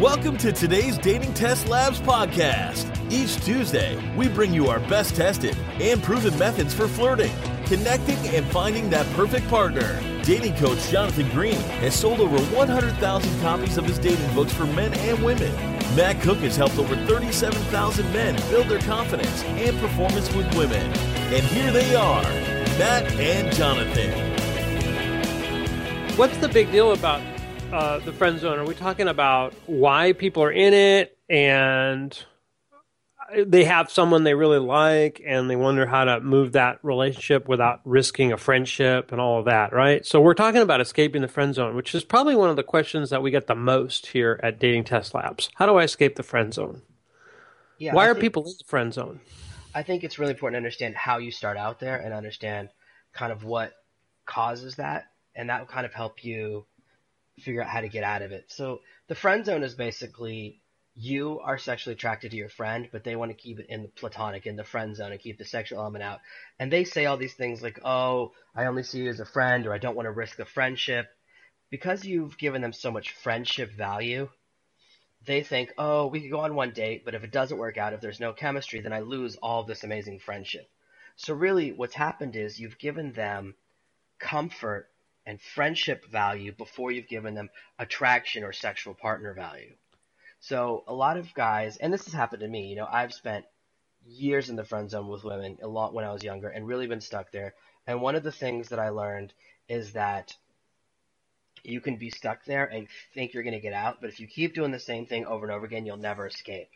Welcome 0.00 0.38
to 0.38 0.50
today's 0.50 0.96
Dating 0.96 1.34
Test 1.34 1.68
Labs 1.68 2.00
podcast. 2.00 2.88
Each 3.12 3.36
Tuesday, 3.44 4.02
we 4.16 4.28
bring 4.28 4.50
you 4.50 4.68
our 4.68 4.80
best 4.88 5.14
tested 5.14 5.54
and 5.78 6.02
proven 6.02 6.38
methods 6.38 6.72
for 6.72 6.88
flirting, 6.88 7.30
connecting, 7.66 8.16
and 8.28 8.46
finding 8.46 8.88
that 8.88 9.04
perfect 9.14 9.46
partner. 9.48 10.00
Dating 10.22 10.56
coach 10.56 10.88
Jonathan 10.88 11.28
Green 11.32 11.60
has 11.82 11.94
sold 11.94 12.20
over 12.20 12.38
100,000 12.56 13.40
copies 13.42 13.76
of 13.76 13.84
his 13.84 13.98
dating 13.98 14.34
books 14.34 14.54
for 14.54 14.64
men 14.64 14.94
and 14.94 15.22
women. 15.22 15.54
Matt 15.94 16.22
Cook 16.22 16.38
has 16.38 16.56
helped 16.56 16.78
over 16.78 16.96
37,000 17.04 18.10
men 18.10 18.36
build 18.48 18.68
their 18.68 18.80
confidence 18.80 19.44
and 19.44 19.78
performance 19.80 20.34
with 20.34 20.50
women. 20.56 20.90
And 21.30 21.44
here 21.44 21.70
they 21.72 21.94
are, 21.94 22.22
Matt 22.78 23.12
and 23.16 23.54
Jonathan. 23.54 24.30
What's 26.16 26.38
the 26.38 26.48
big 26.48 26.72
deal 26.72 26.92
about 26.92 27.20
uh, 27.72 27.98
the 28.00 28.12
friend 28.12 28.38
zone? 28.38 28.58
Are 28.58 28.64
we 28.64 28.74
talking 28.74 29.08
about 29.08 29.54
why 29.66 30.12
people 30.12 30.42
are 30.42 30.50
in 30.50 30.74
it 30.74 31.16
and 31.28 32.16
they 33.44 33.62
have 33.64 33.90
someone 33.90 34.24
they 34.24 34.34
really 34.34 34.58
like 34.58 35.22
and 35.24 35.48
they 35.48 35.54
wonder 35.54 35.86
how 35.86 36.04
to 36.04 36.20
move 36.20 36.52
that 36.52 36.80
relationship 36.82 37.46
without 37.48 37.80
risking 37.84 38.32
a 38.32 38.36
friendship 38.36 39.12
and 39.12 39.20
all 39.20 39.38
of 39.38 39.44
that, 39.44 39.72
right? 39.72 40.04
So 40.04 40.20
we're 40.20 40.34
talking 40.34 40.62
about 40.62 40.80
escaping 40.80 41.22
the 41.22 41.28
friend 41.28 41.54
zone, 41.54 41.76
which 41.76 41.94
is 41.94 42.02
probably 42.02 42.34
one 42.34 42.50
of 42.50 42.56
the 42.56 42.64
questions 42.64 43.10
that 43.10 43.22
we 43.22 43.30
get 43.30 43.46
the 43.46 43.54
most 43.54 44.08
here 44.08 44.40
at 44.42 44.58
Dating 44.58 44.82
Test 44.84 45.14
Labs. 45.14 45.48
How 45.54 45.66
do 45.66 45.76
I 45.76 45.84
escape 45.84 46.16
the 46.16 46.24
friend 46.24 46.52
zone? 46.52 46.82
Yeah, 47.78 47.94
why 47.94 48.06
I 48.06 48.08
are 48.08 48.14
think- 48.14 48.22
people 48.22 48.44
in 48.46 48.54
the 48.58 48.64
friend 48.66 48.92
zone? 48.92 49.20
I 49.72 49.84
think 49.84 50.02
it's 50.02 50.18
really 50.18 50.32
important 50.32 50.54
to 50.54 50.58
understand 50.58 50.96
how 50.96 51.18
you 51.18 51.30
start 51.30 51.56
out 51.56 51.78
there 51.78 51.96
and 51.96 52.12
understand 52.12 52.70
kind 53.12 53.30
of 53.30 53.44
what 53.44 53.72
causes 54.26 54.74
that, 54.76 55.04
and 55.36 55.48
that 55.48 55.60
will 55.60 55.68
kind 55.68 55.86
of 55.86 55.94
help 55.94 56.24
you 56.24 56.66
figure 57.40 57.62
out 57.62 57.68
how 57.68 57.80
to 57.80 57.88
get 57.88 58.04
out 58.04 58.22
of 58.22 58.32
it. 58.32 58.44
So 58.48 58.80
the 59.08 59.14
friend 59.14 59.44
zone 59.44 59.62
is 59.62 59.74
basically 59.74 60.60
you 60.94 61.40
are 61.40 61.58
sexually 61.58 61.94
attracted 61.94 62.32
to 62.32 62.36
your 62.36 62.48
friend, 62.48 62.88
but 62.92 63.04
they 63.04 63.16
want 63.16 63.30
to 63.30 63.36
keep 63.36 63.58
it 63.58 63.66
in 63.68 63.82
the 63.82 63.88
platonic, 63.88 64.46
in 64.46 64.56
the 64.56 64.64
friend 64.64 64.96
zone, 64.96 65.12
and 65.12 65.20
keep 65.20 65.38
the 65.38 65.44
sexual 65.44 65.80
element 65.80 66.04
out. 66.04 66.20
And 66.58 66.72
they 66.72 66.84
say 66.84 67.06
all 67.06 67.16
these 67.16 67.34
things 67.34 67.62
like, 67.62 67.80
"Oh, 67.84 68.32
I 68.54 68.66
only 68.66 68.82
see 68.82 69.00
you 69.00 69.10
as 69.10 69.20
a 69.20 69.24
friend," 69.24 69.66
or 69.66 69.72
"I 69.72 69.78
don't 69.78 69.96
want 69.96 70.06
to 70.06 70.12
risk 70.12 70.38
a 70.38 70.44
friendship," 70.44 71.08
because 71.70 72.04
you've 72.04 72.36
given 72.38 72.60
them 72.60 72.72
so 72.72 72.90
much 72.90 73.12
friendship 73.12 73.70
value 73.70 74.28
they 75.26 75.42
think, 75.42 75.72
oh, 75.76 76.06
we 76.06 76.22
could 76.22 76.30
go 76.30 76.40
on 76.40 76.54
one 76.54 76.72
date, 76.72 77.04
but 77.04 77.14
if 77.14 77.24
it 77.24 77.30
doesn't 77.30 77.58
work 77.58 77.76
out, 77.76 77.92
if 77.92 78.00
there's 78.00 78.20
no 78.20 78.32
chemistry, 78.32 78.80
then 78.80 78.92
I 78.92 79.00
lose 79.00 79.36
all 79.36 79.64
this 79.64 79.84
amazing 79.84 80.18
friendship. 80.20 80.68
So 81.16 81.34
really, 81.34 81.72
what's 81.72 81.94
happened 81.94 82.36
is 82.36 82.58
you've 82.58 82.78
given 82.78 83.12
them 83.12 83.54
comfort 84.18 84.89
and 85.30 85.40
friendship 85.40 86.04
value 86.10 86.50
before 86.50 86.90
you've 86.90 87.06
given 87.06 87.34
them 87.34 87.48
attraction 87.78 88.42
or 88.42 88.52
sexual 88.52 88.94
partner 88.94 89.32
value. 89.32 89.72
So 90.40 90.82
a 90.88 90.92
lot 90.92 91.16
of 91.16 91.32
guys, 91.34 91.76
and 91.76 91.92
this 91.92 92.04
has 92.06 92.12
happened 92.12 92.40
to 92.40 92.48
me, 92.48 92.66
you 92.66 92.74
know, 92.74 92.88
I've 92.90 93.14
spent 93.14 93.44
years 94.04 94.50
in 94.50 94.56
the 94.56 94.64
friend 94.64 94.90
zone 94.90 95.06
with 95.06 95.22
women 95.22 95.58
a 95.62 95.68
lot 95.68 95.94
when 95.94 96.04
I 96.04 96.12
was 96.12 96.24
younger 96.24 96.48
and 96.48 96.66
really 96.66 96.88
been 96.88 97.00
stuck 97.00 97.30
there. 97.30 97.54
And 97.86 98.02
one 98.02 98.16
of 98.16 98.24
the 98.24 98.32
things 98.32 98.70
that 98.70 98.80
I 98.80 98.88
learned 98.88 99.32
is 99.68 99.92
that 99.92 100.34
you 101.62 101.80
can 101.80 101.94
be 101.94 102.10
stuck 102.10 102.44
there 102.44 102.64
and 102.64 102.88
think 103.14 103.32
you're 103.32 103.44
going 103.44 103.54
to 103.54 103.60
get 103.60 103.72
out, 103.72 103.98
but 104.00 104.10
if 104.10 104.18
you 104.18 104.26
keep 104.26 104.52
doing 104.54 104.72
the 104.72 104.80
same 104.80 105.06
thing 105.06 105.26
over 105.26 105.46
and 105.46 105.54
over 105.54 105.64
again, 105.64 105.86
you'll 105.86 105.96
never 105.96 106.26
escape. 106.26 106.70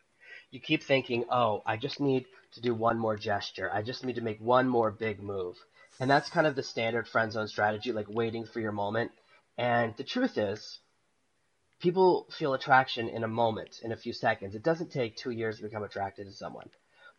You 0.52 0.60
keep 0.60 0.84
thinking, 0.84 1.24
oh, 1.28 1.64
I 1.66 1.76
just 1.76 1.98
need 1.98 2.26
to 2.52 2.60
do 2.60 2.72
one 2.72 3.00
more 3.00 3.16
gesture. 3.16 3.68
I 3.72 3.82
just 3.82 4.04
need 4.04 4.14
to 4.14 4.20
make 4.20 4.40
one 4.40 4.68
more 4.68 4.92
big 4.92 5.20
move. 5.20 5.56
And 6.00 6.10
that's 6.10 6.28
kind 6.30 6.46
of 6.46 6.56
the 6.56 6.62
standard 6.62 7.06
friend 7.08 7.32
zone 7.32 7.48
strategy, 7.48 7.92
like 7.92 8.06
waiting 8.08 8.46
for 8.46 8.60
your 8.60 8.72
moment. 8.72 9.12
And 9.56 9.94
the 9.96 10.04
truth 10.04 10.36
is, 10.36 10.80
people 11.80 12.26
feel 12.36 12.54
attraction 12.54 13.08
in 13.08 13.24
a 13.24 13.28
moment, 13.28 13.80
in 13.82 13.92
a 13.92 13.96
few 13.96 14.12
seconds. 14.12 14.54
It 14.54 14.62
doesn't 14.62 14.90
take 14.90 15.16
two 15.16 15.30
years 15.30 15.58
to 15.58 15.62
become 15.62 15.84
attracted 15.84 16.26
to 16.26 16.32
someone. 16.32 16.68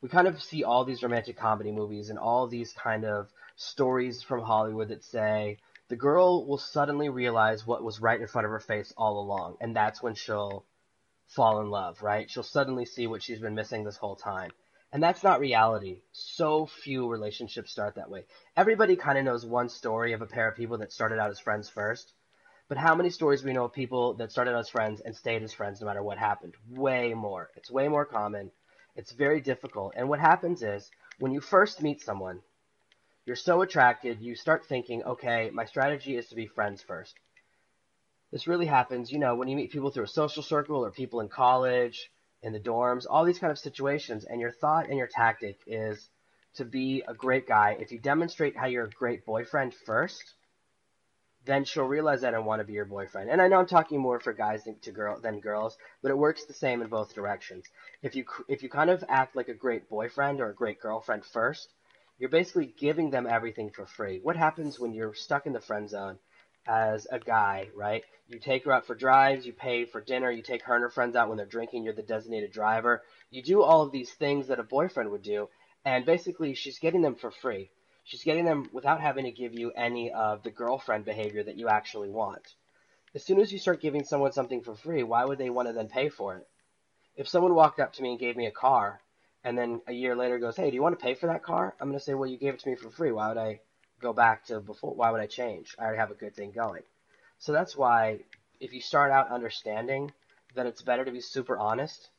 We 0.02 0.10
kind 0.10 0.28
of 0.28 0.42
see 0.42 0.64
all 0.64 0.84
these 0.84 1.04
romantic 1.04 1.38
comedy 1.38 1.72
movies 1.72 2.10
and 2.10 2.20
all 2.20 2.48
these 2.48 2.74
kind 2.74 3.06
of 3.06 3.30
stories 3.56 4.22
from 4.22 4.44
Hollywood 4.44 4.90
that 4.90 5.04
say, 5.04 5.58
the 5.88 5.96
girl 5.96 6.46
will 6.46 6.58
suddenly 6.58 7.10
realize 7.10 7.66
what 7.66 7.84
was 7.84 8.02
right 8.02 8.20
in 8.20 8.28
front 8.28 8.46
of 8.46 8.52
her 8.52 8.60
face 8.60 8.92
all 8.98 9.20
along, 9.20 9.58
and 9.62 9.76
that's 9.76 10.02
when 10.02 10.16
she'll 10.16 10.66
fall 11.28 11.62
in 11.62 11.70
love, 11.70 12.02
right? 12.02 12.30
She'll 12.30 12.44
suddenly 12.44 12.86
see 12.86 13.08
what 13.08 13.24
she's 13.24 13.40
been 13.40 13.56
missing 13.56 13.84
this 13.84 13.98
whole 13.98 14.16
time. 14.16 14.52
And 14.96 15.04
that's 15.04 15.26
not 15.26 15.42
reality. 15.42 16.04
So 16.14 16.68
few 16.68 17.10
relationships 17.10 17.70
start 17.70 17.96
that 17.96 18.10
way. 18.10 18.24
Everybody 18.56 18.96
kind 18.96 19.18
of 19.18 19.26
knows 19.26 19.46
one 19.46 19.68
story 19.68 20.14
of 20.14 20.22
a 20.22 20.26
pair 20.26 20.48
of 20.48 20.56
people 20.56 20.78
that 20.78 20.94
started 20.94 21.20
out 21.20 21.30
as 21.30 21.38
friends 21.38 21.68
first. 21.68 22.14
But 22.70 22.78
how 22.78 22.96
many 22.96 23.10
stories 23.10 23.42
do 23.42 23.48
we 23.48 23.54
know 23.54 23.66
of 23.66 23.74
people 23.74 24.14
that 24.14 24.32
started 24.32 24.54
out 24.54 24.62
as 24.62 24.70
friends 24.70 25.02
and 25.02 25.14
stayed 25.14 25.44
as 25.44 25.52
friends 25.52 25.82
no 25.82 25.88
matter 25.88 26.02
what 26.02 26.18
happened? 26.18 26.54
Way 26.70 27.14
more. 27.14 27.50
It's 27.58 27.70
way 27.70 27.90
more 27.90 28.06
common. 28.06 28.52
It's 28.96 29.12
very 29.12 29.42
difficult. 29.42 29.96
And 29.98 30.08
what 30.08 30.22
happens 30.22 30.64
is 30.64 30.90
when 31.20 31.34
you 31.34 31.42
first 31.42 31.82
meet 31.82 32.00
someone, 32.00 32.40
you're 33.26 33.36
so 33.36 33.64
attracted, 33.64 34.22
you 34.22 34.34
start 34.34 34.66
thinking, 34.66 35.04
okay, 35.04 35.50
my 35.54 35.66
strategy 35.66 36.16
is 36.16 36.28
to 36.28 36.36
be 36.36 36.48
friends 36.48 36.82
first. 36.82 37.16
This 38.32 38.48
really 38.48 38.68
happens, 38.68 39.12
you 39.12 39.20
know, 39.20 39.36
when 39.36 39.50
you 39.50 39.58
meet 39.58 39.74
people 39.74 39.92
through 39.92 40.06
a 40.06 40.08
social 40.08 40.42
circle 40.42 40.86
or 40.86 40.90
people 40.90 41.20
in 41.20 41.28
college, 41.28 42.10
in 42.42 42.54
the 42.54 42.60
dorms, 42.60 43.06
all 43.10 43.26
these 43.26 43.40
kind 43.40 43.52
of 43.52 43.60
situations, 43.60 44.26
and 44.26 44.40
your 44.40 44.52
thought 44.52 44.88
and 44.88 44.98
your 44.98 45.08
tactic 45.08 45.60
is 45.66 46.10
to 46.56 46.66
be 46.66 47.04
a 47.08 47.14
great 47.14 47.48
guy. 47.48 47.78
If 47.80 47.92
you 47.92 48.00
demonstrate 48.00 48.58
how 48.58 48.68
you're 48.68 48.86
a 48.86 48.90
great 48.90 49.26
boyfriend 49.26 49.74
first, 49.74 50.36
then 51.46 51.64
she'll 51.64 51.86
realize 51.86 52.22
that 52.22 52.34
and 52.34 52.46
want 52.46 52.60
to 52.60 52.66
be 52.66 52.74
your 52.74 52.86
boyfriend. 52.86 53.30
And 53.30 53.42
I 53.42 53.48
know 53.48 53.60
I'm 53.60 53.68
talking 53.68 54.00
more 54.00 54.20
for 54.20 54.34
guys 54.34 54.64
than 54.64 54.80
to 54.80 54.92
girl 54.92 55.20
than 55.20 55.40
girls, 55.40 55.78
but 56.02 56.12
it 56.12 56.18
works 56.18 56.46
the 56.46 56.54
same 56.54 56.82
in 56.82 56.88
both 56.88 57.14
directions. 57.14 57.66
If 58.02 58.16
you 58.16 58.26
if 58.48 58.64
you 58.64 58.70
kind 58.70 58.90
of 58.90 59.04
act 59.08 59.36
like 59.36 59.48
a 59.48 59.54
great 59.54 59.88
boyfriend 59.90 60.42
or 60.42 60.50
a 60.50 60.56
great 60.56 60.80
girlfriend 60.80 61.24
first, 61.26 61.70
you're 62.18 62.30
basically 62.30 62.74
giving 62.78 63.12
them 63.12 63.28
everything 63.28 63.70
for 63.70 63.86
free. 63.86 64.20
What 64.24 64.36
happens 64.36 64.80
when 64.80 64.94
you're 64.94 65.14
stuck 65.14 65.46
in 65.46 65.54
the 65.54 65.62
friend 65.62 65.90
zone 65.90 66.18
as 66.68 67.08
a 67.12 67.20
guy, 67.20 67.70
right? 67.76 68.04
You 68.28 68.40
take 68.40 68.66
her 68.66 68.72
out 68.72 68.86
for 68.86 68.96
drives, 68.96 69.46
you 69.46 69.54
pay 69.54 69.86
for 69.86 70.02
dinner, 70.02 70.32
you 70.32 70.42
take 70.42 70.64
her 70.64 70.74
and 70.76 70.82
her 70.82 70.90
friends 70.90 71.16
out 71.16 71.28
when 71.28 71.38
they're 71.38 71.46
drinking, 71.46 71.84
you're 71.84 71.94
the 71.94 72.02
designated 72.02 72.52
driver. 72.52 73.04
You 73.30 73.44
do 73.44 73.62
all 73.62 73.82
of 73.82 73.92
these 73.92 74.12
things 74.12 74.48
that 74.48 74.60
a 74.60 74.64
boyfriend 74.64 75.12
would 75.12 75.22
do, 75.22 75.50
and 75.84 76.06
basically 76.06 76.54
she's 76.56 76.80
getting 76.80 77.02
them 77.02 77.16
for 77.16 77.32
free. 77.32 77.70
She's 78.04 78.24
getting 78.24 78.46
them 78.46 78.70
without 78.72 79.02
having 79.02 79.26
to 79.26 79.32
give 79.32 79.54
you 79.54 79.72
any 79.72 80.12
of 80.12 80.44
the 80.44 80.52
girlfriend 80.52 81.06
behavior 81.06 81.44
that 81.44 81.58
you 81.58 81.68
actually 81.70 82.10
want. 82.10 82.56
As 83.14 83.24
soon 83.24 83.40
as 83.40 83.52
you 83.52 83.60
start 83.60 83.82
giving 83.82 84.04
someone 84.04 84.32
something 84.32 84.62
for 84.62 84.76
free, 84.76 85.04
why 85.04 85.26
would 85.26 85.38
they 85.38 85.50
want 85.50 85.68
to 85.68 85.74
then 85.74 85.88
pay 85.88 86.10
for 86.10 86.36
it? 86.36 86.48
If 87.16 87.28
someone 87.28 87.56
walked 87.56 87.80
up 87.80 87.94
to 87.94 88.04
me 88.04 88.12
and 88.12 88.20
gave 88.20 88.36
me 88.36 88.46
a 88.46 88.52
car, 88.52 89.02
and 89.44 89.58
then 89.58 89.82
a 89.88 89.94
year 89.94 90.16
later 90.16 90.38
goes, 90.40 90.58
"Hey, 90.58 90.70
do 90.70 90.76
you 90.76 90.82
want 90.82 91.00
to 91.00 91.04
pay 91.04 91.14
for 91.14 91.28
that 91.28 91.44
car?" 91.44 91.76
I'm 91.80 91.88
going 91.88 91.98
to 91.98 92.04
say, 92.04 92.14
"Well, 92.14 92.30
you 92.30 92.38
gave 92.38 92.56
it 92.56 92.60
to 92.62 92.70
me 92.70 92.76
for 92.76 92.90
free. 92.90 93.12
Why 93.12 93.30
would 93.30 93.38
I 93.38 93.62
go 94.02 94.14
back 94.14 94.46
to 94.46 94.60
before? 94.60 94.94
Why 94.94 95.12
would 95.12 95.22
I 95.22 95.28
change? 95.28 95.76
I 95.80 95.84
already 95.84 96.00
have 96.00 96.12
a 96.12 96.16
good 96.16 96.36
thing 96.36 96.52
going." 96.52 96.84
So 97.40 97.52
that's 97.52 97.76
why 97.76 98.20
if 98.60 98.74
you 98.74 98.82
start 98.82 99.12
out 99.12 99.32
understanding 99.32 100.12
that 100.56 100.66
it's 100.66 100.82
better 100.82 101.06
to 101.06 101.12
be 101.12 101.22
super 101.22 101.58
honest 101.58 102.10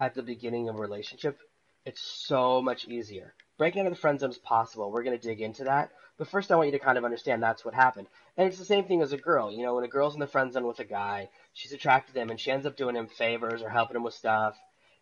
at 0.00 0.14
the 0.14 0.22
beginning 0.22 0.68
of 0.68 0.76
a 0.76 0.80
relationship, 0.80 1.38
it's 1.84 2.00
so 2.00 2.62
much 2.62 2.86
easier. 2.86 3.34
Breaking 3.58 3.80
out 3.80 3.86
of 3.86 3.92
the 3.92 4.00
friend 4.00 4.18
zone 4.20 4.30
is 4.30 4.38
possible. 4.38 4.90
We're 4.90 5.02
going 5.02 5.18
to 5.18 5.28
dig 5.28 5.40
into 5.40 5.64
that. 5.64 5.90
But 6.18 6.28
first, 6.28 6.52
I 6.52 6.56
want 6.56 6.68
you 6.68 6.78
to 6.78 6.84
kind 6.84 6.98
of 6.98 7.04
understand 7.04 7.42
that's 7.42 7.64
what 7.64 7.74
happened. 7.74 8.06
And 8.36 8.48
it's 8.48 8.58
the 8.58 8.64
same 8.64 8.84
thing 8.84 9.02
as 9.02 9.12
a 9.12 9.16
girl. 9.16 9.50
You 9.50 9.64
know, 9.64 9.74
when 9.74 9.84
a 9.84 9.88
girl's 9.88 10.14
in 10.14 10.20
the 10.20 10.26
friend 10.26 10.52
zone 10.52 10.66
with 10.66 10.78
a 10.78 10.84
guy, 10.84 11.28
she's 11.52 11.72
attracted 11.72 12.14
to 12.14 12.20
him 12.20 12.30
and 12.30 12.38
she 12.38 12.50
ends 12.50 12.66
up 12.66 12.76
doing 12.76 12.96
him 12.96 13.08
favors 13.08 13.62
or 13.62 13.68
helping 13.68 13.96
him 13.96 14.04
with 14.04 14.14
stuff 14.14 14.56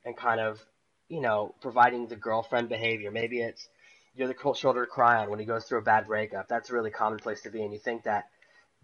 and 0.04 0.16
kind 0.16 0.40
of 0.40 0.64
you 1.10 1.20
know, 1.20 1.54
providing 1.60 2.06
the 2.06 2.16
girlfriend 2.16 2.68
behavior. 2.68 3.10
Maybe 3.10 3.40
it's 3.40 3.68
you're 4.14 4.28
the 4.28 4.34
cold 4.34 4.56
shoulder 4.56 4.84
to 4.84 4.90
cry 4.90 5.18
on 5.18 5.30
when 5.30 5.38
he 5.38 5.44
goes 5.44 5.64
through 5.64 5.78
a 5.78 5.82
bad 5.82 6.06
breakup. 6.06 6.48
That's 6.48 6.70
a 6.70 6.74
really 6.74 6.90
common 6.90 7.18
place 7.18 7.42
to 7.42 7.50
be, 7.50 7.62
and 7.62 7.72
you 7.72 7.78
think 7.78 8.04
that 8.04 8.28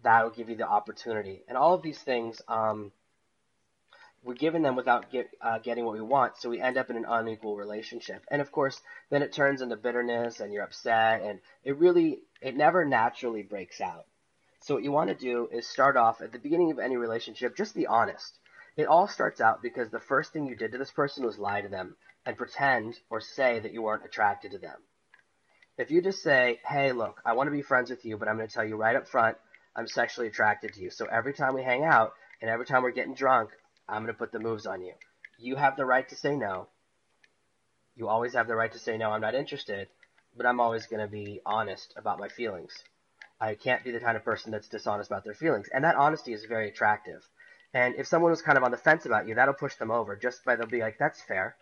that 0.03 0.23
will 0.23 0.31
give 0.31 0.49
you 0.49 0.55
the 0.55 0.67
opportunity. 0.67 1.43
And 1.47 1.57
all 1.57 1.73
of 1.73 1.81
these 1.81 1.99
things, 1.99 2.41
um, 2.47 2.91
we're 4.23 4.35
giving 4.35 4.61
them 4.61 4.75
without 4.75 5.11
get, 5.11 5.29
uh, 5.41 5.59
getting 5.59 5.85
what 5.85 5.93
we 5.93 6.01
want, 6.01 6.37
so 6.37 6.49
we 6.49 6.61
end 6.61 6.77
up 6.77 6.89
in 6.89 6.97
an 6.97 7.05
unequal 7.07 7.55
relationship. 7.55 8.25
And 8.29 8.41
of 8.41 8.51
course, 8.51 8.81
then 9.09 9.21
it 9.21 9.33
turns 9.33 9.61
into 9.61 9.75
bitterness, 9.75 10.39
and 10.39 10.53
you're 10.53 10.63
upset, 10.63 11.21
and 11.21 11.39
it 11.63 11.77
really, 11.77 12.19
it 12.41 12.55
never 12.55 12.85
naturally 12.85 13.43
breaks 13.43 13.81
out. 13.81 14.05
So 14.61 14.73
what 14.73 14.83
you 14.83 14.91
want 14.91 15.09
to 15.09 15.15
do 15.15 15.47
is 15.51 15.67
start 15.67 15.97
off 15.97 16.21
at 16.21 16.31
the 16.31 16.39
beginning 16.39 16.71
of 16.71 16.79
any 16.79 16.97
relationship, 16.97 17.55
just 17.55 17.75
be 17.75 17.87
honest. 17.87 18.39
It 18.75 18.87
all 18.87 19.07
starts 19.07 19.41
out 19.41 19.61
because 19.61 19.89
the 19.89 19.99
first 19.99 20.33
thing 20.33 20.45
you 20.45 20.55
did 20.55 20.71
to 20.71 20.77
this 20.77 20.91
person 20.91 21.25
was 21.25 21.39
lie 21.39 21.61
to 21.61 21.67
them 21.67 21.95
and 22.25 22.37
pretend 22.37 22.99
or 23.09 23.21
say 23.21 23.59
that 23.59 23.71
you 23.71 23.81
weren't 23.81 24.05
attracted 24.05 24.51
to 24.51 24.57
them. 24.57 24.77
If 25.77 25.91
you 25.91 26.01
just 26.01 26.23
say, 26.23 26.59
hey, 26.65 26.91
look, 26.91 27.21
I 27.23 27.33
want 27.33 27.47
to 27.47 27.51
be 27.51 27.61
friends 27.61 27.89
with 27.89 28.03
you, 28.03 28.17
but 28.17 28.27
I'm 28.27 28.37
going 28.37 28.47
to 28.47 28.53
tell 28.53 28.65
you 28.65 28.75
right 28.75 28.95
up 28.95 29.07
front, 29.07 29.37
I'm 29.75 29.87
sexually 29.87 30.27
attracted 30.27 30.73
to 30.73 30.81
you. 30.81 30.89
So 30.89 31.05
every 31.05 31.33
time 31.33 31.53
we 31.53 31.61
hang 31.61 31.83
out 31.83 32.13
and 32.41 32.49
every 32.49 32.65
time 32.65 32.81
we're 32.81 32.91
getting 32.91 33.13
drunk, 33.13 33.51
I'm 33.87 34.01
going 34.01 34.13
to 34.13 34.17
put 34.17 34.31
the 34.31 34.39
moves 34.39 34.65
on 34.65 34.81
you. 34.81 34.93
You 35.37 35.55
have 35.55 35.77
the 35.77 35.85
right 35.85 36.07
to 36.09 36.15
say 36.15 36.35
no. 36.35 36.67
You 37.95 38.07
always 38.07 38.33
have 38.33 38.47
the 38.47 38.55
right 38.55 38.71
to 38.71 38.79
say 38.79 38.97
no, 38.97 39.11
I'm 39.11 39.21
not 39.21 39.35
interested, 39.35 39.87
but 40.35 40.47
I'm 40.47 40.59
always 40.59 40.87
going 40.87 41.01
to 41.01 41.07
be 41.07 41.41
honest 41.45 41.93
about 41.95 42.19
my 42.19 42.27
feelings. 42.27 42.73
I 43.39 43.53
can't 43.53 43.83
be 43.83 43.91
the 43.91 43.99
kind 43.99 44.17
of 44.17 44.23
person 44.23 44.51
that's 44.51 44.67
dishonest 44.67 45.11
about 45.11 45.23
their 45.23 45.35
feelings. 45.35 45.67
And 45.71 45.83
that 45.83 45.95
honesty 45.95 46.33
is 46.33 46.45
very 46.45 46.69
attractive. 46.69 47.21
And 47.73 47.95
if 47.95 48.07
someone 48.07 48.31
was 48.31 48.41
kind 48.41 48.57
of 48.57 48.63
on 48.63 48.71
the 48.71 48.77
fence 48.77 49.05
about 49.05 49.27
you, 49.27 49.35
that'll 49.35 49.53
push 49.53 49.75
them 49.75 49.91
over 49.91 50.15
just 50.15 50.43
by 50.43 50.55
they'll 50.55 50.65
be 50.65 50.81
like, 50.81 50.97
that's 50.97 51.21
fair. 51.21 51.55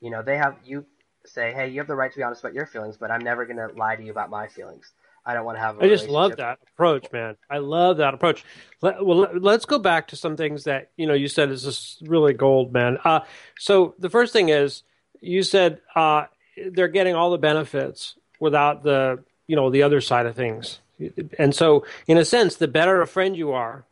You 0.00 0.10
know, 0.10 0.22
they 0.22 0.36
have 0.36 0.56
you 0.64 0.86
say, 1.28 1.52
hey, 1.52 1.68
you 1.68 1.80
have 1.80 1.86
the 1.86 1.94
right 1.94 2.10
to 2.10 2.16
be 2.16 2.22
honest 2.22 2.42
about 2.42 2.54
your 2.54 2.66
feelings, 2.66 2.96
but 2.96 3.10
I'm 3.10 3.22
never 3.22 3.44
going 3.44 3.56
to 3.56 3.68
lie 3.76 3.96
to 3.96 4.02
you 4.02 4.10
about 4.10 4.30
my 4.30 4.46
feelings. 4.46 4.92
I 5.26 5.34
don't 5.34 5.44
want 5.44 5.56
to 5.56 5.60
have. 5.60 5.82
I 5.82 5.88
just 5.88 6.08
love 6.08 6.36
that 6.36 6.60
approach, 6.72 7.10
man. 7.12 7.36
I 7.50 7.58
love 7.58 7.96
that 7.96 8.14
approach. 8.14 8.44
Let, 8.80 9.04
well, 9.04 9.26
let's 9.34 9.64
go 9.64 9.80
back 9.80 10.08
to 10.08 10.16
some 10.16 10.36
things 10.36 10.64
that 10.64 10.90
you 10.96 11.06
know 11.06 11.14
you 11.14 11.26
said 11.26 11.50
is 11.50 11.64
just 11.64 12.00
really 12.02 12.32
gold, 12.32 12.72
man. 12.72 12.98
Uh, 13.04 13.20
so 13.58 13.94
the 13.98 14.08
first 14.08 14.32
thing 14.32 14.50
is 14.50 14.84
you 15.20 15.42
said 15.42 15.80
uh, 15.96 16.26
they're 16.70 16.86
getting 16.86 17.16
all 17.16 17.32
the 17.32 17.38
benefits 17.38 18.14
without 18.38 18.84
the 18.84 19.24
you 19.48 19.56
know 19.56 19.68
the 19.68 19.82
other 19.82 20.00
side 20.00 20.26
of 20.26 20.36
things, 20.36 20.78
and 21.40 21.52
so 21.52 21.84
in 22.06 22.18
a 22.18 22.24
sense, 22.24 22.54
the 22.54 22.68
better 22.68 23.02
a 23.02 23.06
friend 23.06 23.36
you 23.36 23.50
are, 23.50 23.84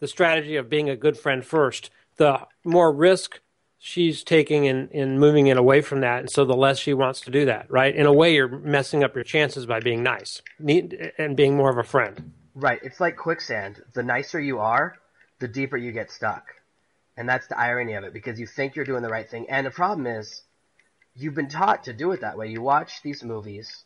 the 0.00 0.08
strategy 0.08 0.56
of 0.56 0.68
being 0.68 0.90
a 0.90 0.96
good 0.96 1.16
friend 1.16 1.44
first, 1.44 1.90
the 2.16 2.40
more 2.64 2.92
risk 2.92 3.38
she's 3.82 4.22
taking 4.22 4.68
and, 4.68 4.90
in 4.92 5.18
moving 5.18 5.46
it 5.46 5.56
away 5.56 5.80
from 5.80 6.02
that. 6.02 6.20
And 6.20 6.30
so 6.30 6.44
the 6.44 6.54
less 6.54 6.78
she 6.78 6.92
wants 6.92 7.22
to 7.22 7.30
do 7.30 7.46
that, 7.46 7.68
right? 7.70 7.96
In 7.96 8.06
a 8.06 8.12
way, 8.12 8.34
you're 8.34 8.46
messing 8.46 9.02
up 9.02 9.14
your 9.14 9.24
chances 9.24 9.66
by 9.66 9.80
being 9.80 10.02
nice 10.02 10.42
and 11.18 11.36
being 11.36 11.56
more 11.56 11.70
of 11.70 11.78
a 11.78 11.82
friend. 11.82 12.32
Right. 12.54 12.78
It's 12.82 13.00
like 13.00 13.16
quicksand. 13.16 13.82
The 13.94 14.02
nicer 14.02 14.38
you 14.38 14.58
are, 14.58 14.96
the 15.40 15.48
deeper 15.48 15.78
you 15.78 15.92
get 15.92 16.10
stuck. 16.10 16.44
And 17.16 17.28
that's 17.28 17.48
the 17.48 17.58
irony 17.58 17.94
of 17.94 18.04
it 18.04 18.12
because 18.12 18.38
you 18.38 18.46
think 18.46 18.76
you're 18.76 18.84
doing 18.84 19.02
the 19.02 19.08
right 19.08 19.28
thing. 19.28 19.46
And 19.48 19.66
the 19.66 19.70
problem 19.70 20.06
is, 20.06 20.42
you've 21.14 21.34
been 21.34 21.48
taught 21.48 21.84
to 21.84 21.92
do 21.92 22.12
it 22.12 22.20
that 22.20 22.36
way. 22.36 22.48
You 22.48 22.62
watch 22.62 23.02
these 23.02 23.24
movies, 23.24 23.84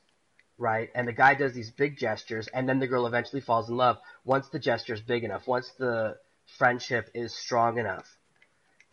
right? 0.58 0.90
And 0.94 1.06
the 1.06 1.12
guy 1.12 1.34
does 1.34 1.54
these 1.54 1.70
big 1.70 1.98
gestures, 1.98 2.48
and 2.48 2.68
then 2.68 2.80
the 2.80 2.86
girl 2.86 3.06
eventually 3.06 3.40
falls 3.40 3.68
in 3.68 3.76
love 3.76 3.96
once 4.24 4.48
the 4.48 4.58
gesture 4.58 4.94
is 4.94 5.00
big 5.00 5.24
enough, 5.24 5.46
once 5.46 5.70
the 5.78 6.16
friendship 6.58 7.10
is 7.14 7.34
strong 7.34 7.78
enough 7.78 8.13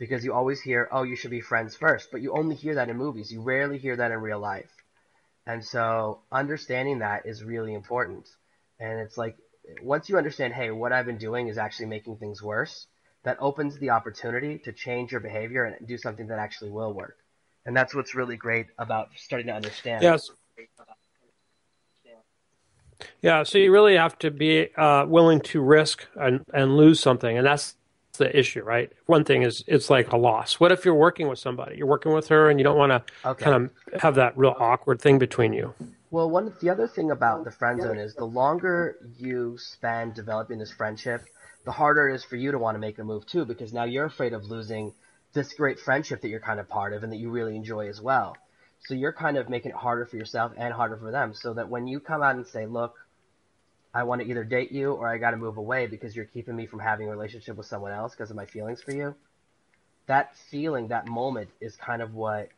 because 0.01 0.25
you 0.25 0.33
always 0.33 0.59
hear, 0.59 0.89
oh, 0.91 1.03
you 1.03 1.15
should 1.15 1.29
be 1.29 1.41
friends 1.41 1.75
first, 1.75 2.09
but 2.11 2.23
you 2.23 2.33
only 2.33 2.55
hear 2.55 2.73
that 2.73 2.89
in 2.89 2.97
movies. 2.97 3.31
You 3.31 3.39
rarely 3.39 3.77
hear 3.77 3.95
that 3.95 4.09
in 4.09 4.17
real 4.19 4.39
life. 4.39 4.71
And 5.45 5.63
so 5.63 6.21
understanding 6.31 6.99
that 6.99 7.27
is 7.27 7.43
really 7.43 7.75
important. 7.75 8.27
And 8.79 8.99
it's 8.99 9.15
like, 9.15 9.37
once 9.83 10.09
you 10.09 10.17
understand, 10.17 10.55
hey, 10.55 10.71
what 10.71 10.91
I've 10.91 11.05
been 11.05 11.19
doing 11.19 11.49
is 11.49 11.59
actually 11.59 11.85
making 11.85 12.17
things 12.17 12.41
worse, 12.41 12.87
that 13.25 13.37
opens 13.39 13.77
the 13.77 13.91
opportunity 13.91 14.57
to 14.65 14.71
change 14.71 15.11
your 15.11 15.21
behavior 15.21 15.65
and 15.65 15.87
do 15.87 15.99
something 15.99 16.25
that 16.29 16.39
actually 16.39 16.71
will 16.71 16.93
work. 16.93 17.17
And 17.67 17.77
that's 17.77 17.93
what's 17.93 18.15
really 18.15 18.37
great 18.37 18.65
about 18.79 19.09
starting 19.15 19.49
to 19.49 19.53
understand. 19.53 20.01
Yes. 20.01 20.31
Yeah, 23.21 23.43
so 23.43 23.59
you 23.59 23.71
really 23.71 23.97
have 23.97 24.17
to 24.19 24.31
be 24.31 24.75
uh, 24.75 25.05
willing 25.07 25.41
to 25.41 25.61
risk 25.61 26.07
and, 26.15 26.43
and 26.53 26.75
lose 26.75 26.99
something, 26.99 27.37
and 27.37 27.45
that's 27.45 27.75
the 28.21 28.37
issue, 28.37 28.63
right? 28.63 28.91
One 29.07 29.23
thing 29.23 29.43
is 29.43 29.63
it's 29.67 29.89
like 29.89 30.11
a 30.11 30.17
loss. 30.17 30.59
What 30.59 30.71
if 30.71 30.85
you're 30.85 30.95
working 30.95 31.27
with 31.27 31.39
somebody? 31.39 31.77
You're 31.77 31.87
working 31.87 32.13
with 32.13 32.27
her 32.29 32.49
and 32.49 32.59
you 32.59 32.63
don't 32.63 32.77
want 32.77 32.91
to 32.91 33.29
okay. 33.29 33.43
kind 33.43 33.55
of 33.55 34.01
have 34.01 34.15
that 34.15 34.37
real 34.37 34.55
awkward 34.57 35.01
thing 35.01 35.19
between 35.19 35.53
you. 35.53 35.73
Well, 36.11 36.29
one 36.29 36.53
the 36.61 36.69
other 36.69 36.87
thing 36.87 37.11
about 37.11 37.43
the 37.43 37.51
friend 37.51 37.81
zone 37.81 37.97
is 37.97 38.15
the 38.15 38.25
longer 38.25 38.97
you 39.17 39.57
spend 39.57 40.13
developing 40.13 40.59
this 40.59 40.71
friendship, 40.71 41.21
the 41.65 41.71
harder 41.71 42.09
it 42.09 42.15
is 42.15 42.23
for 42.23 42.35
you 42.35 42.51
to 42.51 42.59
want 42.59 42.75
to 42.75 42.79
make 42.79 42.99
a 42.99 43.03
move 43.03 43.25
too, 43.25 43.45
because 43.45 43.73
now 43.73 43.85
you're 43.85 44.05
afraid 44.05 44.33
of 44.33 44.45
losing 44.45 44.93
this 45.33 45.53
great 45.53 45.79
friendship 45.79 46.21
that 46.21 46.27
you're 46.27 46.41
kind 46.41 46.59
of 46.59 46.67
part 46.67 46.93
of 46.93 47.03
and 47.03 47.11
that 47.13 47.17
you 47.17 47.29
really 47.29 47.55
enjoy 47.55 47.87
as 47.87 48.01
well. 48.01 48.35
So 48.85 48.93
you're 48.93 49.13
kind 49.13 49.37
of 49.37 49.47
making 49.47 49.71
it 49.71 49.77
harder 49.77 50.05
for 50.05 50.17
yourself 50.17 50.51
and 50.57 50.73
harder 50.73 50.97
for 50.97 51.11
them, 51.11 51.33
so 51.33 51.53
that 51.53 51.69
when 51.69 51.87
you 51.87 51.99
come 51.99 52.21
out 52.21 52.35
and 52.35 52.45
say, 52.45 52.65
"Look, 52.65 52.95
I 53.93 54.03
want 54.03 54.21
to 54.21 54.27
either 54.27 54.43
date 54.43 54.71
you 54.71 54.93
or 54.93 55.07
I 55.07 55.17
got 55.17 55.31
to 55.31 55.37
move 55.37 55.57
away 55.57 55.87
because 55.87 56.15
you're 56.15 56.25
keeping 56.25 56.55
me 56.55 56.65
from 56.65 56.79
having 56.79 57.07
a 57.07 57.11
relationship 57.11 57.57
with 57.57 57.65
someone 57.65 57.91
else 57.91 58.13
because 58.13 58.29
of 58.29 58.37
my 58.37 58.45
feelings 58.45 58.81
for 58.81 58.91
you. 58.91 59.15
That 60.07 60.35
feeling, 60.49 60.89
that 60.89 61.07
moment 61.07 61.49
is 61.59 61.75
kind 61.75 62.01
of 62.01 62.13
what 62.13 62.49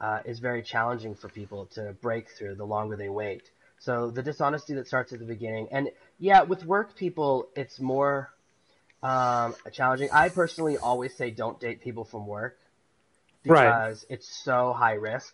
uh, 0.00 0.20
is 0.24 0.38
very 0.38 0.62
challenging 0.62 1.14
for 1.14 1.28
people 1.28 1.66
to 1.74 1.94
break 2.00 2.30
through 2.30 2.54
the 2.54 2.64
longer 2.64 2.96
they 2.96 3.08
wait. 3.08 3.42
So 3.78 4.10
the 4.10 4.22
dishonesty 4.22 4.74
that 4.74 4.86
starts 4.86 5.12
at 5.12 5.18
the 5.18 5.24
beginning, 5.24 5.68
and 5.70 5.90
yeah, 6.18 6.42
with 6.42 6.64
work 6.64 6.96
people, 6.96 7.48
it's 7.54 7.80
more 7.80 8.30
um, 9.02 9.54
challenging. 9.72 10.10
I 10.12 10.28
personally 10.28 10.76
always 10.76 11.14
say 11.14 11.30
don't 11.30 11.58
date 11.60 11.82
people 11.82 12.04
from 12.04 12.26
work 12.26 12.58
because 13.42 14.04
right. 14.08 14.14
it's 14.14 14.28
so 14.44 14.74
high 14.74 14.94
risk. 14.94 15.32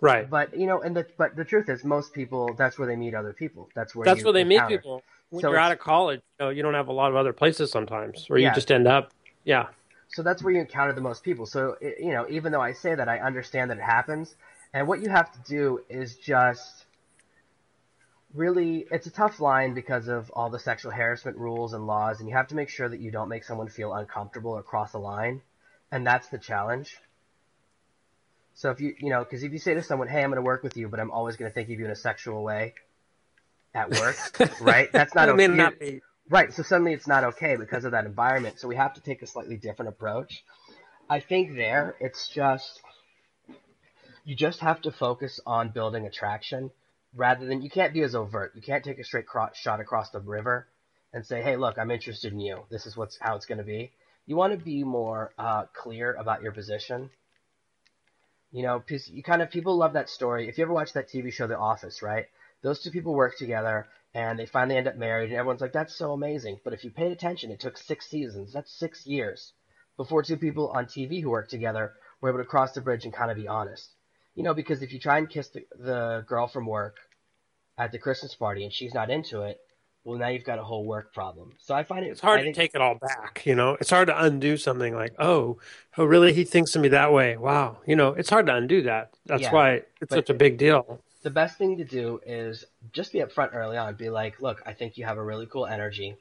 Right. 0.00 0.28
But 0.28 0.56
you 0.58 0.66
know, 0.66 0.80
and 0.80 0.96
the 0.96 1.06
but 1.18 1.36
the 1.36 1.44
truth 1.44 1.68
is, 1.68 1.84
most 1.84 2.12
people 2.12 2.54
that's 2.54 2.78
where 2.78 2.88
they 2.88 2.96
meet 2.96 3.14
other 3.14 3.32
people. 3.32 3.68
That's 3.74 3.94
where 3.94 4.04
that's 4.04 4.24
where 4.24 4.32
they 4.32 4.40
encounter. 4.42 4.70
meet 4.70 4.78
people. 4.78 5.02
When 5.28 5.42
so 5.42 5.50
you're 5.50 5.58
out 5.58 5.72
of 5.72 5.78
college, 5.78 6.20
you, 6.38 6.46
know, 6.46 6.50
you 6.50 6.62
don't 6.62 6.74
have 6.74 6.88
a 6.88 6.92
lot 6.92 7.10
of 7.10 7.16
other 7.16 7.32
places 7.32 7.70
sometimes, 7.70 8.24
where 8.28 8.38
yeah. 8.38 8.48
you 8.48 8.54
just 8.54 8.72
end 8.72 8.88
up. 8.88 9.12
Yeah. 9.44 9.66
So 10.08 10.22
that's 10.22 10.42
where 10.42 10.52
you 10.52 10.60
encounter 10.60 10.92
the 10.92 11.00
most 11.00 11.22
people. 11.22 11.46
So 11.46 11.76
you 11.80 12.12
know, 12.12 12.26
even 12.28 12.50
though 12.50 12.60
I 12.60 12.72
say 12.72 12.94
that, 12.94 13.08
I 13.08 13.18
understand 13.18 13.70
that 13.70 13.78
it 13.78 13.84
happens, 13.84 14.34
and 14.72 14.88
what 14.88 15.00
you 15.02 15.10
have 15.10 15.30
to 15.32 15.38
do 15.48 15.80
is 15.88 16.16
just 16.16 16.86
really 18.34 18.86
it's 18.90 19.06
a 19.06 19.10
tough 19.10 19.40
line 19.40 19.74
because 19.74 20.08
of 20.08 20.30
all 20.30 20.50
the 20.50 20.58
sexual 20.58 20.92
harassment 20.92 21.36
rules 21.36 21.72
and 21.72 21.86
laws 21.86 22.20
and 22.20 22.28
you 22.28 22.34
have 22.34 22.46
to 22.46 22.54
make 22.54 22.68
sure 22.68 22.88
that 22.88 23.00
you 23.00 23.10
don't 23.10 23.28
make 23.28 23.42
someone 23.42 23.68
feel 23.68 23.92
uncomfortable 23.92 24.52
or 24.52 24.62
cross 24.62 24.92
a 24.94 24.98
line 24.98 25.42
and 25.90 26.06
that's 26.06 26.28
the 26.28 26.38
challenge 26.38 26.96
so 28.60 28.70
if 28.70 28.78
you, 28.78 28.94
you 29.00 29.08
know, 29.08 29.24
because 29.24 29.42
if 29.42 29.52
you 29.52 29.58
say 29.58 29.72
to 29.72 29.82
someone, 29.82 30.06
"Hey, 30.06 30.22
I'm 30.22 30.28
going 30.28 30.36
to 30.36 30.42
work 30.42 30.62
with 30.62 30.76
you, 30.76 30.86
but 30.86 31.00
I'm 31.00 31.10
always 31.10 31.36
going 31.36 31.50
to 31.50 31.54
think 31.54 31.70
of 31.70 31.78
you 31.78 31.86
in 31.86 31.90
a 31.90 31.96
sexual 31.96 32.42
way 32.42 32.74
at 33.74 33.90
work," 33.90 34.16
right? 34.60 34.92
That's 34.92 35.14
not 35.14 35.30
okay. 35.30 35.46
Not 35.46 35.72
right. 36.28 36.52
So 36.52 36.62
suddenly 36.62 36.92
it's 36.92 37.06
not 37.06 37.24
okay 37.24 37.56
because 37.56 37.86
of 37.86 37.92
that 37.92 38.04
environment. 38.04 38.60
So 38.60 38.68
we 38.68 38.76
have 38.76 38.92
to 38.94 39.00
take 39.00 39.22
a 39.22 39.26
slightly 39.26 39.56
different 39.56 39.88
approach. 39.88 40.44
I 41.08 41.20
think 41.20 41.56
there 41.56 41.96
it's 42.00 42.28
just 42.28 42.82
you 44.26 44.36
just 44.36 44.60
have 44.60 44.82
to 44.82 44.92
focus 44.92 45.40
on 45.46 45.70
building 45.70 46.04
attraction 46.04 46.70
rather 47.14 47.46
than 47.46 47.62
you 47.62 47.70
can't 47.70 47.94
be 47.94 48.02
as 48.02 48.14
overt. 48.14 48.52
You 48.54 48.60
can't 48.60 48.84
take 48.84 48.98
a 48.98 49.04
straight 49.04 49.24
shot 49.54 49.80
across 49.80 50.10
the 50.10 50.20
river 50.20 50.68
and 51.14 51.24
say, 51.24 51.40
"Hey, 51.40 51.56
look, 51.56 51.78
I'm 51.78 51.90
interested 51.90 52.34
in 52.34 52.40
you. 52.40 52.64
This 52.70 52.84
is 52.84 52.94
what's 52.94 53.16
how 53.22 53.36
it's 53.36 53.46
going 53.46 53.56
to 53.56 53.64
be." 53.64 53.90
You 54.26 54.36
want 54.36 54.52
to 54.52 54.62
be 54.62 54.84
more 54.84 55.32
uh, 55.38 55.64
clear 55.72 56.12
about 56.12 56.42
your 56.42 56.52
position 56.52 57.08
you 58.52 58.62
know, 58.62 58.82
you 59.06 59.22
kind 59.22 59.42
of 59.42 59.50
people 59.50 59.76
love 59.76 59.92
that 59.92 60.08
story. 60.08 60.48
If 60.48 60.58
you 60.58 60.64
ever 60.64 60.72
watch 60.72 60.92
that 60.94 61.08
TV 61.08 61.32
show, 61.32 61.46
The 61.46 61.56
Office, 61.56 62.02
right? 62.02 62.26
Those 62.62 62.80
two 62.82 62.90
people 62.90 63.14
work 63.14 63.36
together 63.36 63.86
and 64.12 64.38
they 64.38 64.46
finally 64.46 64.76
end 64.76 64.88
up 64.88 64.96
married, 64.96 65.30
and 65.30 65.38
everyone's 65.38 65.60
like, 65.60 65.72
"That's 65.72 65.94
so 65.94 66.12
amazing." 66.12 66.60
But 66.64 66.72
if 66.72 66.84
you 66.84 66.90
paid 66.90 67.12
attention, 67.12 67.52
it 67.52 67.60
took 67.60 67.78
six 67.78 68.06
seasons. 68.06 68.52
That's 68.52 68.72
six 68.72 69.06
years 69.06 69.52
before 69.96 70.22
two 70.22 70.36
people 70.36 70.68
on 70.70 70.86
TV 70.86 71.20
who 71.20 71.30
work 71.30 71.48
together 71.48 71.92
were 72.20 72.30
able 72.30 72.38
to 72.38 72.44
cross 72.44 72.72
the 72.72 72.80
bridge 72.80 73.04
and 73.04 73.14
kind 73.14 73.30
of 73.30 73.36
be 73.36 73.46
honest. 73.46 73.94
You 74.34 74.42
know, 74.42 74.54
because 74.54 74.82
if 74.82 74.92
you 74.92 74.98
try 74.98 75.18
and 75.18 75.28
kiss 75.28 75.48
the, 75.48 75.64
the 75.78 76.24
girl 76.26 76.48
from 76.48 76.66
work 76.66 76.96
at 77.78 77.92
the 77.92 77.98
Christmas 77.98 78.34
party 78.34 78.64
and 78.64 78.72
she's 78.72 78.94
not 78.94 79.10
into 79.10 79.42
it, 79.42 79.60
well, 80.04 80.18
now 80.18 80.28
you've 80.28 80.44
got 80.44 80.58
a 80.58 80.62
whole 80.62 80.84
work 80.84 81.12
problem. 81.12 81.52
So 81.58 81.74
I 81.74 81.82
find 81.82 82.06
it. 82.06 82.08
It's 82.08 82.20
hard 82.20 82.40
I 82.40 82.44
to 82.44 82.52
take 82.52 82.74
it 82.74 82.80
all 82.80 82.94
back. 82.94 83.42
You 83.44 83.54
know, 83.54 83.76
it's 83.80 83.90
hard 83.90 84.08
to 84.08 84.24
undo 84.24 84.56
something 84.56 84.94
like, 84.94 85.14
oh, 85.18 85.58
oh, 85.98 86.04
really? 86.04 86.32
He 86.32 86.44
thinks 86.44 86.74
of 86.74 86.82
me 86.82 86.88
that 86.88 87.12
way. 87.12 87.36
Wow. 87.36 87.78
You 87.86 87.96
know, 87.96 88.08
it's 88.08 88.30
hard 88.30 88.46
to 88.46 88.54
undo 88.54 88.82
that. 88.82 89.14
That's 89.26 89.42
yeah, 89.42 89.52
why 89.52 89.82
it's 90.00 90.12
such 90.12 90.30
a 90.30 90.34
big 90.34 90.56
deal. 90.56 91.00
The 91.22 91.30
best 91.30 91.58
thing 91.58 91.76
to 91.76 91.84
do 91.84 92.20
is 92.24 92.64
just 92.92 93.12
be 93.12 93.18
upfront 93.18 93.54
early 93.54 93.76
on. 93.76 93.94
Be 93.94 94.08
like, 94.08 94.40
look, 94.40 94.62
I 94.64 94.72
think 94.72 94.96
you 94.96 95.04
have 95.04 95.18
a 95.18 95.24
really 95.24 95.46
cool 95.46 95.66
energy. 95.66 96.16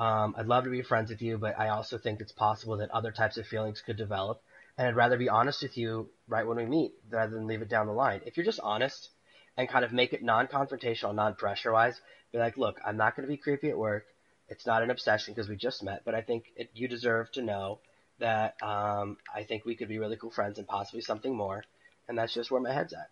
Um, 0.00 0.34
I'd 0.36 0.46
love 0.46 0.64
to 0.64 0.70
be 0.70 0.82
friends 0.82 1.10
with 1.10 1.22
you, 1.22 1.38
but 1.38 1.58
I 1.58 1.68
also 1.68 1.96
think 1.96 2.20
it's 2.20 2.32
possible 2.32 2.78
that 2.78 2.90
other 2.90 3.12
types 3.12 3.36
of 3.36 3.46
feelings 3.46 3.82
could 3.82 3.96
develop. 3.96 4.42
And 4.76 4.88
I'd 4.88 4.96
rather 4.96 5.16
be 5.16 5.28
honest 5.28 5.62
with 5.62 5.76
you 5.76 6.08
right 6.26 6.46
when 6.46 6.56
we 6.56 6.64
meet 6.64 6.92
rather 7.08 7.36
than 7.36 7.46
leave 7.46 7.62
it 7.62 7.68
down 7.68 7.86
the 7.86 7.92
line. 7.92 8.22
If 8.24 8.36
you're 8.36 8.46
just 8.46 8.60
honest 8.60 9.10
and 9.56 9.68
kind 9.68 9.84
of 9.84 9.92
make 9.92 10.12
it 10.12 10.22
non-confrontational, 10.22 11.14
non-pressure 11.14 11.70
wise, 11.70 12.00
be 12.32 12.38
like, 12.38 12.56
look, 12.56 12.80
I'm 12.84 12.96
not 12.96 13.16
going 13.16 13.26
to 13.26 13.32
be 13.32 13.36
creepy 13.36 13.70
at 13.70 13.78
work. 13.78 14.06
It's 14.48 14.66
not 14.66 14.82
an 14.82 14.90
obsession 14.90 15.34
because 15.34 15.48
we 15.48 15.56
just 15.56 15.82
met, 15.82 16.02
but 16.04 16.14
I 16.14 16.22
think 16.22 16.44
it, 16.56 16.70
you 16.74 16.88
deserve 16.88 17.30
to 17.32 17.42
know 17.42 17.78
that 18.18 18.60
um, 18.62 19.16
I 19.34 19.44
think 19.44 19.64
we 19.64 19.76
could 19.76 19.88
be 19.88 19.98
really 19.98 20.16
cool 20.16 20.30
friends 20.30 20.58
and 20.58 20.66
possibly 20.66 21.00
something 21.00 21.34
more. 21.34 21.64
And 22.08 22.18
that's 22.18 22.34
just 22.34 22.50
where 22.50 22.60
my 22.60 22.72
head's 22.72 22.92
at. 22.92 23.10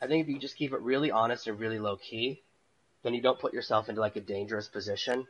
I 0.00 0.06
think 0.06 0.22
if 0.22 0.28
you 0.28 0.38
just 0.38 0.56
keep 0.56 0.72
it 0.72 0.80
really 0.80 1.10
honest 1.10 1.46
and 1.46 1.58
really 1.58 1.78
low 1.78 1.96
key, 1.96 2.42
then 3.02 3.14
you 3.14 3.22
don't 3.22 3.38
put 3.38 3.54
yourself 3.54 3.88
into 3.88 4.00
like 4.00 4.16
a 4.16 4.20
dangerous 4.20 4.68
position. 4.68 5.26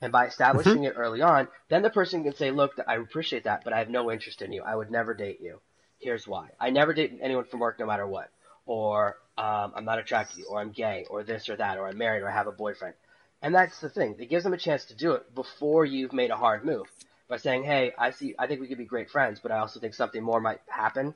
And 0.00 0.12
by 0.12 0.26
establishing 0.26 0.78
mm-hmm. 0.78 0.84
it 0.84 0.94
early 0.96 1.22
on, 1.22 1.48
then 1.68 1.82
the 1.82 1.90
person 1.90 2.24
can 2.24 2.34
say, 2.34 2.50
look, 2.50 2.72
I 2.86 2.96
appreciate 2.96 3.44
that, 3.44 3.62
but 3.64 3.72
I 3.72 3.78
have 3.78 3.88
no 3.88 4.10
interest 4.10 4.42
in 4.42 4.52
you. 4.52 4.62
I 4.62 4.74
would 4.74 4.90
never 4.90 5.14
date 5.14 5.38
you. 5.40 5.60
Here's 5.98 6.26
why. 6.26 6.48
I 6.60 6.70
never 6.70 6.92
date 6.92 7.18
anyone 7.22 7.44
from 7.44 7.60
work 7.60 7.78
no 7.78 7.86
matter 7.86 8.06
what. 8.06 8.30
Or 8.66 9.16
um, 9.38 9.72
I'm 9.76 9.84
not 9.84 9.98
attracted 9.98 10.34
to 10.36 10.40
you, 10.40 10.46
or 10.48 10.60
I'm 10.60 10.72
gay, 10.72 11.06
or 11.10 11.22
this 11.22 11.48
or 11.48 11.56
that, 11.56 11.78
or 11.78 11.86
I'm 11.86 11.98
married, 11.98 12.22
or 12.22 12.28
I 12.28 12.32
have 12.32 12.46
a 12.46 12.52
boyfriend. 12.52 12.94
And 13.42 13.54
that's 13.54 13.80
the 13.80 13.88
thing. 13.88 14.16
It 14.18 14.28
gives 14.30 14.44
them 14.44 14.52
a 14.52 14.58
chance 14.58 14.84
to 14.86 14.94
do 14.94 15.12
it 15.12 15.34
before 15.34 15.84
you've 15.84 16.12
made 16.12 16.30
a 16.30 16.36
hard 16.36 16.64
move 16.64 16.86
by 17.28 17.38
saying, 17.38 17.64
"Hey, 17.64 17.92
I 17.98 18.10
see. 18.10 18.34
I 18.38 18.46
think 18.46 18.60
we 18.60 18.68
could 18.68 18.78
be 18.78 18.84
great 18.84 19.10
friends, 19.10 19.40
but 19.40 19.50
I 19.52 19.58
also 19.58 19.80
think 19.80 19.94
something 19.94 20.22
more 20.22 20.40
might 20.40 20.60
happen." 20.68 21.14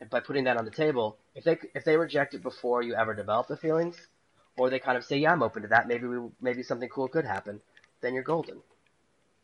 And 0.00 0.10
by 0.10 0.20
putting 0.20 0.44
that 0.44 0.56
on 0.56 0.64
the 0.64 0.70
table, 0.70 1.18
if 1.34 1.44
they 1.44 1.58
if 1.74 1.84
they 1.84 1.96
reject 1.96 2.34
it 2.34 2.42
before 2.42 2.82
you 2.82 2.94
ever 2.94 3.14
develop 3.14 3.48
the 3.48 3.56
feelings, 3.56 3.96
or 4.56 4.70
they 4.70 4.78
kind 4.78 4.96
of 4.96 5.04
say, 5.04 5.18
"Yeah, 5.18 5.32
I'm 5.32 5.42
open 5.42 5.62
to 5.62 5.68
that. 5.68 5.88
Maybe 5.88 6.06
we 6.06 6.30
maybe 6.40 6.62
something 6.62 6.88
cool 6.88 7.08
could 7.08 7.24
happen," 7.24 7.60
then 8.00 8.14
you're 8.14 8.22
golden. 8.22 8.62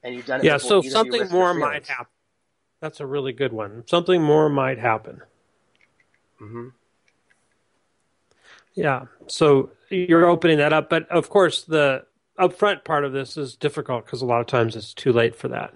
and 0.04 0.14
you've 0.14 0.26
done 0.26 0.40
it. 0.40 0.44
Yeah, 0.44 0.58
so 0.58 0.82
something 0.82 1.28
more 1.30 1.54
might 1.54 1.86
happen. 1.86 2.12
That's 2.80 3.00
a 3.00 3.06
really 3.06 3.32
good 3.32 3.52
one. 3.52 3.84
Something 3.86 4.22
more 4.22 4.50
might 4.50 4.78
happen. 4.78 5.22
Mhm. 6.40 6.72
Yeah. 8.74 9.06
So 9.26 9.70
you're 9.88 10.26
opening 10.26 10.58
that 10.58 10.72
up, 10.72 10.90
but 10.90 11.08
of 11.10 11.30
course 11.30 11.62
the 11.62 12.04
upfront 12.38 12.84
part 12.84 13.04
of 13.04 13.12
this 13.12 13.36
is 13.36 13.54
difficult 13.54 14.04
because 14.04 14.22
a 14.22 14.26
lot 14.26 14.40
of 14.40 14.46
times 14.46 14.76
it's 14.76 14.92
too 14.92 15.12
late 15.12 15.36
for 15.36 15.48
that. 15.48 15.74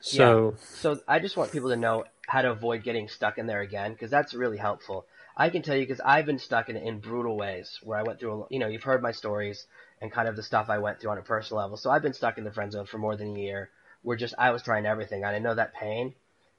So 0.00 0.54
So 0.58 1.00
I 1.06 1.18
just 1.18 1.36
want 1.36 1.52
people 1.52 1.70
to 1.70 1.76
know 1.76 2.04
how 2.26 2.42
to 2.42 2.50
avoid 2.50 2.84
getting 2.84 3.08
stuck 3.08 3.38
in 3.38 3.46
there 3.46 3.60
again 3.60 3.92
because 3.92 4.10
that's 4.10 4.34
really 4.34 4.56
helpful. 4.56 5.06
I 5.36 5.50
can 5.50 5.62
tell 5.62 5.76
you 5.76 5.82
because 5.82 6.00
I've 6.04 6.26
been 6.26 6.38
stuck 6.38 6.68
in 6.68 6.76
in 6.76 7.00
brutal 7.00 7.36
ways 7.36 7.80
where 7.82 7.98
I 7.98 8.02
went 8.02 8.20
through. 8.20 8.42
A, 8.42 8.46
you 8.50 8.58
know, 8.58 8.68
you've 8.68 8.82
heard 8.82 9.02
my 9.02 9.12
stories 9.12 9.66
and 10.00 10.12
kind 10.12 10.28
of 10.28 10.36
the 10.36 10.42
stuff 10.42 10.70
I 10.70 10.78
went 10.78 11.00
through 11.00 11.10
on 11.10 11.18
a 11.18 11.22
personal 11.22 11.62
level. 11.62 11.76
So 11.76 11.90
I've 11.90 12.02
been 12.02 12.12
stuck 12.12 12.38
in 12.38 12.44
the 12.44 12.52
friend 12.52 12.72
zone 12.72 12.86
for 12.86 12.98
more 12.98 13.16
than 13.16 13.36
a 13.36 13.38
year. 13.38 13.70
Where 14.02 14.16
just 14.16 14.34
I 14.38 14.50
was 14.50 14.62
trying 14.62 14.86
everything 14.86 15.24
I 15.24 15.32
didn't 15.32 15.44
know 15.44 15.54
that 15.54 15.74
pain. 15.74 16.14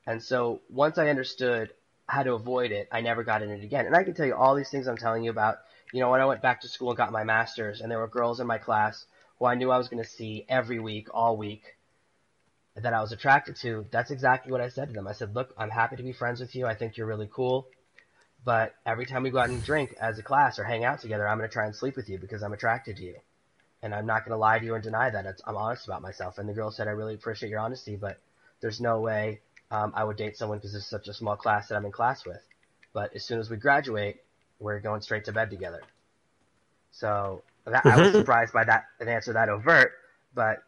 And 0.05 0.21
so 0.21 0.61
once 0.69 0.97
I 0.97 1.09
understood 1.09 1.71
how 2.11 2.23
to 2.23 2.33
avoid 2.33 2.73
it, 2.73 2.89
I 2.91 2.99
never 2.99 3.23
got 3.23 3.41
in 3.41 3.49
it 3.49 3.63
again. 3.63 3.85
And 3.85 3.95
I 3.95 4.03
can 4.03 4.13
tell 4.13 4.25
you 4.25 4.35
all 4.35 4.53
these 4.53 4.69
things 4.69 4.85
I'm 4.85 4.97
telling 4.97 5.23
you 5.23 5.31
about. 5.31 5.59
You 5.93 6.01
know, 6.01 6.11
when 6.11 6.19
I 6.19 6.25
went 6.25 6.41
back 6.41 6.61
to 6.61 6.67
school 6.67 6.89
and 6.89 6.97
got 6.97 7.13
my 7.13 7.23
master's, 7.23 7.79
and 7.79 7.89
there 7.89 7.99
were 7.99 8.07
girls 8.09 8.41
in 8.41 8.47
my 8.47 8.57
class 8.57 9.05
who 9.39 9.45
I 9.45 9.55
knew 9.55 9.71
I 9.71 9.77
was 9.77 9.87
going 9.87 10.03
to 10.03 10.09
see 10.09 10.45
every 10.49 10.77
week, 10.77 11.07
all 11.13 11.37
week, 11.37 11.63
that 12.75 12.93
I 12.93 12.99
was 12.99 13.13
attracted 13.13 13.55
to, 13.61 13.85
that's 13.91 14.11
exactly 14.11 14.51
what 14.51 14.59
I 14.59 14.67
said 14.67 14.89
to 14.89 14.93
them. 14.93 15.07
I 15.07 15.13
said, 15.13 15.33
look, 15.33 15.53
I'm 15.57 15.69
happy 15.69 15.95
to 15.95 16.03
be 16.03 16.11
friends 16.11 16.41
with 16.41 16.53
you. 16.53 16.65
I 16.65 16.75
think 16.75 16.97
you're 16.97 17.07
really 17.07 17.29
cool. 17.31 17.67
But 18.43 18.73
every 18.85 19.05
time 19.05 19.23
we 19.23 19.29
go 19.29 19.39
out 19.39 19.49
and 19.49 19.63
drink 19.63 19.95
as 19.99 20.19
a 20.19 20.23
class 20.23 20.59
or 20.59 20.65
hang 20.65 20.83
out 20.83 20.99
together, 20.99 21.25
I'm 21.25 21.37
going 21.37 21.49
to 21.49 21.53
try 21.53 21.65
and 21.65 21.75
sleep 21.75 21.95
with 21.95 22.09
you 22.09 22.17
because 22.17 22.43
I'm 22.43 22.53
attracted 22.53 22.97
to 22.97 23.03
you. 23.03 23.15
And 23.81 23.95
I'm 23.95 24.05
not 24.05 24.25
going 24.25 24.35
to 24.35 24.37
lie 24.37 24.59
to 24.59 24.65
you 24.65 24.75
and 24.75 24.83
deny 24.83 25.09
that. 25.09 25.25
It's, 25.25 25.41
I'm 25.47 25.55
honest 25.55 25.87
about 25.87 26.01
myself. 26.01 26.39
And 26.39 26.49
the 26.49 26.53
girl 26.53 26.71
said, 26.71 26.87
I 26.89 26.91
really 26.91 27.13
appreciate 27.13 27.49
your 27.49 27.59
honesty, 27.59 27.95
but 27.95 28.17
there's 28.59 28.81
no 28.81 28.99
way 28.99 29.39
um, 29.71 29.93
I 29.95 30.03
would 30.03 30.17
date 30.17 30.37
someone 30.37 30.59
because 30.59 30.75
it's 30.75 30.89
such 30.89 31.07
a 31.07 31.13
small 31.13 31.35
class 31.37 31.69
that 31.69 31.75
I'm 31.77 31.85
in 31.85 31.91
class 31.91 32.25
with. 32.25 32.41
But 32.93 33.15
as 33.15 33.25
soon 33.25 33.39
as 33.39 33.49
we 33.49 33.57
graduate, 33.57 34.17
we're 34.59 34.79
going 34.79 35.01
straight 35.01 35.25
to 35.25 35.31
bed 35.33 35.49
together. 35.49 35.81
So 36.91 37.43
that, 37.65 37.85
I 37.87 37.97
was 37.97 38.09
Mhm. 38.09 38.15
surprised 38.15 38.53
by 38.53 38.65
that, 38.65 38.85
an 38.99 39.07
answer 39.07 39.33
that 39.33 39.49
overt, 39.49 39.93
but 40.33 40.59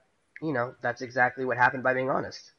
you 0.41 0.53
know, 0.53 0.75
that's 0.81 1.01
exactly 1.01 1.45
what 1.45 1.57
happened 1.57 1.83
by 1.83 1.93
being 1.93 2.09
honest. 2.09 2.51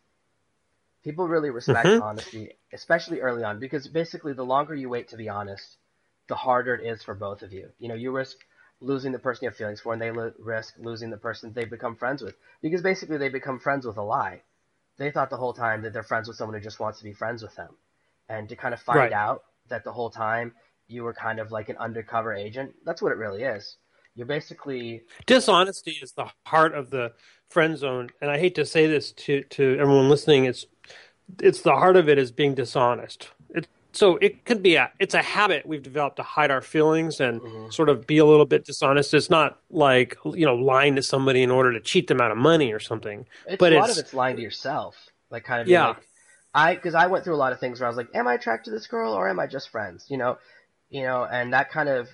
People 1.03 1.29
really 1.29 1.51
respect 1.51 1.87
Mhm. 1.87 2.01
honesty, 2.01 2.57
especially 2.73 3.21
early 3.21 3.45
on, 3.45 3.59
because 3.59 3.87
basically 3.89 4.33
the 4.33 4.45
longer 4.45 4.75
you 4.75 4.89
wait 4.89 5.09
to 5.09 5.17
be 5.17 5.29
honest, 5.29 5.77
the 6.29 6.35
harder 6.37 6.75
it 6.75 6.87
is 6.87 7.03
for 7.03 7.15
both 7.15 7.43
of 7.43 7.53
you. 7.53 7.71
You 7.79 7.89
know, 7.89 7.95
you 7.95 8.11
risk 8.11 8.37
losing 8.81 9.13
the 9.13 9.19
person 9.19 9.45
you 9.45 9.51
have 9.51 9.57
feelings 9.57 9.81
for, 9.81 9.93
and 9.93 10.01
they 10.03 10.11
lo- 10.11 10.33
risk 10.39 10.75
losing 10.79 11.11
the 11.11 11.17
person 11.19 11.53
they've 11.53 11.69
become 11.71 11.97
friends 11.97 12.23
with, 12.23 12.37
because 12.63 12.83
basically 12.83 13.19
they 13.19 13.29
become 13.29 13.59
friends 13.59 13.87
with 13.87 13.97
a 13.99 14.03
lie. 14.03 14.43
They 14.99 15.11
thought 15.11 15.31
the 15.31 15.37
whole 15.37 15.53
time 15.53 15.83
that 15.83 15.93
they're 15.93 16.03
friends 16.03 16.29
with 16.29 16.37
someone 16.37 16.57
who 16.57 16.63
just 16.63 16.81
wants 16.81 16.99
to 16.99 17.05
be 17.05 17.13
friends 17.13 17.43
with 17.43 17.55
them, 17.57 17.77
and 18.29 18.49
to 18.49 18.57
kind 18.57 18.75
of 18.75 18.81
find 18.81 18.99
Right. 18.99 19.13
out 19.13 19.43
that 19.69 19.85
the 19.85 19.93
whole 19.93 20.11
time 20.11 20.55
you 20.87 21.03
were 21.03 21.15
kind 21.15 21.41
of 21.41 21.51
like 21.51 21.69
an 21.69 21.77
undercover 21.79 22.33
agent. 22.35 22.75
That's 22.85 23.01
what 23.03 23.13
it 23.13 23.19
really 23.19 23.43
is. 23.43 23.79
You're 24.15 24.27
basically 24.27 25.03
dishonesty 25.27 25.99
is 26.01 26.13
the 26.13 26.31
heart 26.47 26.75
of 26.75 26.91
the 26.91 27.13
friend 27.51 27.77
zone 27.77 28.09
and 28.21 28.31
i 28.31 28.39
hate 28.39 28.55
to 28.55 28.65
say 28.65 28.87
this 28.87 29.11
to 29.13 29.43
to 29.45 29.77
everyone 29.81 30.09
listening 30.09 30.45
it's 30.45 30.67
it's 31.43 31.63
the 31.63 31.73
heart 31.73 31.97
of 31.97 32.09
it 32.09 32.17
is 32.17 32.31
being 32.31 32.55
dishonest 32.55 33.31
so 33.95 34.17
it 34.19 34.45
could 34.45 34.63
be 34.63 34.75
a 34.77 34.91
it's 34.99 35.15
a 35.15 35.23
habit 35.23 35.65
we've 35.67 35.83
developed 35.83 36.17
to 36.17 36.23
hide 36.23 36.51
our 36.51 36.61
feelings 36.61 37.21
and 37.21 37.41
Mhm. 37.41 37.73
sort 37.73 37.89
of 37.89 38.07
be 38.07 38.19
a 38.19 38.25
little 38.25 38.45
bit 38.47 38.65
dishonest 38.65 39.15
it's 39.15 39.31
not 39.31 39.59
like 39.71 40.17
you 40.25 40.45
know 40.45 40.55
lying 40.55 40.97
to 40.97 41.03
somebody 41.03 41.43
in 41.43 41.51
order 41.51 41.73
to 41.73 41.81
cheat 41.81 42.07
them 42.09 42.21
out 42.21 42.31
of 42.31 42.37
money 42.37 42.73
or 42.73 42.81
something 42.81 43.27
It's 43.47 43.59
But 43.59 43.73
a 43.73 43.77
lot 43.77 43.85
it's- 43.85 43.99
of 43.99 44.05
it's 44.05 44.15
lying 44.15 44.37
to 44.37 44.43
yourself. 44.43 44.97
Like 45.31 45.45
kind 45.45 45.61
of 45.63 45.69
Yeah. 45.69 45.89
Like, 45.89 46.07
I 46.55 46.75
because 46.77 46.95
I 46.95 47.07
went 47.09 47.25
through 47.25 47.35
a 47.35 47.43
lot 47.45 47.53
of 47.53 47.59
things 47.61 47.81
where 47.81 47.87
I 47.87 47.91
was 47.91 47.97
like, 47.97 48.09
am 48.15 48.29
I 48.29 48.35
attracted 48.35 48.71
to 48.71 48.77
this 48.77 48.87
girl 48.87 49.13
or 49.13 49.29
am 49.29 49.41
I 49.41 49.47
just 49.47 49.71
friends? 49.71 50.07
You 50.09 50.19
know, 50.19 50.39
you 50.89 51.03
know, 51.03 51.25
and 51.25 51.53
that 51.53 51.71
kind 51.71 51.89
of 51.89 52.09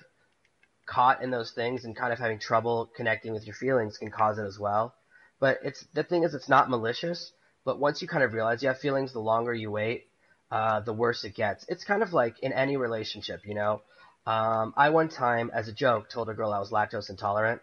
caught 0.87 1.21
in 1.21 1.29
those 1.31 1.51
things 1.51 1.85
and 1.85 1.95
kind 1.95 2.11
of 2.11 2.19
having 2.19 2.39
trouble 2.39 2.89
connecting 2.95 3.33
with 3.33 3.45
your 3.45 3.55
feelings 3.55 3.97
can 3.97 4.09
cause 4.11 4.37
it 4.39 4.43
as 4.45 4.57
well. 4.59 4.95
But 5.39 5.59
it's 5.63 5.85
the 5.93 6.03
thing 6.03 6.23
is, 6.23 6.33
it's 6.33 6.49
not 6.49 6.69
malicious. 6.69 7.31
But 7.63 7.79
once 7.79 8.01
you 8.01 8.07
kind 8.07 8.23
of 8.23 8.33
realize 8.33 8.63
you 8.63 8.69
have 8.69 8.79
feelings, 8.79 9.13
the 9.13 9.19
longer 9.19 9.53
you 9.53 9.69
wait, 9.69 10.05
uh, 10.51 10.81
the 10.81 10.93
worse 10.93 11.23
it 11.23 11.33
gets. 11.35 11.65
It's 11.69 11.83
kind 11.83 12.03
of 12.03 12.13
like 12.13 12.39
in 12.39 12.51
any 12.53 12.77
relationship, 12.77 13.41
you 13.45 13.55
know. 13.55 13.81
Um, 14.27 14.73
I 14.77 14.89
one 14.89 15.09
time, 15.09 15.49
as 15.53 15.67
a 15.67 15.71
joke, 15.73 16.09
told 16.09 16.29
a 16.29 16.33
girl 16.33 16.51
I 16.53 16.59
was 16.59 16.69
lactose 16.71 17.09
intolerant, 17.09 17.61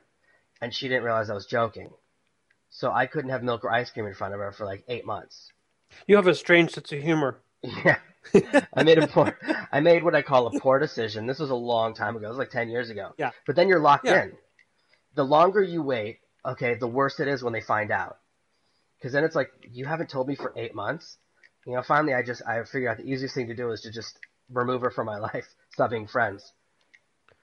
and 0.61 0.75
she 0.75 0.89
didn't 0.89 1.05
realize 1.05 1.31
I 1.31 1.35
was 1.35 1.47
joking. 1.47 1.91
So 2.71 2.91
I 2.93 3.07
couldn't 3.07 3.31
have 3.31 3.43
milk 3.43 3.65
or 3.65 3.71
ice 3.71 3.91
cream 3.91 4.07
in 4.07 4.15
front 4.15 4.35
of 4.35 4.41
her 4.41 4.53
for 4.53 4.65
like 4.65 4.85
eight 4.89 5.07
months. 5.07 5.53
you 6.07 6.17
have 6.17 6.27
a 6.27 6.35
strange 6.35 6.73
sense 6.73 6.93
of 6.93 7.03
humor 7.03 7.39
Yeah. 7.63 7.99
I 8.75 8.83
made 8.83 8.99
a 8.99 9.07
poor, 9.07 9.39
I 9.73 9.81
made 9.81 10.03
what 10.05 10.15
I 10.15 10.21
call 10.23 10.49
a 10.49 10.61
poor 10.61 10.79
decision. 10.79 11.27
This 11.27 11.39
was 11.39 11.49
a 11.51 11.55
long 11.55 11.95
time 11.95 12.15
ago. 12.17 12.27
It 12.27 12.31
was 12.31 12.39
like 12.39 12.51
10 12.51 12.69
years 12.69 12.91
ago. 12.91 13.15
Yeah. 13.17 13.31
But 13.47 13.57
then 13.57 13.69
you're 13.69 13.81
locked 13.81 14.05
Yeah. 14.05 14.25
in. 14.25 14.33
The 15.15 15.25
longer 15.25 15.63
you 15.63 15.83
wait, 15.83 16.19
okay, 16.45 16.75
the 16.75 16.87
worse 16.87 17.21
it 17.21 17.29
is 17.29 17.43
when 17.43 17.53
they 17.55 17.63
find 17.63 17.91
out. 17.91 18.19
Because 18.99 19.13
then 19.13 19.25
it's 19.25 19.35
like, 19.35 19.51
you 19.71 19.87
haven't 19.87 20.11
told 20.11 20.29
me 20.29 20.35
for 20.35 20.53
eight 20.57 20.75
months. 20.75 21.17
You 21.69 21.75
know, 21.75 21.83
finally 21.83 22.15
I 22.15 22.23
just, 22.23 22.41
I 22.47 22.65
figured 22.65 22.91
out 22.91 22.97
the 22.97 23.05
easiest 23.05 23.35
thing 23.35 23.47
to 23.49 23.55
do 23.55 23.71
is 23.73 23.83
to 23.83 23.93
just 23.93 24.19
remove 24.51 24.81
her 24.81 24.91
from 24.91 25.05
my 25.05 25.19
life. 25.31 25.47
Stop 25.71 25.91
being 25.91 26.07
friends. 26.07 26.53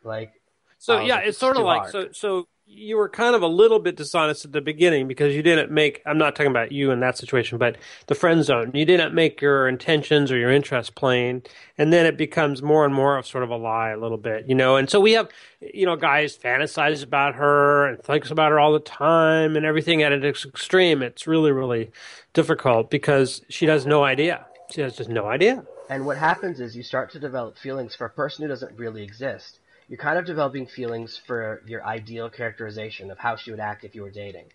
Like, 0.04 0.34
So 0.80 0.98
Oh, 0.98 1.02
yeah, 1.02 1.20
it's 1.20 1.30
it's 1.30 1.38
sort 1.38 1.58
of 1.58 1.64
like 1.64 1.82
hard. 1.82 1.92
so 1.92 2.12
so 2.12 2.48
you 2.68 2.98
were 2.98 3.08
kind 3.08 3.36
of 3.36 3.42
a 3.42 3.48
little 3.48 3.80
bit 3.80 3.96
dishonest 3.96 4.46
at 4.46 4.52
the 4.52 4.62
beginning 4.62 5.08
because 5.08 5.36
you 5.36 5.42
didn't 5.42 5.72
make 5.72 6.02
I'm 6.06 6.18
not 6.18 6.36
talking 6.36 6.52
about 6.52 6.72
you 6.72 6.92
in 6.92 7.00
that 7.00 7.18
situation, 7.18 7.58
but 7.58 7.78
the 8.08 8.16
friend 8.16 8.44
zone. 8.44 8.72
You 8.74 8.86
didn't 8.86 9.14
make 9.14 9.42
your 9.42 9.68
intentions 9.68 10.32
or 10.32 10.38
your 10.38 10.52
interests 10.52 10.90
plain, 10.90 11.44
and 11.78 11.94
then 11.94 12.06
it 12.06 12.18
becomes 12.18 12.62
more 12.62 12.86
and 12.86 12.94
more 12.94 13.18
of 13.18 13.26
sort 13.28 13.44
of 13.44 13.50
a 13.50 13.56
lie 13.56 13.90
a 13.90 13.98
little 13.98 14.18
bit, 14.18 14.48
you 14.48 14.56
know. 14.56 14.76
And 14.76 14.90
so 14.90 15.00
we 15.00 15.14
have 15.14 15.30
you 15.74 15.86
know, 15.86 15.96
guys 15.96 16.38
fantasize 16.38 17.04
about 17.04 17.36
her 17.36 17.88
and 17.88 18.02
thinks 18.02 18.32
about 18.32 18.52
her 18.52 18.60
all 18.60 18.74
the 18.74 18.80
time 18.80 19.56
and 19.56 19.66
everything 19.66 20.04
at 20.04 20.12
its 20.12 20.46
extreme. 20.46 21.02
It's 21.02 21.28
really, 21.28 21.52
really 21.52 21.92
difficult 22.34 22.90
because 22.90 23.42
she 23.50 23.66
has 23.68 23.86
no 23.86 24.04
idea. 24.04 24.46
She 24.72 24.82
has 24.82 24.96
just 24.96 25.10
no 25.10 25.28
idea. 25.28 25.64
And 25.90 26.06
what 26.06 26.18
happens 26.18 26.60
is 26.60 26.76
you 26.76 26.84
start 26.84 27.12
to 27.12 27.20
develop 27.20 27.58
feelings 27.58 27.96
for 27.96 28.06
a 28.06 28.10
person 28.10 28.44
who 28.44 28.50
doesn't 28.50 28.78
really 28.78 29.04
exist. 29.04 29.60
You're 29.88 29.98
kind 29.98 30.18
of 30.18 30.26
developing 30.26 30.66
feelings 30.66 31.16
for 31.28 31.62
your 31.68 31.86
ideal 31.86 32.30
characterization 32.30 33.12
of 33.12 33.20
how 33.20 33.36
she 33.36 33.52
would 33.52 33.60
act 33.60 33.84
if 33.84 33.94
you 33.94 34.02
were 34.02 34.10
dating. 34.12 34.52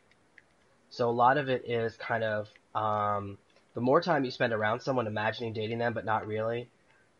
So 0.91 1.09
a 1.09 1.13
lot 1.13 1.39
of 1.39 1.49
it 1.49 1.69
is 1.69 1.97
kind 1.97 2.25
of 2.25 2.49
um, 2.75 3.39
the 3.75 3.81
more 3.81 4.01
time 4.01 4.25
you 4.25 4.33
spend 4.33 4.53
around 4.53 4.81
someone 4.81 5.07
imagining 5.07 5.53
dating 5.53 5.79
them 5.79 5.93
but 5.93 6.05
not 6.05 6.27
really, 6.27 6.69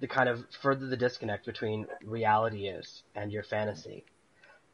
the 0.01 0.09
kind 0.09 0.29
of 0.29 0.45
further 0.61 0.87
the 0.87 0.97
disconnect 0.97 1.47
between 1.47 1.87
reality 2.05 2.67
is 2.67 3.03
and 3.15 3.31
your 3.31 3.45
fantasy. 3.45 4.05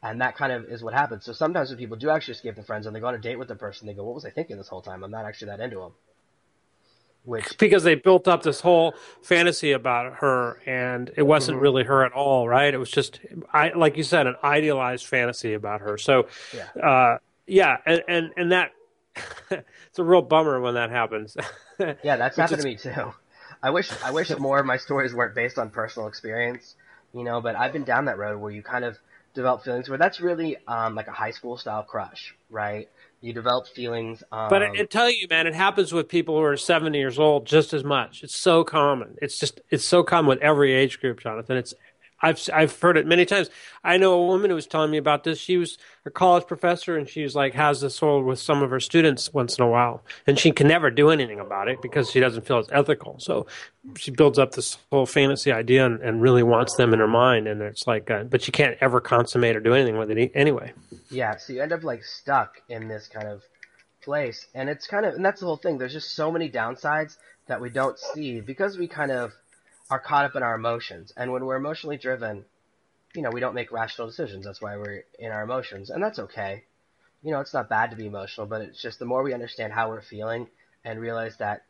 And 0.01 0.21
that 0.21 0.35
kind 0.35 0.51
of 0.51 0.65
is 0.65 0.83
what 0.83 0.93
happens. 0.93 1.25
So 1.25 1.33
sometimes 1.33 1.69
when 1.69 1.77
people 1.77 1.97
do 1.97 2.09
actually 2.09 2.35
escape 2.35 2.55
the 2.55 2.63
friends 2.63 2.87
and 2.87 2.95
they 2.95 2.99
go 2.99 3.07
on 3.07 3.15
a 3.15 3.19
date 3.19 3.37
with 3.37 3.47
the 3.47 3.55
person, 3.55 3.87
they 3.87 3.93
go, 3.93 4.03
"What 4.03 4.15
was 4.15 4.25
I 4.25 4.29
thinking 4.29 4.57
this 4.57 4.67
whole 4.67 4.81
time? 4.81 5.03
I'm 5.03 5.11
not 5.11 5.25
actually 5.25 5.47
that 5.47 5.59
into 5.59 5.81
him." 5.81 5.93
Which 7.27 7.57
because 7.57 7.83
they 7.83 7.95
built 7.95 8.25
up 8.27 8.41
this 8.43 8.61
whole 8.61 8.95
fantasy 9.21 9.73
about 9.73 10.15
her 10.21 10.61
and 10.65 11.11
it 11.17 11.23
wasn't 11.23 11.57
Mhm. 11.57 11.61
really 11.61 11.83
her 11.83 12.05
at 12.05 12.13
all 12.13 12.47
right 12.47 12.73
it 12.73 12.77
was 12.77 12.89
just 12.89 13.19
i 13.53 13.69
like 13.73 13.97
you 13.97 14.03
said 14.03 14.27
an 14.27 14.37
idealized 14.43 15.05
fantasy 15.05 15.53
about 15.53 15.81
her 15.81 15.97
so 15.97 16.27
Yeah. 16.53 16.67
uh 16.81 17.17
yeah 17.45 17.77
and 17.85 18.01
and, 18.07 18.31
and 18.37 18.51
that 18.53 18.71
it's 19.51 19.99
a 19.99 20.03
real 20.05 20.21
bummer 20.21 20.61
when 20.61 20.75
that 20.75 20.89
happens 20.89 21.35
Yeah, 21.79 22.15
that's 22.15 22.37
happened 22.41 22.59
is- 22.59 22.63
to 22.63 22.69
me 22.69 22.77
too. 22.77 23.13
I 23.61 23.71
wish 23.71 23.91
I 24.03 24.11
wish 24.11 24.29
more 24.37 24.59
of 24.59 24.65
my 24.65 24.77
stories 24.77 25.13
weren't 25.13 25.35
based 25.35 25.57
on 25.59 25.69
personal 25.69 26.07
experience, 26.07 26.75
you 27.13 27.23
know. 27.23 27.39
But 27.41 27.55
I've 27.55 27.73
been 27.73 27.83
down 27.83 28.05
that 28.05 28.17
road 28.17 28.39
where 28.39 28.51
you 28.51 28.61
kind 28.63 28.83
of 28.85 28.97
develop 29.33 29.63
feelings 29.63 29.89
where 29.89 29.97
that's 29.97 30.19
really 30.21 30.57
um, 30.67 30.95
like 30.95 31.07
a 31.07 31.11
high 31.11 31.31
school 31.31 31.57
style 31.57 31.83
crush, 31.83 32.35
right? 32.49 32.89
You 33.21 33.33
develop 33.33 33.67
feelings. 33.67 34.23
Um, 34.31 34.47
but 34.49 34.61
I, 34.61 34.71
I 34.79 34.83
tell 34.83 35.09
you 35.09 35.27
man 35.29 35.47
it 35.47 35.55
happens 35.55 35.91
with 35.91 36.07
people 36.07 36.35
who 36.35 36.43
are 36.43 36.55
70 36.55 36.97
years 36.97 37.17
old 37.17 37.45
just 37.45 37.73
as 37.73 37.83
much 37.83 38.23
it's 38.23 38.35
so 38.35 38.63
common 38.63 39.17
it's 39.21 39.39
just 39.39 39.59
it's 39.69 39.85
so 39.85 40.03
common 40.03 40.29
with 40.29 40.39
every 40.39 40.73
age 40.73 40.99
group 40.99 41.19
jonathan 41.19 41.57
it's 41.57 41.73
I've 42.21 42.41
I've 42.53 42.79
heard 42.79 42.97
it 42.97 43.05
many 43.05 43.25
times. 43.25 43.49
I 43.83 43.97
know 43.97 44.13
a 44.13 44.25
woman 44.25 44.49
who 44.49 44.55
was 44.55 44.67
telling 44.67 44.91
me 44.91 44.97
about 44.97 45.23
this. 45.23 45.39
She 45.39 45.57
was 45.57 45.77
a 46.05 46.09
college 46.09 46.47
professor, 46.47 46.97
and 46.97 47.07
she 47.07 47.23
was 47.23 47.35
like 47.35 47.53
has 47.53 47.81
this 47.81 47.99
whole 47.99 48.23
with 48.23 48.39
some 48.39 48.63
of 48.63 48.71
her 48.71 48.79
students 48.79 49.33
once 49.33 49.57
in 49.57 49.63
a 49.63 49.67
while, 49.67 50.03
and 50.25 50.39
she 50.39 50.51
can 50.51 50.67
never 50.67 50.89
do 50.89 51.09
anything 51.09 51.39
about 51.39 51.67
it 51.67 51.81
because 51.81 52.09
she 52.09 52.19
doesn't 52.19 52.45
feel 52.45 52.59
it's 52.59 52.69
ethical. 52.71 53.19
So 53.19 53.45
she 53.95 54.11
builds 54.11 54.39
up 54.39 54.53
this 54.53 54.77
whole 54.91 55.05
fantasy 55.05 55.51
idea 55.51 55.85
and, 55.85 55.99
and 56.01 56.21
really 56.21 56.43
wants 56.43 56.75
them 56.75 56.93
in 56.93 56.99
her 56.99 57.07
mind, 57.07 57.47
and 57.47 57.61
it's 57.61 57.85
like, 57.85 58.09
uh, 58.09 58.23
but 58.23 58.41
she 58.41 58.51
can't 58.51 58.77
ever 58.81 58.99
consummate 58.99 59.55
or 59.55 59.59
do 59.59 59.73
anything 59.73 59.97
with 59.97 60.09
it 60.09 60.31
anyway. 60.33 60.73
yeah, 61.11 61.37
so 61.37 61.53
you 61.53 61.61
end 61.61 61.71
up 61.71 61.83
like 61.83 62.03
stuck 62.03 62.61
in 62.69 62.87
this 62.87 63.07
kind 63.07 63.27
of 63.27 63.43
place, 64.01 64.47
and 64.55 64.69
it's 64.69 64.87
kind 64.87 65.05
of 65.05 65.13
and 65.13 65.23
that's 65.23 65.41
the 65.41 65.45
whole 65.45 65.57
thing. 65.57 65.77
There's 65.77 65.93
just 65.93 66.15
so 66.15 66.31
many 66.31 66.49
downsides 66.49 67.17
that 67.47 67.61
we 67.61 67.69
don't 67.69 67.97
see 67.99 68.41
because 68.41 68.77
we 68.77 68.87
kind 68.87 69.11
of 69.11 69.33
are 69.89 69.99
caught 69.99 70.25
up 70.25 70.35
in 70.35 70.43
our 70.43 70.55
emotions, 70.55 71.13
and 71.15 71.31
when 71.31 71.45
we're 71.45 71.55
emotionally 71.55 71.97
driven, 71.97 72.45
you 73.15 73.21
know, 73.21 73.29
we 73.31 73.39
don't 73.39 73.55
make 73.55 73.71
rational 73.71 74.07
decisions. 74.07 74.45
That's 74.45 74.61
why 74.61 74.77
we're 74.77 75.03
in 75.17 75.31
our 75.31 75.43
emotions, 75.43 75.89
and 75.89 76.03
that's 76.03 76.19
okay. 76.19 76.63
you 77.23 77.31
know, 77.31 77.39
it's 77.39 77.53
not 77.53 77.69
bad 77.69 77.91
to 77.91 77.95
be 77.97 78.05
emotional, 78.07 78.47
but 78.47 78.61
it's 78.61 78.81
just 78.81 78.99
the 78.99 79.05
more 79.05 79.23
we 79.23 79.33
understand 79.33 79.73
how 79.73 79.89
we're 79.89 80.01
feeling 80.01 80.47
and 80.83 80.99
realize 80.99 81.35
that 81.37 81.63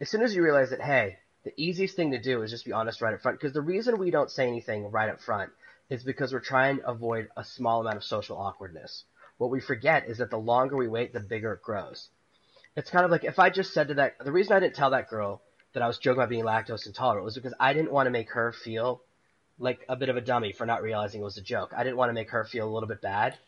as 0.00 0.08
soon 0.08 0.22
as 0.22 0.34
you 0.34 0.42
realize 0.42 0.70
that, 0.70 0.80
hey, 0.80 1.18
the 1.44 1.52
easiest 1.56 1.96
thing 1.96 2.12
to 2.12 2.20
do 2.20 2.42
is 2.42 2.50
just 2.50 2.64
be 2.64 2.72
honest 2.72 3.00
right 3.00 3.14
up 3.14 3.20
front. 3.20 3.38
Because 3.38 3.52
the 3.52 3.60
reason 3.60 3.98
we 3.98 4.10
don't 4.10 4.30
say 4.30 4.46
anything 4.46 4.90
right 4.90 5.08
up 5.08 5.20
front 5.20 5.50
is 5.90 6.04
because 6.04 6.32
we're 6.32 6.40
trying 6.40 6.78
to 6.78 6.88
avoid 6.88 7.28
a 7.36 7.44
small 7.44 7.80
amount 7.80 7.96
of 7.96 8.04
social 8.04 8.36
awkwardness. 8.36 9.04
What 9.38 9.50
we 9.50 9.60
forget 9.60 10.08
is 10.08 10.18
that 10.18 10.30
the 10.30 10.38
longer 10.38 10.76
we 10.76 10.88
wait, 10.88 11.12
the 11.12 11.20
bigger 11.20 11.52
it 11.52 11.62
grows. 11.62 12.08
It's 12.76 12.90
kind 12.90 13.04
of 13.04 13.10
like 13.10 13.24
if 13.24 13.38
I 13.38 13.50
just 13.50 13.74
said 13.74 13.88
to 13.88 13.94
that, 13.94 14.16
the 14.24 14.32
reason 14.32 14.54
I 14.54 14.60
didn't 14.60 14.76
tell 14.76 14.90
that 14.90 15.10
girl 15.10 15.42
that 15.72 15.82
I 15.82 15.86
was 15.86 15.98
joking 15.98 16.18
about 16.18 16.28
being 16.28 16.44
lactose 16.44 16.86
intolerant 16.86 17.24
was 17.24 17.34
because 17.34 17.54
I 17.58 17.72
didn't 17.72 17.92
want 17.92 18.06
to 18.06 18.10
make 18.10 18.30
her 18.30 18.52
feel 18.52 19.02
like 19.58 19.84
a 19.88 19.96
bit 19.96 20.08
of 20.08 20.16
a 20.16 20.20
dummy 20.20 20.52
for 20.52 20.66
not 20.66 20.82
realizing 20.82 21.20
it 21.20 21.24
was 21.24 21.38
a 21.38 21.42
joke. 21.42 21.72
I 21.76 21.84
didn't 21.84 21.96
want 21.96 22.10
to 22.10 22.14
make 22.14 22.30
her 22.30 22.44
feel 22.44 22.68
a 22.68 22.72
little 22.72 22.88
bit 22.88 23.00
bad. 23.00 23.38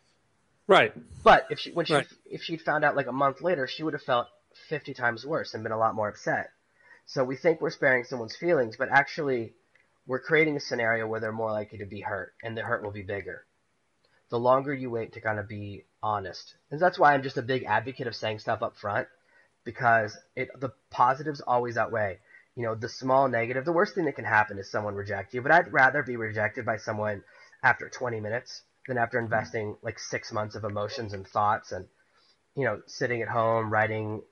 Right. 0.67 0.95
But 1.23 1.47
if 1.51 1.59
she 1.59 1.73
when 1.73 1.87
she 1.87 1.95
Right. 1.95 2.07
if 2.25 2.43
she'd 2.43 2.63
found 2.63 2.85
out 2.85 2.97
like 2.97 3.07
a 3.07 3.13
month 3.13 3.43
later, 3.43 3.67
she 3.67 3.83
would 3.83 3.93
have 3.93 4.03
felt 4.03 4.29
50 4.69 4.95
times 4.95 5.27
worse 5.27 5.55
and 5.55 5.63
been 5.63 5.73
a 5.73 5.79
lot 5.79 5.95
more 5.95 6.09
upset. 6.09 6.51
So 7.07 7.23
we 7.25 7.37
think 7.37 7.61
we're 7.61 7.71
sparing 7.71 8.05
someone's 8.05 8.37
feelings, 8.37 8.77
but 8.77 8.89
actually 8.91 9.53
we're 10.07 10.21
creating 10.21 10.57
a 10.57 10.61
scenario 10.61 11.07
where 11.07 11.21
they're 11.21 11.33
more 11.33 11.53
likely 11.53 11.79
to 11.79 11.87
be 11.87 12.01
hurt 12.01 12.35
and 12.43 12.57
the 12.57 12.63
hurt 12.63 12.83
will 12.83 12.93
be 12.93 13.03
bigger. 13.03 13.45
The 14.31 14.39
longer 14.39 14.73
you 14.73 14.91
wait 14.91 15.13
to 15.15 15.21
kind 15.21 15.39
of 15.39 15.49
be 15.49 15.85
honest. 16.03 16.55
And 16.71 16.81
that's 16.81 16.99
why 16.99 17.13
I'm 17.13 17.23
just 17.23 17.37
a 17.37 17.43
big 17.43 17.65
advocate 17.65 18.07
of 18.07 18.17
saying 18.17 18.39
stuff 18.39 18.63
up 18.63 18.77
front 18.77 19.09
because 19.65 20.17
it 20.37 20.49
the 20.61 20.71
positives 20.91 21.41
always 21.41 21.77
outweigh. 21.77 22.19
You 22.57 22.63
know, 22.63 22.75
the 22.75 22.89
small 22.89 23.29
negative, 23.29 23.65
the 23.65 23.73
worst 23.73 23.95
thing 23.95 24.05
that 24.05 24.17
can 24.17 24.25
happen 24.25 24.59
is 24.59 24.71
someone 24.71 24.95
reject 24.95 25.35
you, 25.35 25.43
but 25.43 25.51
I'd 25.51 25.73
rather 25.73 26.03
be 26.03 26.17
rejected 26.17 26.65
by 26.65 26.77
someone 26.77 27.23
after 27.63 27.89
20 27.89 28.21
minutes 28.21 28.63
than 28.87 28.99
after 28.99 29.19
investing 29.19 29.77
like 29.83 29.99
6 29.99 30.33
months 30.33 30.55
of 30.55 30.65
emotions 30.65 31.15
and 31.15 31.27
thoughts 31.27 31.73
and 31.73 31.89
you 32.55 32.65
know, 32.65 32.81
sitting 32.87 33.23
at 33.23 33.29
home 33.29 33.73
writing 33.73 34.23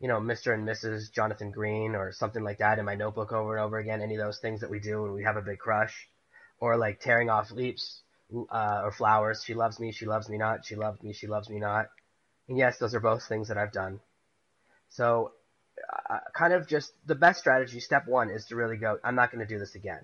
you 0.00 0.06
know, 0.06 0.20
Mr. 0.20 0.54
and 0.54 0.66
Mrs. 0.66 1.12
Jonathan 1.12 1.50
Green 1.50 1.94
or 1.94 2.12
something 2.12 2.44
like 2.44 2.58
that 2.58 2.78
in 2.78 2.84
my 2.84 2.94
notebook 2.94 3.32
over 3.32 3.56
and 3.56 3.64
over 3.64 3.78
again. 3.78 4.00
Any 4.00 4.14
of 4.14 4.24
those 4.24 4.38
things 4.38 4.60
that 4.60 4.70
we 4.70 4.78
do 4.78 5.02
when 5.02 5.12
we 5.12 5.24
have 5.24 5.36
a 5.36 5.42
big 5.42 5.58
crush, 5.58 6.08
or 6.60 6.76
like 6.76 7.00
tearing 7.00 7.30
off 7.30 7.50
leaves 7.50 8.02
uh, 8.50 8.82
or 8.84 8.92
flowers. 8.92 9.42
She 9.44 9.54
loves 9.54 9.80
me, 9.80 9.92
she 9.92 10.06
loves 10.06 10.28
me 10.28 10.38
not. 10.38 10.64
She 10.64 10.76
loved 10.76 11.02
me, 11.02 11.12
she 11.12 11.26
loves 11.26 11.48
me 11.48 11.58
not. 11.58 11.86
And 12.48 12.56
yes, 12.56 12.78
those 12.78 12.94
are 12.94 13.00
both 13.00 13.26
things 13.26 13.48
that 13.48 13.58
I've 13.58 13.72
done. 13.72 14.00
So, 14.90 15.32
uh, 16.10 16.18
kind 16.34 16.52
of 16.52 16.66
just 16.66 16.92
the 17.06 17.14
best 17.14 17.40
strategy. 17.40 17.80
Step 17.80 18.06
one 18.06 18.30
is 18.30 18.46
to 18.46 18.56
really 18.56 18.76
go. 18.76 18.98
I'm 19.04 19.14
not 19.14 19.30
going 19.30 19.46
to 19.46 19.52
do 19.52 19.58
this 19.58 19.74
again. 19.74 20.00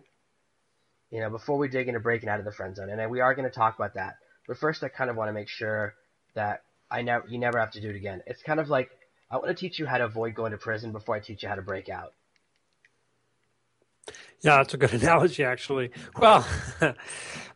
You 1.11 1.21
know, 1.21 1.31
before 1.31 1.59
we 1.59 1.69
dig 1.69 1.89
into 1.89 2.01
breaking 2.01 2.29
out 2.29 2.39
of 2.39 2.45
the 2.45 2.53
friend 2.53 2.75
zone, 2.75 2.91
and 2.91 3.11
we 3.11 3.21
are 3.21 3.35
going 3.35 3.49
to 3.49 3.55
talk 3.55 3.77
about 3.77 3.95
that. 3.95 4.17
But 4.47 4.59
first, 4.59 4.83
I 4.83 4.89
kind 4.89 5.11
of 5.11 5.17
want 5.17 5.29
to 5.29 5.33
make 5.33 5.49
sure 5.49 5.95
that 6.35 6.63
I 6.91 7.03
never, 7.03 7.27
you 7.29 7.39
never 7.39 7.59
have 7.59 7.73
to 7.73 7.81
do 7.81 7.91
it 7.91 7.97
again. 7.97 8.23
It's 8.27 8.43
kind 8.43 8.61
of 8.61 8.69
like 8.69 8.91
I 9.31 9.37
want 9.37 9.49
to 9.49 9.55
teach 9.55 9.79
you 9.79 9.87
how 9.87 9.99
to 9.99 10.05
avoid 10.05 10.35
going 10.35 10.53
to 10.53 10.59
prison 10.59 10.93
before 10.93 11.15
I 11.17 11.21
teach 11.21 11.43
you 11.43 11.49
how 11.49 11.55
to 11.55 11.63
break 11.63 11.89
out. 11.89 12.13
Yeah, 14.43 14.59
that's 14.59 14.75
a 14.75 14.77
good 14.77 14.93
analogy, 15.03 15.43
actually. 15.43 15.91
Well, 16.19 16.47
the 16.81 16.95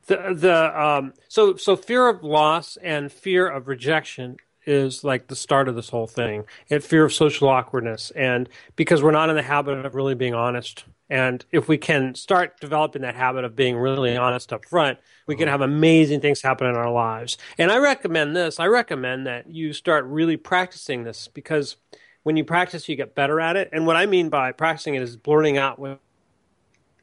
the 0.07 0.83
um, 0.83 1.15
so 1.29 1.57
so 1.57 1.77
fear 1.77 2.09
of 2.09 2.25
loss 2.25 2.77
and 2.83 3.13
fear 3.13 3.49
of 3.49 3.69
rejection 3.69 4.39
is 4.69 5.03
like 5.03 5.27
the 5.27 5.37
start 5.37 5.69
of 5.69 5.75
this 5.75 5.89
whole 5.89 6.07
thing, 6.07 6.45
and 6.71 6.85
fear 6.85 7.05
of 7.05 7.13
social 7.13 7.49
awkwardness, 7.49 8.11
and 8.13 8.49
because 8.77 9.03
we're 9.03 9.11
not 9.11 9.31
in 9.31 9.37
the 9.37 9.43
habit 9.43 9.85
of 9.85 9.95
really 9.95 10.15
being 10.15 10.35
honest, 10.35 10.85
and 11.11 11.45
if 11.51 11.69
we 11.69 11.79
can 11.79 12.15
start 12.15 12.61
developing 12.61 13.03
that 13.03 13.15
habit 13.15 13.45
of 13.45 13.57
being 13.57 13.77
really 13.77 14.17
honest 14.17 14.53
up 14.53 14.65
front, 14.67 14.99
we 15.27 15.37
can 15.37 15.49
have 15.49 15.63
amazing 15.63 16.21
things 16.21 16.43
happen 16.43 16.67
in 16.67 16.77
our 16.77 16.93
lives. 16.93 17.39
And 17.57 17.73
I 17.73 17.79
recommend 17.79 18.37
this. 18.37 18.61
I 18.61 18.67
recommend 18.67 19.27
that 19.27 19.51
you 19.51 19.73
start 19.73 20.05
really 20.05 20.37
practicing 20.37 21.05
this 21.05 21.27
because 21.27 21.77
when 22.25 22.37
you 22.37 22.45
practice, 22.45 22.89
you 22.89 22.97
get 22.97 23.15
better 23.15 23.41
at 23.41 23.57
it. 23.57 23.71
And 23.73 23.87
what 23.87 23.97
I 23.97 24.05
mean 24.05 24.29
by 24.29 24.53
practicing 24.53 24.95
it 24.95 25.03
is 25.03 25.17
blurting 25.17 25.57
out 25.57 25.79
with 25.79 25.99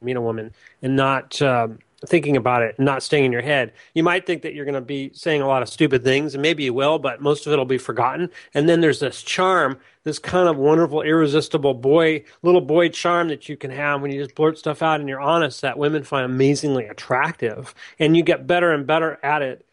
mean 0.02 0.18
a 0.18 0.22
woman 0.22 0.54
and 0.82 0.96
not 0.96 1.42
um, 1.42 1.80
thinking 2.06 2.38
about 2.38 2.62
it, 2.62 2.80
not 2.80 3.04
staying 3.04 3.26
in 3.26 3.32
your 3.32 3.42
head. 3.42 3.74
You 3.94 4.04
might 4.04 4.26
think 4.26 4.42
that 4.44 4.54
you're 4.54 4.66
going 4.66 4.76
to 4.76 4.82
be 4.82 5.12
saying 5.14 5.42
a 5.42 5.48
lot 5.48 5.62
of 5.62 5.70
stupid 5.70 6.04
things, 6.04 6.34
and 6.34 6.42
maybe 6.42 6.64
you 6.64 6.74
will, 6.74 7.00
but 7.00 7.22
most 7.22 7.46
of 7.46 7.54
it 7.54 7.58
will 7.58 7.66
be 7.66 7.78
forgotten. 7.78 8.30
And 8.54 8.68
then 8.68 8.82
there's 8.82 9.00
this 9.00 9.22
charm, 9.24 9.80
this 10.04 10.20
kind 10.20 10.48
of 10.48 10.58
wonderful, 10.58 11.02
irresistible 11.02 11.74
boy, 11.74 12.24
little 12.42 12.62
boy 12.62 12.90
charm 12.90 13.30
that 13.30 13.50
you 13.50 13.58
can 13.58 13.72
have 13.72 14.02
when 14.02 14.12
you 14.12 14.22
just 14.22 14.36
blurt 14.36 14.58
stuff 14.58 14.82
out 14.82 15.00
and 15.00 15.10
you're 15.10 15.22
honest 15.22 15.62
that 15.62 15.78
women 15.78 16.04
find 16.04 16.26
amazingly 16.26 16.86
attractive. 16.86 17.74
And 18.00 18.16
you 18.16 18.24
get 18.24 18.48
better 18.48 18.72
and 18.72 18.86
better 18.86 19.20
at 19.24 19.42
it. 19.42 19.66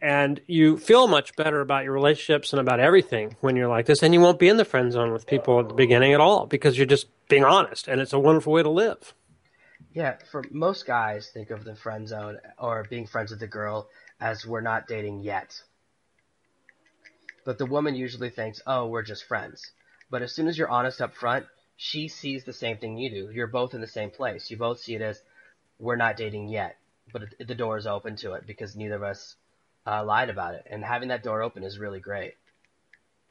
And 0.00 0.40
you 0.46 0.78
feel 0.78 1.08
much 1.08 1.34
better 1.34 1.60
about 1.60 1.84
your 1.84 1.92
relationships 1.92 2.52
and 2.52 2.60
about 2.60 2.78
everything 2.78 3.36
when 3.40 3.56
you're 3.56 3.68
like 3.68 3.86
this. 3.86 4.02
And 4.02 4.14
you 4.14 4.20
won't 4.20 4.38
be 4.38 4.48
in 4.48 4.56
the 4.56 4.64
friend 4.64 4.92
zone 4.92 5.12
with 5.12 5.26
people 5.26 5.58
at 5.58 5.68
the 5.68 5.74
beginning 5.74 6.12
at 6.12 6.20
all 6.20 6.46
because 6.46 6.76
you're 6.76 6.86
just 6.86 7.08
being 7.28 7.44
honest. 7.44 7.88
And 7.88 8.00
it's 8.00 8.12
a 8.12 8.18
wonderful 8.18 8.52
way 8.52 8.62
to 8.62 8.70
live. 8.70 9.14
Yeah, 9.90 10.16
for 10.30 10.42
most 10.50 10.86
guys, 10.86 11.28
think 11.28 11.50
of 11.50 11.64
the 11.64 11.74
friend 11.74 12.06
zone 12.08 12.38
or 12.58 12.84
being 12.84 13.06
friends 13.06 13.30
with 13.30 13.40
the 13.40 13.46
girl 13.46 13.88
as 14.20 14.46
we're 14.46 14.60
not 14.60 14.86
dating 14.86 15.20
yet. 15.20 15.62
But 17.44 17.58
the 17.58 17.66
woman 17.66 17.94
usually 17.94 18.30
thinks, 18.30 18.60
oh, 18.66 18.86
we're 18.86 19.02
just 19.02 19.24
friends. 19.24 19.72
But 20.10 20.22
as 20.22 20.32
soon 20.32 20.48
as 20.48 20.56
you're 20.58 20.68
honest 20.68 21.00
up 21.00 21.14
front, 21.14 21.46
she 21.76 22.08
sees 22.08 22.44
the 22.44 22.52
same 22.52 22.78
thing 22.78 22.96
you 22.96 23.10
do. 23.10 23.30
You're 23.30 23.46
both 23.46 23.74
in 23.74 23.80
the 23.80 23.86
same 23.86 24.10
place. 24.10 24.50
You 24.50 24.56
both 24.56 24.78
see 24.80 24.94
it 24.94 25.02
as 25.02 25.22
we're 25.78 25.96
not 25.96 26.16
dating 26.16 26.48
yet, 26.48 26.76
but 27.12 27.22
the 27.38 27.54
door 27.54 27.76
is 27.76 27.86
open 27.86 28.16
to 28.16 28.34
it 28.34 28.46
because 28.46 28.76
neither 28.76 28.96
of 28.96 29.02
us 29.02 29.36
uh, 29.86 30.04
lied 30.04 30.30
about 30.30 30.54
it. 30.54 30.66
And 30.70 30.84
having 30.84 31.08
that 31.08 31.22
door 31.22 31.42
open 31.42 31.64
is 31.64 31.78
really 31.78 32.00
great. 32.00 32.34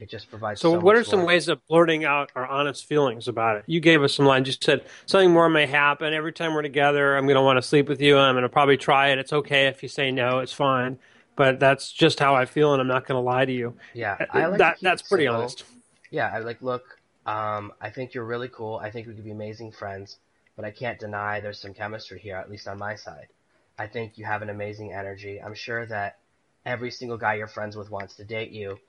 It 0.01 0.09
just 0.09 0.31
provides. 0.31 0.59
So, 0.59 0.73
So, 0.73 0.79
what 0.79 0.95
are 0.95 1.03
some 1.03 1.25
ways 1.25 1.47
of 1.47 1.65
blurting 1.67 2.05
out 2.05 2.31
our 2.35 2.47
honest 2.47 2.85
feelings 2.85 3.27
about 3.27 3.57
it? 3.57 3.63
You 3.67 3.79
gave 3.79 4.01
us 4.01 4.15
some 4.15 4.25
lines. 4.25 4.47
You 4.47 4.55
said 4.59 4.83
something 5.05 5.31
more 5.31 5.47
may 5.47 5.67
happen 5.67 6.11
every 6.15 6.33
time 6.33 6.55
we're 6.55 6.63
together. 6.63 7.15
I'm 7.15 7.25
going 7.25 7.35
to 7.35 7.41
want 7.43 7.57
to 7.57 7.61
sleep 7.61 7.87
with 7.87 8.01
you, 8.01 8.17
I'm 8.17 8.33
going 8.33 8.41
to 8.41 8.49
probably 8.49 8.77
try 8.77 9.09
it. 9.09 9.19
It's 9.19 9.31
okay 9.31 9.67
if 9.67 9.83
you 9.83 9.89
say 9.89 10.11
no. 10.11 10.39
It's 10.39 10.53
fine, 10.53 10.97
but 11.35 11.59
that's 11.59 11.91
just 11.91 12.19
how 12.19 12.33
I 12.35 12.45
feel, 12.45 12.73
and 12.73 12.81
I'm 12.81 12.87
not 12.87 13.05
going 13.05 13.15
to 13.15 13.21
lie 13.21 13.45
to 13.45 13.51
you. 13.51 13.75
Yeah, 13.93 14.17
Uh, 14.19 14.25
I 14.31 14.45
like 14.47 14.57
that 14.57 14.77
that's 14.81 15.03
pretty 15.03 15.27
honest. 15.27 15.65
Yeah, 16.09 16.31
I 16.33 16.39
like 16.39 16.63
look. 16.63 16.97
Um, 17.27 17.71
I 17.79 17.91
think 17.91 18.15
you're 18.15 18.25
really 18.25 18.49
cool. 18.49 18.77
I 18.77 18.89
think 18.89 19.05
we 19.07 19.13
could 19.13 19.23
be 19.23 19.31
amazing 19.31 19.71
friends, 19.71 20.17
but 20.55 20.65
I 20.65 20.71
can't 20.71 20.99
deny 20.99 21.39
there's 21.41 21.59
some 21.59 21.75
chemistry 21.75 22.19
here, 22.19 22.37
at 22.37 22.49
least 22.49 22.67
on 22.67 22.79
my 22.79 22.95
side. 22.95 23.27
I 23.77 23.85
think 23.85 24.17
you 24.17 24.25
have 24.25 24.41
an 24.41 24.49
amazing 24.49 24.93
energy. 24.93 25.39
I'm 25.39 25.53
sure 25.53 25.85
that 25.85 26.17
every 26.65 26.89
single 26.89 27.17
guy 27.19 27.35
you're 27.35 27.47
friends 27.47 27.77
with 27.77 27.91
wants 27.91 28.15
to 28.15 28.23
date 28.23 28.49
you, 28.51 28.79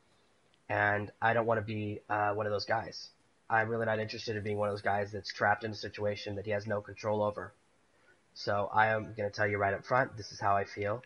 and 0.72 1.12
I 1.20 1.34
don't 1.34 1.44
want 1.44 1.58
to 1.58 1.66
be 1.66 2.00
uh, 2.08 2.32
one 2.32 2.46
of 2.46 2.52
those 2.52 2.64
guys. 2.64 3.10
I'm 3.50 3.68
really 3.68 3.84
not 3.84 3.98
interested 3.98 4.36
in 4.36 4.42
being 4.42 4.56
one 4.56 4.70
of 4.70 4.72
those 4.72 4.80
guys 4.80 5.12
that's 5.12 5.30
trapped 5.30 5.64
in 5.64 5.70
a 5.70 5.74
situation 5.74 6.36
that 6.36 6.46
he 6.46 6.52
has 6.52 6.66
no 6.66 6.80
control 6.80 7.22
over. 7.22 7.52
So 8.32 8.70
I 8.72 8.86
am 8.86 9.12
going 9.14 9.28
to 9.28 9.36
tell 9.36 9.46
you 9.46 9.58
right 9.58 9.74
up 9.74 9.84
front, 9.84 10.16
this 10.16 10.32
is 10.32 10.40
how 10.40 10.56
I 10.56 10.64
feel, 10.64 11.02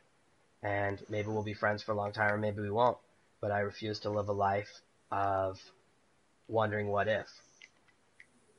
and 0.63 1.03
maybe 1.09 1.27
we'll 1.27 1.43
be 1.43 1.53
friends 1.53 1.83
for 1.83 1.91
a 1.91 1.97
long 1.97 2.13
time, 2.13 2.33
or 2.33 2.39
maybe 2.39 2.61
we 2.61 2.71
won't. 2.71 2.97
But 3.41 3.51
I 3.51 3.59
refuse 3.61 3.99
to 4.01 4.11
live 4.11 4.29
a 4.29 4.33
life 4.33 4.71
of 5.11 5.59
wondering 6.47 6.87
what 6.87 7.09
if. 7.09 7.27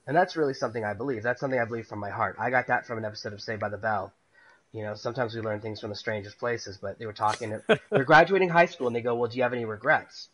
And 0.07 0.15
that's 0.15 0.35
really 0.35 0.53
something 0.53 0.83
I 0.83 0.93
believe. 0.93 1.23
That's 1.23 1.39
something 1.39 1.59
I 1.59 1.65
believe 1.65 1.87
from 1.87 1.99
my 1.99 2.09
heart. 2.09 2.35
I 2.37 2.49
got 2.49 2.67
that 2.67 2.85
from 2.85 2.97
an 2.97 3.05
episode 3.05 3.31
of 3.31 3.39
Saved 3.39 3.61
by 3.61 3.69
the 3.69 3.77
Bell. 3.77 4.11
You 4.73 4.83
know, 4.83 4.95
sometimes 4.95 5.33
we 5.33 5.39
learn 5.39 5.61
things 5.61 5.79
from 5.79 5.89
the 5.89 5.95
strangest 5.95 6.37
places, 6.37 6.77
but 6.81 6.99
they 6.99 7.05
were 7.05 7.13
talking, 7.13 7.61
they're 7.89 8.03
graduating 8.03 8.49
high 8.49 8.65
school 8.65 8.87
and 8.87 8.95
they 8.95 9.01
go, 9.01 9.15
well, 9.15 9.29
do 9.29 9.37
you 9.37 9.43
have 9.43 9.53
any 9.53 9.63
regrets? 9.63 10.27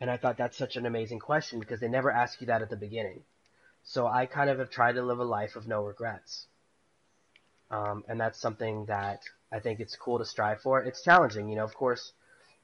And 0.00 0.10
I 0.10 0.16
thought 0.16 0.36
that's 0.36 0.56
such 0.56 0.76
an 0.76 0.86
amazing 0.86 1.20
question 1.20 1.60
because 1.60 1.80
they 1.80 1.88
never 1.88 2.10
ask 2.10 2.40
you 2.40 2.48
that 2.48 2.62
at 2.62 2.70
the 2.70 2.76
beginning. 2.76 3.22
So 3.84 4.06
I 4.06 4.26
kind 4.26 4.50
of 4.50 4.58
have 4.58 4.70
tried 4.70 4.92
to 4.92 5.02
live 5.02 5.18
a 5.18 5.24
life 5.24 5.56
of 5.56 5.66
no 5.66 5.82
regrets. 5.82 6.46
Um, 7.70 8.04
and 8.08 8.20
that's 8.20 8.40
something 8.40 8.86
that 8.86 9.22
I 9.52 9.60
think 9.60 9.80
it's 9.80 9.96
cool 9.96 10.18
to 10.18 10.24
strive 10.24 10.60
for. 10.60 10.80
It's 10.80 11.02
challenging, 11.02 11.48
you 11.48 11.56
know, 11.56 11.64
of 11.64 11.74
course, 11.74 12.12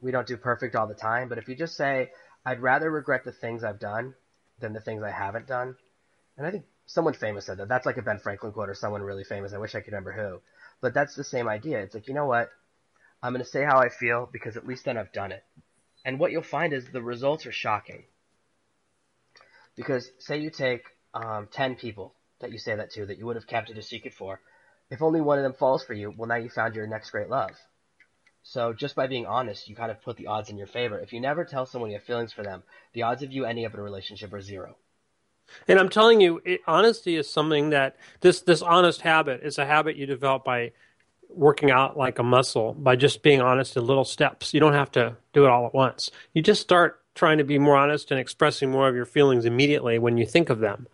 we 0.00 0.10
don't 0.10 0.26
do 0.26 0.36
perfect 0.36 0.74
all 0.74 0.86
the 0.86 0.94
time, 0.94 1.28
but 1.28 1.38
if 1.38 1.48
you 1.48 1.54
just 1.54 1.76
say, 1.76 2.10
I'd 2.44 2.60
rather 2.60 2.90
regret 2.90 3.24
the 3.24 3.32
things 3.32 3.64
I've 3.64 3.78
done 3.78 4.14
than 4.58 4.72
the 4.72 4.80
things 4.80 5.02
I 5.02 5.10
haven't 5.10 5.46
done. 5.46 5.76
And 6.36 6.46
I 6.46 6.50
think 6.50 6.64
someone 6.86 7.14
famous 7.14 7.46
said 7.46 7.58
that. 7.58 7.68
That's 7.68 7.86
like 7.86 7.98
a 7.98 8.02
Ben 8.02 8.18
Franklin 8.18 8.52
quote 8.52 8.68
or 8.68 8.74
someone 8.74 9.02
really 9.02 9.24
famous. 9.24 9.52
I 9.52 9.58
wish 9.58 9.74
I 9.74 9.80
could 9.80 9.92
remember 9.92 10.12
who. 10.12 10.40
But 10.80 10.94
that's 10.94 11.14
the 11.14 11.24
same 11.24 11.48
idea. 11.48 11.80
It's 11.80 11.94
like, 11.94 12.08
you 12.08 12.14
know 12.14 12.26
what? 12.26 12.50
I'm 13.22 13.32
going 13.32 13.44
to 13.44 13.50
say 13.50 13.62
how 13.62 13.78
I 13.78 13.90
feel 13.90 14.28
because 14.32 14.56
at 14.56 14.66
least 14.66 14.86
then 14.86 14.96
I've 14.96 15.12
done 15.12 15.32
it. 15.32 15.44
And 16.04 16.18
what 16.18 16.32
you'll 16.32 16.42
find 16.42 16.72
is 16.72 16.86
the 16.86 17.02
results 17.02 17.46
are 17.46 17.52
shocking. 17.52 18.04
Because 19.76 20.10
say 20.18 20.38
you 20.38 20.50
take 20.50 20.84
um, 21.14 21.48
10 21.52 21.76
people 21.76 22.14
that 22.40 22.52
you 22.52 22.58
say 22.58 22.74
that 22.74 22.90
to 22.92 23.06
that 23.06 23.18
you 23.18 23.26
would 23.26 23.36
have 23.36 23.46
kept 23.46 23.70
it 23.70 23.78
a 23.78 23.82
secret 23.82 24.14
for. 24.14 24.40
If 24.90 25.02
only 25.02 25.20
one 25.20 25.38
of 25.38 25.44
them 25.44 25.52
falls 25.52 25.84
for 25.84 25.94
you, 25.94 26.12
well, 26.16 26.28
now 26.28 26.36
you 26.36 26.48
found 26.48 26.74
your 26.74 26.86
next 26.86 27.10
great 27.10 27.28
love. 27.28 27.52
So 28.42 28.72
just 28.72 28.96
by 28.96 29.06
being 29.06 29.26
honest, 29.26 29.68
you 29.68 29.76
kind 29.76 29.90
of 29.90 30.02
put 30.02 30.16
the 30.16 30.26
odds 30.26 30.50
in 30.50 30.56
your 30.56 30.66
favor. 30.66 30.98
If 30.98 31.12
you 31.12 31.20
never 31.20 31.44
tell 31.44 31.66
someone 31.66 31.90
you 31.90 31.98
have 31.98 32.06
feelings 32.06 32.32
for 32.32 32.42
them, 32.42 32.62
the 32.94 33.02
odds 33.02 33.22
of 33.22 33.30
you 33.30 33.44
ending 33.44 33.66
up 33.66 33.74
in 33.74 33.80
a 33.80 33.82
relationship 33.82 34.32
are 34.32 34.40
zero. 34.40 34.76
And 35.68 35.78
I'm 35.78 35.88
telling 35.88 36.20
you, 36.20 36.40
it, 36.44 36.60
honesty 36.66 37.16
is 37.16 37.28
something 37.28 37.70
that 37.70 37.96
this 38.20 38.40
this 38.40 38.62
honest 38.62 39.00
habit 39.02 39.40
is 39.42 39.58
a 39.58 39.66
habit 39.66 39.96
you 39.96 40.06
develop 40.06 40.44
by 40.44 40.72
working 41.34 41.70
out 41.70 41.96
like 41.96 42.18
a 42.18 42.22
muscle 42.22 42.74
by 42.74 42.96
just 42.96 43.22
being 43.22 43.40
honest 43.40 43.76
in 43.76 43.86
little 43.86 44.04
steps. 44.04 44.52
You 44.52 44.60
don't 44.60 44.72
have 44.72 44.90
to 44.92 45.16
do 45.32 45.44
it 45.44 45.50
all 45.50 45.66
at 45.66 45.74
once. 45.74 46.10
You 46.34 46.42
just 46.42 46.60
start 46.60 47.00
trying 47.14 47.38
to 47.38 47.44
be 47.44 47.58
more 47.58 47.76
honest 47.76 48.10
and 48.10 48.20
expressing 48.20 48.70
more 48.70 48.88
of 48.88 48.94
your 48.94 49.04
feelings 49.04 49.44
immediately 49.44 49.98
when 49.98 50.16
you 50.16 50.26
think 50.26 50.50
of 50.50 50.60
them, 50.60 50.86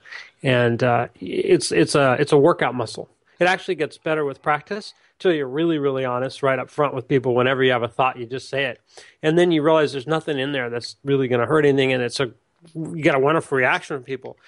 and 0.42 0.82
uh, 0.82 1.08
it's 1.20 1.72
it's 1.72 1.94
a 1.94 2.16
it's 2.18 2.32
a 2.32 2.38
workout 2.38 2.74
muscle. 2.74 3.08
It 3.38 3.44
actually 3.44 3.74
gets 3.74 3.98
better 3.98 4.24
with 4.24 4.42
practice 4.42 4.94
until 5.18 5.32
you're 5.32 5.48
really 5.48 5.78
really 5.78 6.04
honest 6.04 6.42
right 6.42 6.58
up 6.58 6.70
front 6.70 6.94
with 6.94 7.08
people. 7.08 7.34
Whenever 7.34 7.62
you 7.62 7.72
have 7.72 7.82
a 7.82 7.88
thought, 7.88 8.18
you 8.18 8.26
just 8.26 8.48
say 8.48 8.64
it, 8.64 8.80
and 9.22 9.38
then 9.38 9.52
you 9.52 9.62
realize 9.62 9.92
there's 9.92 10.06
nothing 10.06 10.38
in 10.38 10.52
there 10.52 10.70
that's 10.70 10.96
really 11.04 11.28
going 11.28 11.40
to 11.40 11.46
hurt 11.46 11.66
anything, 11.66 11.92
and 11.92 12.02
it's 12.02 12.20
a 12.20 12.32
you 12.74 13.02
get 13.02 13.14
a 13.14 13.18
wonderful 13.18 13.56
reaction 13.56 13.96
from 13.96 14.04
people. 14.04 14.38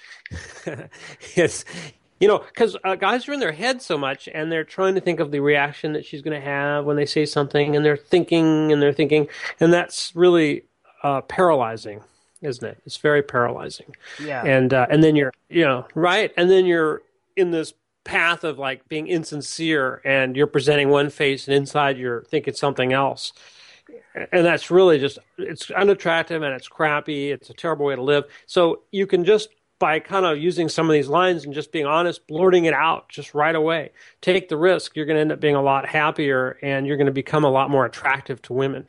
it's 1.35 1.65
you 2.19 2.27
know, 2.27 2.39
because 2.39 2.75
uh, 2.83 2.95
guys 2.95 3.27
are 3.27 3.33
in 3.33 3.39
their 3.39 3.51
head 3.51 3.81
so 3.81 3.97
much, 3.97 4.27
and 4.33 4.51
they're 4.51 4.63
trying 4.63 4.95
to 4.95 5.01
think 5.01 5.19
of 5.19 5.31
the 5.31 5.39
reaction 5.39 5.93
that 5.93 6.05
she's 6.05 6.21
going 6.21 6.39
to 6.39 6.45
have 6.45 6.85
when 6.85 6.95
they 6.95 7.05
say 7.05 7.25
something, 7.25 7.75
and 7.75 7.85
they're 7.85 7.97
thinking 7.97 8.71
and 8.71 8.81
they're 8.81 8.93
thinking, 8.93 9.27
and 9.59 9.71
that's 9.71 10.15
really 10.15 10.63
uh, 11.03 11.21
paralyzing, 11.21 12.01
isn't 12.41 12.67
it? 12.67 12.77
It's 12.85 12.97
very 12.97 13.23
paralyzing. 13.23 13.95
Yeah. 14.23 14.43
And 14.45 14.73
uh, 14.73 14.87
and 14.89 15.03
then 15.03 15.15
you're, 15.15 15.33
you 15.49 15.63
know, 15.63 15.87
right, 15.95 16.31
and 16.37 16.49
then 16.49 16.65
you're 16.65 17.01
in 17.35 17.51
this 17.51 17.73
path 18.03 18.43
of 18.43 18.57
like 18.57 18.87
being 18.87 19.07
insincere, 19.07 20.01
and 20.03 20.35
you're 20.35 20.47
presenting 20.47 20.89
one 20.89 21.09
face, 21.09 21.47
and 21.47 21.55
inside 21.55 21.97
you're 21.97 22.23
thinking 22.23 22.53
something 22.53 22.93
else. 22.93 23.33
And 24.31 24.45
that's 24.45 24.69
really 24.69 24.99
just, 24.99 25.17
it's 25.37 25.71
unattractive 25.71 26.43
and 26.43 26.53
it's 26.53 26.67
crappy. 26.67 27.31
It's 27.31 27.49
a 27.49 27.53
terrible 27.53 27.85
way 27.85 27.95
to 27.95 28.01
live. 28.01 28.25
So 28.45 28.81
you 28.91 29.07
can 29.07 29.25
just 29.25 29.49
by 29.79 29.99
kind 29.99 30.25
of 30.25 30.37
using 30.37 30.69
some 30.69 30.89
of 30.89 30.93
these 30.93 31.07
lines 31.07 31.45
and 31.45 31.53
just 31.53 31.71
being 31.71 31.85
honest, 31.85 32.27
blurting 32.27 32.65
it 32.65 32.73
out 32.73 33.09
just 33.09 33.33
right 33.33 33.55
away. 33.55 33.91
Take 34.21 34.49
the 34.49 34.57
risk. 34.57 34.95
You're 34.95 35.05
going 35.05 35.15
to 35.15 35.21
end 35.21 35.31
up 35.31 35.39
being 35.39 35.55
a 35.55 35.61
lot 35.61 35.87
happier 35.87 36.57
and 36.61 36.85
you're 36.85 36.97
going 36.97 37.07
to 37.07 37.13
become 37.13 37.45
a 37.45 37.49
lot 37.49 37.69
more 37.69 37.85
attractive 37.85 38.41
to 38.43 38.53
women. 38.53 38.87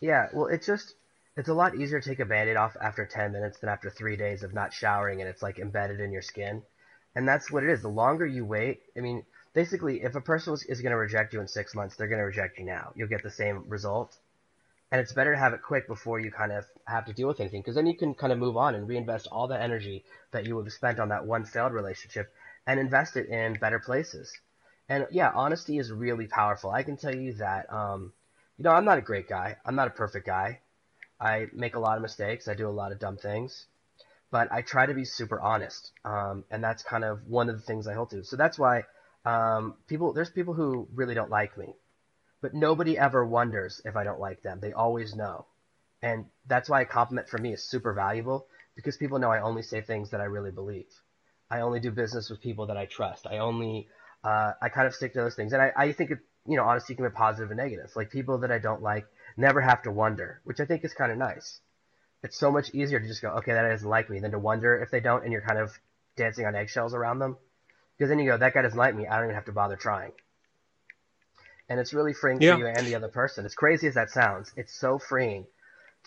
Yeah, 0.00 0.28
well, 0.32 0.46
it's 0.46 0.66
just, 0.66 0.94
it's 1.36 1.48
a 1.48 1.54
lot 1.54 1.74
easier 1.74 2.00
to 2.00 2.08
take 2.08 2.20
a 2.20 2.24
band 2.24 2.48
aid 2.48 2.56
off 2.56 2.76
after 2.80 3.04
10 3.04 3.32
minutes 3.32 3.58
than 3.58 3.68
after 3.68 3.90
three 3.90 4.16
days 4.16 4.44
of 4.44 4.54
not 4.54 4.72
showering 4.72 5.20
and 5.20 5.28
it's 5.28 5.42
like 5.42 5.58
embedded 5.58 6.00
in 6.00 6.12
your 6.12 6.22
skin. 6.22 6.62
And 7.16 7.26
that's 7.26 7.50
what 7.50 7.64
it 7.64 7.70
is. 7.70 7.82
The 7.82 7.88
longer 7.88 8.24
you 8.24 8.44
wait, 8.44 8.82
I 8.96 9.00
mean, 9.00 9.24
basically, 9.52 10.02
if 10.02 10.14
a 10.14 10.20
person 10.20 10.56
is 10.68 10.80
going 10.80 10.92
to 10.92 10.96
reject 10.96 11.34
you 11.34 11.40
in 11.40 11.48
six 11.48 11.74
months, 11.74 11.96
they're 11.96 12.06
going 12.06 12.20
to 12.20 12.24
reject 12.24 12.58
you 12.58 12.64
now. 12.64 12.92
You'll 12.94 13.08
get 13.08 13.24
the 13.24 13.30
same 13.30 13.64
result 13.66 14.16
and 14.90 15.00
it's 15.00 15.12
better 15.12 15.32
to 15.32 15.38
have 15.38 15.52
it 15.52 15.62
quick 15.62 15.86
before 15.86 16.18
you 16.18 16.30
kind 16.30 16.52
of 16.52 16.64
have 16.86 17.04
to 17.06 17.12
deal 17.12 17.28
with 17.28 17.40
anything 17.40 17.60
because 17.60 17.74
then 17.74 17.86
you 17.86 17.96
can 17.96 18.14
kind 18.14 18.32
of 18.32 18.38
move 18.38 18.56
on 18.56 18.74
and 18.74 18.88
reinvest 18.88 19.28
all 19.30 19.46
the 19.46 19.60
energy 19.60 20.04
that 20.32 20.46
you 20.46 20.56
would 20.56 20.66
have 20.66 20.72
spent 20.72 20.98
on 20.98 21.10
that 21.10 21.26
one 21.26 21.44
failed 21.44 21.72
relationship 21.72 22.32
and 22.66 22.80
invest 22.80 23.16
it 23.16 23.28
in 23.28 23.54
better 23.54 23.78
places. 23.78 24.32
And 24.88 25.06
yeah 25.10 25.30
honesty 25.34 25.78
is 25.78 25.92
really 25.92 26.26
powerful. 26.26 26.70
I 26.70 26.82
can 26.82 26.96
tell 26.96 27.14
you 27.14 27.34
that 27.34 27.70
um, 27.72 28.12
you 28.56 28.64
know 28.64 28.70
i'm 28.70 28.84
not 28.86 28.98
a 28.98 29.02
great 29.02 29.28
guy. 29.28 29.56
I'm 29.64 29.74
not 29.76 29.88
a 29.88 29.92
perfect 29.92 30.26
guy. 30.26 30.60
I 31.20 31.46
make 31.52 31.74
a 31.74 31.80
lot 31.80 31.96
of 31.96 32.02
mistakes. 32.02 32.48
I 32.48 32.54
do 32.54 32.68
a 32.68 32.70
lot 32.70 32.92
of 32.92 32.98
dumb 32.98 33.18
things. 33.18 33.66
But 34.30 34.52
i 34.52 34.62
try 34.62 34.86
to 34.86 34.94
be 34.94 35.04
super 35.04 35.40
honest 35.40 35.90
um, 36.04 36.44
and 36.50 36.62
that's 36.62 36.82
kind 36.82 37.04
of 37.04 37.26
one 37.26 37.48
of 37.48 37.56
the 37.56 37.62
things 37.62 37.86
i 37.86 37.94
hold 37.94 38.10
to. 38.10 38.24
So 38.24 38.36
that's 38.36 38.58
why 38.58 38.84
um, 39.26 39.74
people 39.86 40.14
there's 40.14 40.30
people 40.30 40.54
who 40.54 40.88
really 40.94 41.14
don't 41.14 41.30
like 41.30 41.58
me 41.58 41.74
but 42.40 42.54
nobody 42.54 42.96
ever 42.96 43.24
wonders 43.24 43.80
if 43.84 43.96
I 43.96 44.04
don't 44.04 44.20
like 44.20 44.42
them. 44.42 44.60
They 44.60 44.72
always 44.72 45.14
know. 45.14 45.46
And 46.02 46.26
that's 46.46 46.68
why 46.68 46.82
a 46.82 46.86
compliment 46.86 47.28
for 47.28 47.38
me 47.38 47.52
is 47.52 47.68
super 47.68 47.92
valuable 47.92 48.46
because 48.76 48.96
people 48.96 49.18
know 49.18 49.32
I 49.32 49.40
only 49.40 49.62
say 49.62 49.80
things 49.80 50.10
that 50.10 50.20
I 50.20 50.24
really 50.24 50.52
believe. 50.52 50.86
I 51.50 51.60
only 51.60 51.80
do 51.80 51.90
business 51.90 52.30
with 52.30 52.40
people 52.40 52.66
that 52.66 52.76
I 52.76 52.86
trust. 52.86 53.26
I 53.26 53.38
only, 53.38 53.88
uh, 54.22 54.52
I 54.62 54.68
kind 54.68 54.86
of 54.86 54.94
stick 54.94 55.14
to 55.14 55.20
those 55.20 55.34
things. 55.34 55.52
And 55.52 55.62
I, 55.62 55.72
I 55.74 55.92
think, 55.92 56.12
it, 56.12 56.18
you 56.46 56.56
know, 56.56 56.64
honesty 56.64 56.94
can 56.94 57.04
be 57.04 57.10
positive 57.10 57.50
and 57.50 57.58
negative. 57.58 57.90
Like 57.96 58.10
people 58.10 58.38
that 58.38 58.52
I 58.52 58.58
don't 58.58 58.82
like 58.82 59.06
never 59.36 59.60
have 59.60 59.82
to 59.82 59.90
wonder, 59.90 60.40
which 60.44 60.60
I 60.60 60.64
think 60.64 60.84
is 60.84 60.94
kind 60.94 61.10
of 61.10 61.18
nice. 61.18 61.60
It's 62.22 62.38
so 62.38 62.52
much 62.52 62.70
easier 62.72 63.00
to 63.00 63.06
just 63.06 63.22
go, 63.22 63.30
okay, 63.38 63.52
that 63.52 63.68
doesn't 63.68 63.88
like 63.88 64.10
me 64.10 64.20
than 64.20 64.32
to 64.32 64.38
wonder 64.38 64.80
if 64.80 64.90
they 64.90 65.00
don't 65.00 65.24
and 65.24 65.32
you're 65.32 65.42
kind 65.42 65.58
of 65.58 65.72
dancing 66.16 66.46
on 66.46 66.54
eggshells 66.54 66.94
around 66.94 67.18
them. 67.18 67.36
Because 67.96 68.10
then 68.10 68.18
you 68.20 68.26
go, 68.26 68.36
that 68.36 68.54
guy 68.54 68.62
doesn't 68.62 68.78
like 68.78 68.94
me. 68.94 69.08
I 69.08 69.16
don't 69.16 69.24
even 69.24 69.34
have 69.34 69.46
to 69.46 69.52
bother 69.52 69.76
trying 69.76 70.12
and 71.68 71.78
it's 71.78 71.92
really 71.92 72.12
freeing 72.12 72.40
yeah. 72.40 72.54
for 72.54 72.60
you 72.60 72.66
and 72.66 72.86
the 72.86 72.94
other 72.94 73.08
person. 73.08 73.44
As 73.44 73.54
crazy 73.54 73.86
as 73.86 73.94
that 73.94 74.10
sounds, 74.10 74.52
it's 74.56 74.74
so 74.74 74.98
freeing 74.98 75.46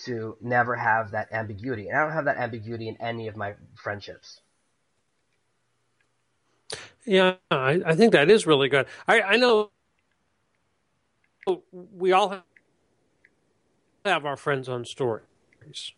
to 0.06 0.36
never 0.41 0.76
have 0.76 1.12
that 1.12 1.32
ambiguity. 1.32 1.88
And 1.88 1.97
I 1.97 2.04
don't 2.04 2.13
have 2.13 2.26
that 2.26 2.38
ambiguity 2.38 2.88
in 2.88 2.97
any 3.00 3.28
of 3.28 3.36
my 3.36 3.54
friendships. 3.76 4.41
Yeah, 7.06 7.36
I, 7.50 7.82
I 7.86 7.95
think 7.95 8.13
that 8.13 8.30
is 8.30 8.45
really 8.45 8.69
good. 8.69 8.86
I, 9.08 9.21
I 9.21 9.36
know 9.36 9.71
we 11.71 12.12
all 12.12 12.30
have, 12.30 12.43
have 14.06 14.26
our 14.26 14.38
friends 14.38 14.69
on 14.69 14.86
stories. 14.86 15.26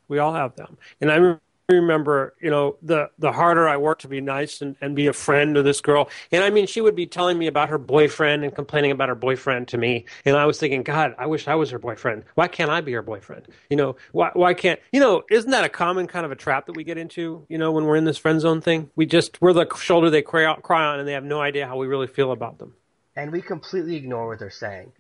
We 0.08 0.18
all 0.18 0.34
have 0.34 0.56
them. 0.56 0.78
And 1.02 1.12
I 1.12 1.16
remember, 1.16 1.42
you 1.76 2.50
know, 2.50 2.78
the 2.82 3.10
the 3.18 3.32
harder 3.32 3.68
I 3.68 3.78
worked 3.78 4.02
to 4.02 4.08
be 4.08 4.22
nice 4.22 4.62
and, 4.62 4.76
and 4.82 4.96
be 4.96 5.08
a 5.08 5.14
friend 5.14 5.56
to 5.56 5.64
this 5.64 5.82
girl. 5.82 6.10
And 6.32 6.44
I 6.44 6.50
mean, 6.50 6.68
she 6.68 6.82
would 6.82 6.96
be 6.96 7.06
telling 7.06 7.38
me 7.38 7.48
about 7.48 7.70
her 7.70 7.78
boyfriend 7.78 8.44
and 8.44 8.54
complaining 8.54 8.92
about 8.92 9.10
her 9.10 9.16
boyfriend 9.16 9.68
to 9.70 9.78
me. 9.78 10.06
And 10.26 10.36
I 10.36 10.46
was 10.46 10.60
thinking, 10.60 10.84
God, 10.84 11.16
I 11.18 11.26
wish 11.26 11.48
I 11.48 11.56
was 11.56 11.70
her 11.72 11.80
boyfriend. 11.80 12.24
Why 12.36 12.48
can't 12.48 12.72
I 12.72 12.82
be 12.82 12.94
her 12.94 13.02
boyfriend? 13.02 13.48
You 13.70 13.78
know, 13.78 13.96
why 14.12 14.32
why 14.34 14.54
can't 14.54 14.80
you 14.92 15.00
know, 15.00 15.24
isn't 15.30 15.52
that 15.52 15.64
a 15.64 15.70
common 15.70 16.08
kind 16.08 16.26
of 16.26 16.32
a 16.32 16.36
trap 16.36 16.66
that 16.68 16.76
we 16.76 16.84
get 16.84 16.98
into, 16.98 17.46
you 17.50 17.58
know, 17.58 17.72
when 17.72 17.86
we're 17.86 17.96
in 17.96 18.06
this 18.06 18.18
friend 18.18 18.42
zone 18.42 18.62
thing? 18.62 18.90
We 18.96 19.06
just 19.06 19.42
we're 19.42 19.54
the 19.54 19.68
shoulder 19.76 20.10
they 20.10 20.22
cry, 20.22 20.54
cry 20.62 20.86
on 20.86 21.00
and 21.00 21.08
they 21.08 21.14
have 21.14 21.24
no 21.24 21.42
idea 21.42 21.68
how 21.68 21.78
we 21.78 21.88
really 21.88 22.08
feel 22.08 22.32
about 22.32 22.60
them. 22.60 22.76
And 23.16 23.32
we 23.32 23.42
completely 23.42 23.96
ignore 23.96 24.28
what 24.28 24.40
they're 24.40 24.50
saying. 24.50 24.92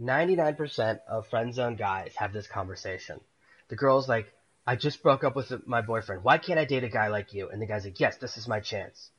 99% 0.00 1.00
of 1.08 1.26
friend 1.28 1.54
zone 1.54 1.76
guys 1.76 2.12
have 2.16 2.32
this 2.32 2.46
conversation. 2.46 3.20
The 3.68 3.76
girl's 3.76 4.08
like, 4.08 4.32
I 4.66 4.76
just 4.76 5.02
broke 5.02 5.22
up 5.22 5.36
with 5.36 5.66
my 5.66 5.80
boyfriend. 5.80 6.24
Why 6.24 6.38
can't 6.38 6.58
I 6.58 6.64
date 6.64 6.84
a 6.84 6.88
guy 6.88 7.08
like 7.08 7.32
you? 7.32 7.48
And 7.48 7.62
the 7.62 7.66
guy's 7.66 7.84
like, 7.84 8.00
yes, 8.00 8.16
this 8.16 8.36
is 8.36 8.48
my 8.48 8.60
chance. 8.60 9.10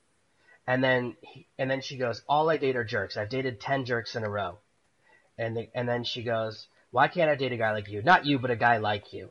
And 0.68 0.84
then, 0.84 1.16
he, 1.22 1.48
and 1.58 1.72
then 1.72 1.82
she 1.82 1.98
goes, 1.98 2.22
all 2.28 2.50
I 2.50 2.58
date 2.58 2.76
are 2.76 2.84
jerks. 2.84 3.16
I've 3.16 3.30
dated 3.30 3.62
10 3.62 3.86
jerks 3.86 4.16
in 4.16 4.26
a 4.26 4.30
row. 4.30 4.58
And 5.38 5.56
the, 5.56 5.70
and 5.74 5.88
then 5.88 6.04
she 6.04 6.24
goes, 6.24 6.68
why 6.92 7.08
can't 7.08 7.30
I 7.30 7.36
date 7.36 7.54
a 7.54 7.58
guy 7.58 7.72
like 7.72 7.88
you? 7.88 8.02
Not 8.02 8.26
you, 8.26 8.40
but 8.40 8.52
a 8.52 8.58
guy 8.58 8.78
like 8.78 9.14
you. 9.14 9.30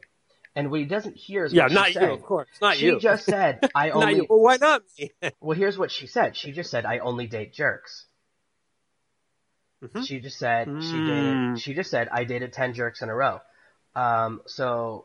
And 0.55 0.71
what 0.71 0.81
he 0.81 0.87
doesn't 0.87 1.17
hear 1.17 1.45
is 1.45 1.53
yeah, 1.53 1.67
not 1.67 1.95
you, 1.95 2.01
of 2.01 2.23
course, 2.23 2.49
not 2.63 2.77
she 2.77 2.87
you. 2.87 2.95
She 2.95 3.01
just 3.01 3.27
said, 3.27 3.69
I 3.75 3.91
only. 3.91 4.23
well, 4.23 4.41
why 4.41 4.57
not 4.57 4.83
me? 4.99 5.13
well, 5.41 5.57
here's 5.57 5.77
what 5.77 5.91
she 5.91 6.07
said. 6.07 6.35
She 6.35 6.53
just 6.53 6.71
said, 6.71 6.87
I 6.87 7.01
only 7.01 7.27
date 7.27 7.53
jerks. 7.53 8.07
Mm-hmm. 9.85 10.03
She 10.05 10.21
just 10.21 10.39
said 10.39 10.67
mm. 10.67 10.81
she 10.81 10.97
dated. 10.97 11.35
Hmm. 11.35 11.55
She 11.57 11.75
just 11.75 11.91
said 11.91 12.09
I 12.11 12.25
dated 12.25 12.55
ten 12.55 12.73
jerks 12.73 13.03
in 13.03 13.11
a 13.11 13.15
row. 13.15 13.41
Um, 13.95 14.41
so 14.47 15.05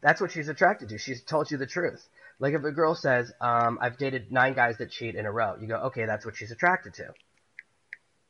that's 0.00 0.20
what 0.20 0.30
she's 0.30 0.48
attracted 0.48 0.90
to. 0.90 0.98
She's 0.98 1.22
told 1.22 1.50
you 1.50 1.58
the 1.58 1.66
truth. 1.66 2.06
Like 2.38 2.54
if 2.54 2.62
a 2.64 2.70
girl 2.70 2.94
says, 2.94 3.32
um, 3.40 3.78
I've 3.80 3.98
dated 3.98 4.30
nine 4.30 4.54
guys 4.54 4.78
that 4.78 4.90
cheat 4.90 5.16
in 5.16 5.26
a 5.26 5.32
row, 5.32 5.56
you 5.60 5.66
go, 5.66 5.76
okay, 5.86 6.06
that's 6.06 6.24
what 6.24 6.36
she's 6.36 6.52
attracted 6.52 6.94
to. 6.94 7.14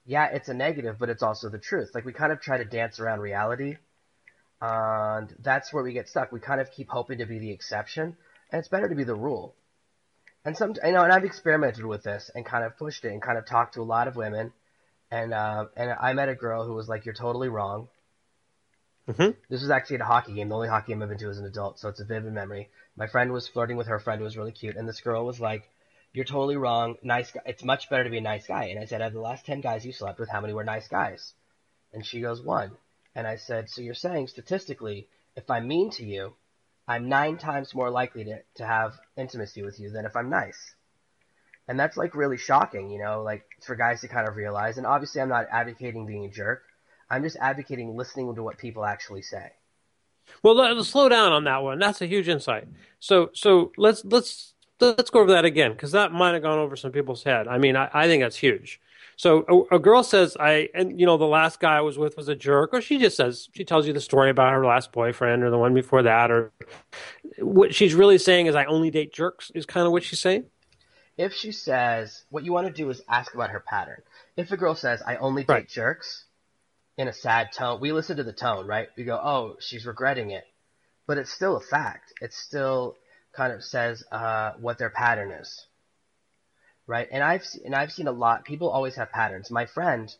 Yeah, 0.06 0.26
it's 0.32 0.48
a 0.48 0.54
negative, 0.54 0.96
but 0.98 1.10
it's 1.10 1.22
also 1.22 1.50
the 1.50 1.58
truth. 1.58 1.90
Like 1.94 2.06
we 2.06 2.14
kind 2.14 2.32
of 2.32 2.40
try 2.40 2.56
to 2.56 2.64
dance 2.64 2.98
around 2.98 3.20
reality, 3.20 3.76
and 4.62 5.34
that's 5.40 5.70
where 5.70 5.84
we 5.84 5.92
get 5.92 6.08
stuck. 6.08 6.32
We 6.32 6.40
kind 6.40 6.62
of 6.62 6.70
keep 6.70 6.88
hoping 6.88 7.18
to 7.18 7.26
be 7.26 7.38
the 7.38 7.50
exception, 7.50 8.16
and 8.50 8.58
it's 8.58 8.68
better 8.68 8.88
to 8.88 8.94
be 8.94 9.04
the 9.04 9.14
rule. 9.14 9.54
And 10.46 10.56
some, 10.56 10.72
you 10.82 10.92
know, 10.92 11.02
and 11.02 11.12
I've 11.12 11.24
experimented 11.24 11.84
with 11.84 12.04
this 12.04 12.30
and 12.34 12.46
kind 12.46 12.64
of 12.64 12.78
pushed 12.78 13.04
it 13.04 13.12
and 13.12 13.20
kind 13.20 13.36
of 13.36 13.44
talked 13.44 13.74
to 13.74 13.82
a 13.82 13.82
lot 13.82 14.08
of 14.08 14.16
women, 14.16 14.54
and 15.10 15.34
uh, 15.34 15.66
and 15.76 15.90
I 16.00 16.14
met 16.14 16.30
a 16.30 16.34
girl 16.34 16.64
who 16.64 16.72
was 16.72 16.88
like, 16.88 17.04
"You're 17.04 17.14
totally 17.14 17.50
wrong." 17.50 17.88
Mm-hmm. 19.08 19.30
This 19.48 19.62
was 19.62 19.70
actually 19.70 19.96
at 19.96 20.02
a 20.02 20.04
hockey 20.04 20.34
game, 20.34 20.50
the 20.50 20.54
only 20.54 20.68
hockey 20.68 20.92
game 20.92 21.02
I've 21.02 21.08
been 21.08 21.16
to 21.18 21.30
as 21.30 21.38
an 21.38 21.46
adult, 21.46 21.78
so 21.78 21.88
it's 21.88 22.00
a 22.00 22.04
vivid 22.04 22.32
memory. 22.34 22.68
My 22.94 23.06
friend 23.06 23.32
was 23.32 23.48
flirting 23.48 23.78
with 23.78 23.86
her 23.86 23.98
friend 23.98 24.18
who 24.18 24.24
was 24.24 24.36
really 24.36 24.52
cute, 24.52 24.76
and 24.76 24.86
this 24.86 25.00
girl 25.00 25.24
was 25.24 25.40
like, 25.40 25.70
"You're 26.12 26.26
totally 26.26 26.56
wrong. 26.56 26.96
Nice 27.02 27.30
guy. 27.30 27.40
It's 27.46 27.64
much 27.64 27.88
better 27.88 28.04
to 28.04 28.10
be 28.10 28.18
a 28.18 28.20
nice 28.20 28.46
guy." 28.46 28.64
And 28.64 28.78
I 28.78 28.84
said, 28.84 29.00
"Out 29.00 29.08
of 29.08 29.12
the 29.14 29.20
last 29.20 29.46
ten 29.46 29.62
guys 29.62 29.86
you 29.86 29.92
slept 29.92 30.18
with, 30.18 30.28
how 30.28 30.42
many 30.42 30.52
were 30.52 30.62
nice 30.62 30.88
guys?" 30.88 31.32
And 31.94 32.04
she 32.04 32.20
goes, 32.20 32.42
"One." 32.42 32.76
And 33.14 33.26
I 33.26 33.36
said, 33.36 33.70
"So 33.70 33.80
you're 33.80 33.94
saying 33.94 34.26
statistically, 34.28 35.08
if 35.36 35.50
I'm 35.50 35.66
mean 35.66 35.90
to 35.92 36.04
you, 36.04 36.34
I'm 36.86 37.08
nine 37.08 37.38
times 37.38 37.74
more 37.74 37.90
likely 37.90 38.24
to 38.24 38.42
to 38.56 38.66
have 38.66 39.00
intimacy 39.16 39.62
with 39.62 39.80
you 39.80 39.90
than 39.90 40.04
if 40.04 40.16
I'm 40.16 40.28
nice." 40.28 40.74
And 41.66 41.80
that's 41.80 41.96
like 41.96 42.14
really 42.14 42.36
shocking, 42.36 42.90
you 42.90 42.98
know, 42.98 43.22
like 43.22 43.46
for 43.62 43.74
guys 43.74 44.02
to 44.02 44.08
kind 44.08 44.28
of 44.28 44.36
realize. 44.36 44.76
And 44.76 44.86
obviously, 44.86 45.22
I'm 45.22 45.30
not 45.30 45.46
advocating 45.50 46.04
being 46.04 46.26
a 46.26 46.30
jerk 46.30 46.62
I'm 47.10 47.22
just 47.22 47.36
advocating 47.40 47.96
listening 47.96 48.34
to 48.34 48.42
what 48.42 48.58
people 48.58 48.84
actually 48.84 49.22
say. 49.22 49.52
Well, 50.42 50.54
let's 50.54 50.88
slow 50.88 51.08
down 51.08 51.32
on 51.32 51.44
that 51.44 51.62
one. 51.62 51.78
That's 51.78 52.02
a 52.02 52.06
huge 52.06 52.28
insight. 52.28 52.68
So, 53.00 53.30
so 53.32 53.72
let's 53.76 54.04
let's 54.04 54.54
let's 54.80 55.10
go 55.10 55.20
over 55.20 55.32
that 55.32 55.44
again 55.44 55.72
because 55.72 55.92
that 55.92 56.12
might 56.12 56.34
have 56.34 56.42
gone 56.42 56.58
over 56.58 56.76
some 56.76 56.92
people's 56.92 57.24
head. 57.24 57.48
I 57.48 57.58
mean, 57.58 57.76
I, 57.76 57.88
I 57.92 58.06
think 58.06 58.22
that's 58.22 58.36
huge. 58.36 58.80
So 59.16 59.66
a, 59.70 59.76
a, 59.76 59.78
girl 59.80 60.04
says, 60.04 60.36
"I," 60.38 60.68
and 60.74 61.00
you 61.00 61.06
know, 61.06 61.16
the 61.16 61.26
last 61.26 61.58
guy 61.58 61.78
I 61.78 61.80
was 61.80 61.98
with 61.98 62.16
was 62.16 62.28
a 62.28 62.36
jerk, 62.36 62.70
or 62.72 62.80
she 62.80 62.98
just 62.98 63.16
says 63.16 63.48
she 63.52 63.64
tells 63.64 63.86
you 63.86 63.92
the 63.92 64.00
story 64.00 64.30
about 64.30 64.52
her 64.52 64.64
last 64.64 64.92
boyfriend 64.92 65.42
or 65.42 65.50
the 65.50 65.58
one 65.58 65.74
before 65.74 66.02
that, 66.02 66.30
or 66.30 66.52
what 67.38 67.74
she's 67.74 67.94
really 67.94 68.18
saying 68.18 68.46
is, 68.46 68.54
"I 68.54 68.64
only 68.66 68.90
date 68.90 69.12
jerks." 69.12 69.50
Is 69.54 69.66
kind 69.66 69.86
of 69.86 69.92
what 69.92 70.04
she's 70.04 70.20
saying. 70.20 70.44
if 71.16 71.32
she 71.34 71.50
says 71.50 72.24
what 72.30 72.44
you 72.44 72.52
want 72.52 72.68
to 72.68 72.72
do 72.72 72.88
is 72.90 73.02
ask 73.08 73.34
about 73.34 73.50
her 73.50 73.58
pattern. 73.58 74.02
If 74.36 74.52
a 74.52 74.56
girl 74.56 74.76
says 74.76 75.02
I 75.04 75.16
only 75.16 75.42
date 75.42 75.52
Right. 75.52 75.68
jerks 75.68 76.26
in 76.98 77.08
a 77.08 77.12
sad 77.12 77.52
tone, 77.52 77.80
we 77.80 77.92
listen 77.92 78.16
to 78.16 78.24
the 78.24 78.32
tone, 78.32 78.66
right? 78.66 78.88
We 78.96 79.04
go, 79.04 79.18
"Oh, 79.22 79.56
she's 79.60 79.86
regretting 79.86 80.32
it." 80.32 80.44
But 81.06 81.16
it's 81.16 81.32
still 81.32 81.56
a 81.56 81.60
fact. 81.60 82.12
It 82.20 82.34
still 82.34 82.96
kind 83.32 83.52
of 83.52 83.62
says 83.62 84.02
uh, 84.10 84.52
what 84.58 84.78
their 84.78 84.90
pattern 84.90 85.30
is. 85.30 85.66
Right? 86.86 87.08
And 87.10 87.22
I've 87.22 87.44
and 87.64 87.74
I've 87.74 87.92
seen 87.92 88.08
a 88.08 88.12
lot 88.12 88.44
people 88.44 88.68
always 88.68 88.96
have 88.96 89.12
patterns. 89.12 89.50
My 89.50 89.66
friend 89.66 90.12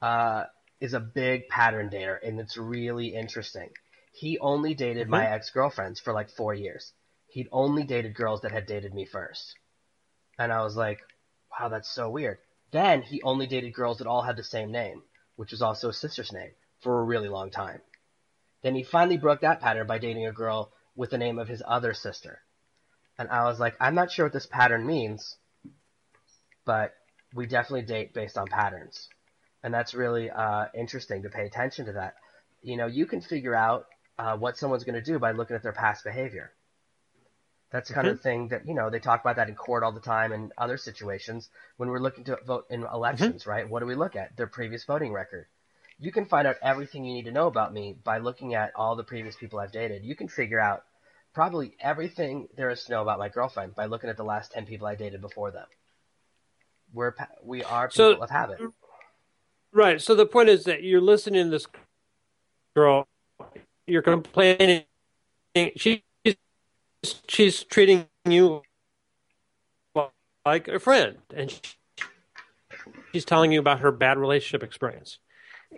uh, 0.00 0.44
is 0.80 0.94
a 0.94 1.00
big 1.00 1.48
pattern 1.48 1.90
dater 1.90 2.16
and 2.22 2.40
it's 2.40 2.56
really 2.56 3.08
interesting. 3.14 3.70
He 4.12 4.38
only 4.38 4.72
dated 4.74 5.08
my 5.08 5.26
ex-girlfriends 5.26 6.00
for 6.00 6.14
like 6.14 6.30
4 6.30 6.54
years. 6.54 6.92
He'd 7.28 7.48
only 7.52 7.84
dated 7.84 8.14
girls 8.14 8.40
that 8.42 8.52
had 8.52 8.66
dated 8.66 8.94
me 8.94 9.04
first. 9.04 9.54
And 10.38 10.50
I 10.52 10.62
was 10.62 10.74
like, 10.76 11.00
wow, 11.50 11.68
that's 11.68 11.90
so 11.90 12.08
weird. 12.08 12.38
Then 12.72 13.02
he 13.02 13.20
only 13.22 13.46
dated 13.46 13.74
girls 13.74 13.98
that 13.98 14.06
all 14.06 14.22
had 14.22 14.36
the 14.36 14.44
same 14.44 14.72
name, 14.72 15.02
which 15.36 15.52
was 15.52 15.62
also 15.62 15.88
his 15.88 16.00
sister's 16.00 16.32
name, 16.32 16.50
for 16.80 17.00
a 17.00 17.04
really 17.04 17.28
long 17.28 17.50
time. 17.50 17.80
Then 18.62 18.74
he 18.74 18.82
finally 18.82 19.16
broke 19.16 19.42
that 19.42 19.60
pattern 19.60 19.86
by 19.86 19.98
dating 19.98 20.26
a 20.26 20.32
girl 20.32 20.72
with 20.96 21.10
the 21.10 21.18
name 21.18 21.38
of 21.38 21.48
his 21.48 21.62
other 21.66 21.94
sister. 21.94 22.40
And 23.18 23.28
I 23.28 23.44
was 23.44 23.60
like, 23.60 23.76
I'm 23.80 23.94
not 23.94 24.10
sure 24.10 24.26
what 24.26 24.32
this 24.32 24.46
pattern 24.46 24.86
means, 24.86 25.36
but 26.64 26.94
we 27.34 27.46
definitely 27.46 27.82
date 27.82 28.12
based 28.12 28.36
on 28.36 28.46
patterns. 28.46 29.08
And 29.62 29.72
that's 29.72 29.94
really 29.94 30.30
uh, 30.30 30.66
interesting 30.74 31.22
to 31.22 31.28
pay 31.28 31.46
attention 31.46 31.86
to 31.86 31.92
that. 31.92 32.14
You 32.62 32.76
know, 32.76 32.86
you 32.86 33.06
can 33.06 33.20
figure 33.20 33.54
out 33.54 33.86
uh, 34.18 34.36
what 34.36 34.56
someone's 34.56 34.84
going 34.84 34.94
to 34.94 35.12
do 35.12 35.18
by 35.18 35.32
looking 35.32 35.56
at 35.56 35.62
their 35.62 35.72
past 35.72 36.04
behavior. 36.04 36.52
That's 37.70 37.88
the 37.88 37.94
kind 37.94 38.06
of 38.06 38.16
mm-hmm. 38.16 38.22
thing 38.22 38.48
that, 38.48 38.66
you 38.66 38.74
know, 38.74 38.90
they 38.90 39.00
talk 39.00 39.20
about 39.20 39.36
that 39.36 39.48
in 39.48 39.56
court 39.56 39.82
all 39.82 39.92
the 39.92 40.00
time 40.00 40.32
and 40.32 40.52
other 40.56 40.76
situations 40.76 41.48
when 41.76 41.88
we're 41.88 42.00
looking 42.00 42.24
to 42.24 42.38
vote 42.46 42.66
in 42.70 42.84
elections, 42.84 43.42
mm-hmm. 43.42 43.50
right? 43.50 43.68
What 43.68 43.80
do 43.80 43.86
we 43.86 43.96
look 43.96 44.14
at? 44.14 44.36
Their 44.36 44.46
previous 44.46 44.84
voting 44.84 45.12
record. 45.12 45.46
You 45.98 46.12
can 46.12 46.26
find 46.26 46.46
out 46.46 46.56
everything 46.62 47.04
you 47.04 47.14
need 47.14 47.24
to 47.24 47.32
know 47.32 47.48
about 47.48 47.72
me 47.72 47.96
by 48.04 48.18
looking 48.18 48.54
at 48.54 48.72
all 48.76 48.94
the 48.94 49.02
previous 49.02 49.34
people 49.34 49.58
I've 49.58 49.72
dated. 49.72 50.04
You 50.04 50.14
can 50.14 50.28
figure 50.28 50.60
out 50.60 50.84
probably 51.34 51.74
everything 51.80 52.48
there 52.56 52.70
is 52.70 52.84
to 52.84 52.92
know 52.92 53.02
about 53.02 53.18
my 53.18 53.28
girlfriend 53.28 53.74
by 53.74 53.86
looking 53.86 54.10
at 54.10 54.16
the 54.16 54.24
last 54.24 54.52
10 54.52 54.66
people 54.66 54.86
I 54.86 54.94
dated 54.94 55.20
before 55.20 55.50
them. 55.50 55.66
We're, 56.92 57.14
we 57.42 57.64
are 57.64 57.90
So- 57.90 58.10
people 58.10 58.24
of 58.24 58.30
habit. 58.30 58.60
Right. 59.72 60.00
So 60.00 60.14
the 60.14 60.24
point 60.24 60.48
is 60.48 60.64
that 60.64 60.82
you're 60.82 61.02
listening 61.02 61.44
to 61.44 61.50
this 61.50 61.66
girl, 62.74 63.06
you're 63.86 64.00
complaining. 64.00 64.84
She's 65.76 66.00
she's 67.28 67.64
treating 67.64 68.06
you 68.24 68.62
like 70.44 70.68
a 70.68 70.78
friend, 70.78 71.18
and 71.34 71.60
she's 73.12 73.24
telling 73.24 73.52
you 73.52 73.60
about 73.60 73.80
her 73.80 73.90
bad 73.90 74.18
relationship 74.18 74.62
experience. 74.62 75.18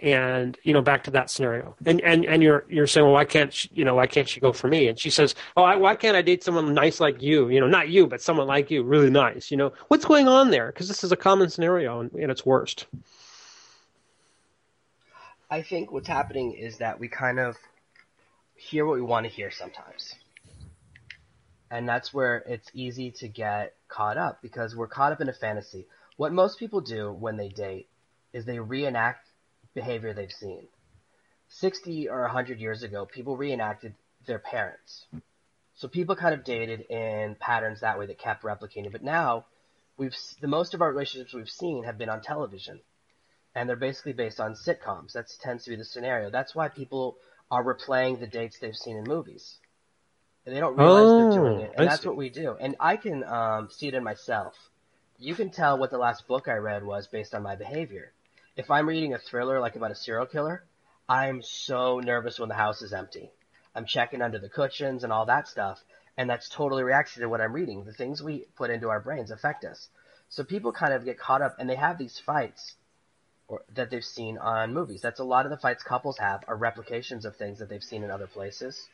And 0.02 0.56
you 0.62 0.74
know, 0.74 0.82
back 0.82 1.04
to 1.04 1.10
that 1.12 1.30
scenario, 1.30 1.74
and 1.86 2.00
and 2.02 2.24
and 2.26 2.42
you're 2.42 2.64
you're 2.68 2.86
saying, 2.86 3.04
well, 3.04 3.14
why 3.14 3.24
can't 3.24 3.52
she, 3.52 3.70
you 3.72 3.84
know 3.84 3.94
why 3.94 4.06
can't 4.06 4.28
she 4.28 4.38
go 4.38 4.52
for 4.52 4.68
me? 4.68 4.86
And 4.86 4.98
she 4.98 5.10
says, 5.10 5.34
oh, 5.56 5.62
I, 5.62 5.76
why 5.76 5.96
can't 5.96 6.16
I 6.16 6.22
date 6.22 6.44
someone 6.44 6.72
nice 6.74 7.00
like 7.00 7.22
you? 7.22 7.48
You 7.48 7.58
know, 7.58 7.66
not 7.66 7.88
you, 7.88 8.06
but 8.06 8.20
someone 8.20 8.46
like 8.46 8.70
you, 8.70 8.84
really 8.84 9.10
nice. 9.10 9.50
You 9.50 9.56
know, 9.56 9.72
what's 9.88 10.04
going 10.04 10.28
on 10.28 10.50
there? 10.50 10.66
Because 10.66 10.88
this 10.88 11.02
is 11.02 11.10
a 11.10 11.16
common 11.16 11.48
scenario, 11.48 12.00
and, 12.00 12.12
and 12.12 12.30
its 12.30 12.44
worst. 12.44 12.86
I 15.50 15.62
think 15.62 15.90
what's 15.90 16.06
happening 16.08 16.52
is 16.52 16.76
that 16.78 17.00
we 17.00 17.08
kind 17.08 17.40
of 17.40 17.56
hear 18.54 18.84
what 18.84 18.96
we 18.96 19.02
want 19.02 19.24
to 19.24 19.32
hear 19.32 19.50
sometimes. 19.50 20.14
And 21.70 21.88
that's 21.88 22.14
where 22.14 22.36
it's 22.46 22.70
easy 22.72 23.10
to 23.12 23.28
get 23.28 23.74
caught 23.88 24.16
up 24.16 24.40
because 24.40 24.74
we're 24.74 24.88
caught 24.88 25.12
up 25.12 25.20
in 25.20 25.28
a 25.28 25.32
fantasy. 25.32 25.86
What 26.16 26.32
most 26.32 26.58
people 26.58 26.80
do 26.80 27.12
when 27.12 27.36
they 27.36 27.48
date 27.48 27.88
is 28.32 28.44
they 28.44 28.58
reenact 28.58 29.28
behavior 29.74 30.12
they've 30.12 30.32
seen. 30.32 30.66
60 31.48 32.08
or 32.08 32.22
100 32.22 32.60
years 32.60 32.82
ago, 32.82 33.06
people 33.06 33.36
reenacted 33.36 33.94
their 34.26 34.38
parents. 34.38 35.06
So 35.74 35.88
people 35.88 36.16
kind 36.16 36.34
of 36.34 36.44
dated 36.44 36.80
in 36.90 37.36
patterns 37.38 37.80
that 37.80 37.98
way 37.98 38.06
that 38.06 38.18
kept 38.18 38.42
replicating. 38.42 38.92
But 38.92 39.04
now, 39.04 39.46
we've 39.96 40.14
the 40.40 40.48
most 40.48 40.74
of 40.74 40.82
our 40.82 40.90
relationships 40.90 41.34
we've 41.34 41.48
seen 41.48 41.84
have 41.84 41.98
been 41.98 42.08
on 42.08 42.20
television 42.20 42.80
and 43.54 43.68
they're 43.68 43.76
basically 43.76 44.12
based 44.12 44.40
on 44.40 44.54
sitcoms. 44.54 45.12
That 45.12 45.26
tends 45.40 45.64
to 45.64 45.70
be 45.70 45.76
the 45.76 45.84
scenario. 45.84 46.30
That's 46.30 46.54
why 46.54 46.68
people 46.68 47.16
are 47.50 47.64
replaying 47.64 48.20
the 48.20 48.26
dates 48.26 48.58
they've 48.58 48.76
seen 48.76 48.96
in 48.96 49.04
movies. 49.04 49.58
And 50.48 50.56
they 50.56 50.60
don't 50.60 50.78
realize 50.78 51.12
they're 51.14 51.26
doing 51.26 51.58
Oh, 51.58 51.64
it. 51.64 51.72
And 51.76 51.86
I 51.86 51.90
that's 51.90 52.00
see. 52.00 52.08
what 52.08 52.16
we 52.16 52.30
do. 52.30 52.56
And 52.58 52.74
I 52.80 52.96
can 52.96 53.22
um, 53.22 53.68
see 53.70 53.86
it 53.88 53.92
in 53.92 54.02
myself. 54.02 54.54
You 55.18 55.34
can 55.34 55.50
tell 55.50 55.76
what 55.76 55.90
the 55.90 55.98
last 55.98 56.26
book 56.26 56.48
I 56.48 56.54
read 56.54 56.82
was 56.84 57.06
based 57.06 57.34
on 57.34 57.42
my 57.42 57.54
behavior. 57.54 58.14
If 58.56 58.70
I'm 58.70 58.88
reading 58.88 59.12
a 59.12 59.18
thriller 59.18 59.60
like 59.60 59.76
about 59.76 59.90
a 59.90 59.94
serial 59.94 60.24
killer, 60.24 60.64
I'm 61.06 61.42
so 61.42 62.00
nervous 62.00 62.38
when 62.38 62.48
the 62.48 62.54
house 62.54 62.80
is 62.80 62.94
empty. 62.94 63.30
I'm 63.74 63.84
checking 63.84 64.22
under 64.22 64.38
the 64.38 64.48
cushions 64.48 65.04
and 65.04 65.12
all 65.12 65.26
that 65.26 65.48
stuff. 65.48 65.84
And 66.16 66.30
that's 66.30 66.48
totally 66.48 66.82
reaction 66.82 67.20
to 67.20 67.28
what 67.28 67.42
I'm 67.42 67.52
reading. 67.52 67.84
The 67.84 67.92
things 67.92 68.22
we 68.22 68.46
put 68.56 68.70
into 68.70 68.88
our 68.88 69.00
brains 69.00 69.30
affect 69.30 69.66
us. 69.66 69.90
So 70.30 70.44
people 70.44 70.72
kind 70.72 70.94
of 70.94 71.04
get 71.04 71.18
caught 71.18 71.42
up 71.42 71.56
and 71.58 71.68
they 71.68 71.76
have 71.76 71.98
these 71.98 72.18
fights 72.18 72.76
or 73.48 73.64
that 73.74 73.90
they've 73.90 74.02
seen 74.02 74.38
on 74.38 74.72
movies. 74.72 75.02
That's 75.02 75.20
a 75.20 75.24
lot 75.24 75.44
of 75.44 75.50
the 75.50 75.58
fights 75.58 75.82
couples 75.82 76.16
have 76.16 76.42
are 76.48 76.56
replications 76.56 77.26
of 77.26 77.36
things 77.36 77.58
that 77.58 77.68
they've 77.68 77.84
seen 77.84 78.02
in 78.02 78.10
other 78.10 78.26
places. 78.26 78.88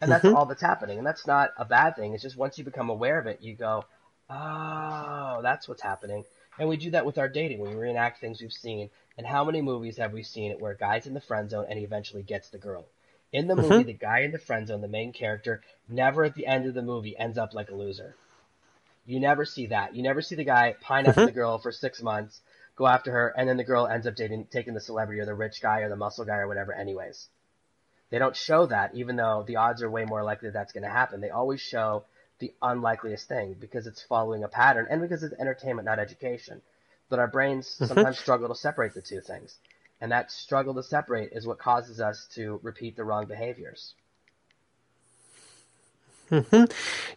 And 0.00 0.10
that's 0.10 0.24
mm-hmm. 0.24 0.36
all 0.36 0.46
that's 0.46 0.62
happening. 0.62 0.98
And 0.98 1.06
that's 1.06 1.26
not 1.26 1.50
a 1.56 1.64
bad 1.64 1.96
thing. 1.96 2.12
It's 2.12 2.22
just 2.22 2.36
once 2.36 2.58
you 2.58 2.64
become 2.64 2.90
aware 2.90 3.18
of 3.18 3.26
it, 3.26 3.40
you 3.40 3.54
go, 3.54 3.84
oh, 4.28 5.40
that's 5.42 5.68
what's 5.68 5.82
happening. 5.82 6.24
And 6.58 6.68
we 6.68 6.76
do 6.76 6.90
that 6.90 7.06
with 7.06 7.18
our 7.18 7.28
dating. 7.28 7.60
We 7.60 7.74
reenact 7.74 8.20
things 8.20 8.40
we've 8.40 8.52
seen. 8.52 8.90
And 9.18 9.26
how 9.26 9.44
many 9.44 9.62
movies 9.62 9.96
have 9.98 10.12
we 10.12 10.22
seen 10.22 10.56
where 10.58 10.72
a 10.72 10.76
guy's 10.76 11.06
in 11.06 11.14
the 11.14 11.20
friend 11.20 11.48
zone 11.48 11.66
and 11.68 11.78
he 11.78 11.84
eventually 11.84 12.22
gets 12.22 12.50
the 12.50 12.58
girl? 12.58 12.86
In 13.32 13.48
the 13.48 13.56
movie, 13.56 13.68
mm-hmm. 13.68 13.86
the 13.86 13.92
guy 13.92 14.20
in 14.20 14.32
the 14.32 14.38
friend 14.38 14.66
zone, 14.66 14.80
the 14.80 14.88
main 14.88 15.12
character, 15.12 15.62
never 15.88 16.24
at 16.24 16.34
the 16.34 16.46
end 16.46 16.66
of 16.66 16.74
the 16.74 16.82
movie 16.82 17.16
ends 17.16 17.38
up 17.38 17.54
like 17.54 17.70
a 17.70 17.74
loser. 17.74 18.14
You 19.04 19.20
never 19.20 19.44
see 19.44 19.66
that. 19.66 19.94
You 19.94 20.02
never 20.02 20.22
see 20.22 20.34
the 20.34 20.44
guy 20.44 20.74
pine 20.80 21.06
after 21.06 21.20
mm-hmm. 21.20 21.26
the 21.26 21.32
girl 21.32 21.58
for 21.58 21.72
six 21.72 22.02
months, 22.02 22.40
go 22.76 22.86
after 22.86 23.10
her, 23.12 23.34
and 23.36 23.48
then 23.48 23.56
the 23.56 23.64
girl 23.64 23.86
ends 23.86 24.06
up 24.06 24.16
dating, 24.16 24.46
taking 24.50 24.74
the 24.74 24.80
celebrity 24.80 25.20
or 25.20 25.26
the 25.26 25.34
rich 25.34 25.60
guy 25.60 25.80
or 25.80 25.88
the 25.88 25.96
muscle 25.96 26.24
guy 26.24 26.36
or 26.36 26.48
whatever. 26.48 26.72
Anyways, 26.72 27.28
they 28.10 28.18
don't 28.18 28.36
show 28.36 28.66
that, 28.66 28.94
even 28.94 29.16
though 29.16 29.44
the 29.46 29.56
odds 29.56 29.82
are 29.82 29.90
way 29.90 30.04
more 30.04 30.22
likely 30.22 30.48
that 30.48 30.54
that's 30.54 30.72
going 30.72 30.84
to 30.84 30.90
happen. 30.90 31.20
They 31.20 31.30
always 31.30 31.60
show 31.60 32.04
the 32.38 32.52
unlikeliest 32.62 33.28
thing 33.28 33.56
because 33.58 33.86
it's 33.86 34.02
following 34.02 34.44
a 34.44 34.48
pattern 34.48 34.86
and 34.90 35.00
because 35.00 35.22
it's 35.22 35.34
entertainment, 35.40 35.86
not 35.86 35.98
education. 35.98 36.62
But 37.08 37.18
our 37.18 37.28
brains 37.28 37.68
sometimes 37.68 38.18
struggle 38.18 38.48
to 38.48 38.54
separate 38.54 38.94
the 38.94 39.00
two 39.00 39.20
things, 39.20 39.56
and 40.00 40.10
that 40.12 40.30
struggle 40.30 40.74
to 40.74 40.82
separate 40.82 41.32
is 41.32 41.46
what 41.46 41.58
causes 41.58 42.00
us 42.00 42.26
to 42.34 42.60
repeat 42.62 42.96
the 42.96 43.04
wrong 43.04 43.26
behaviors. 43.26 43.94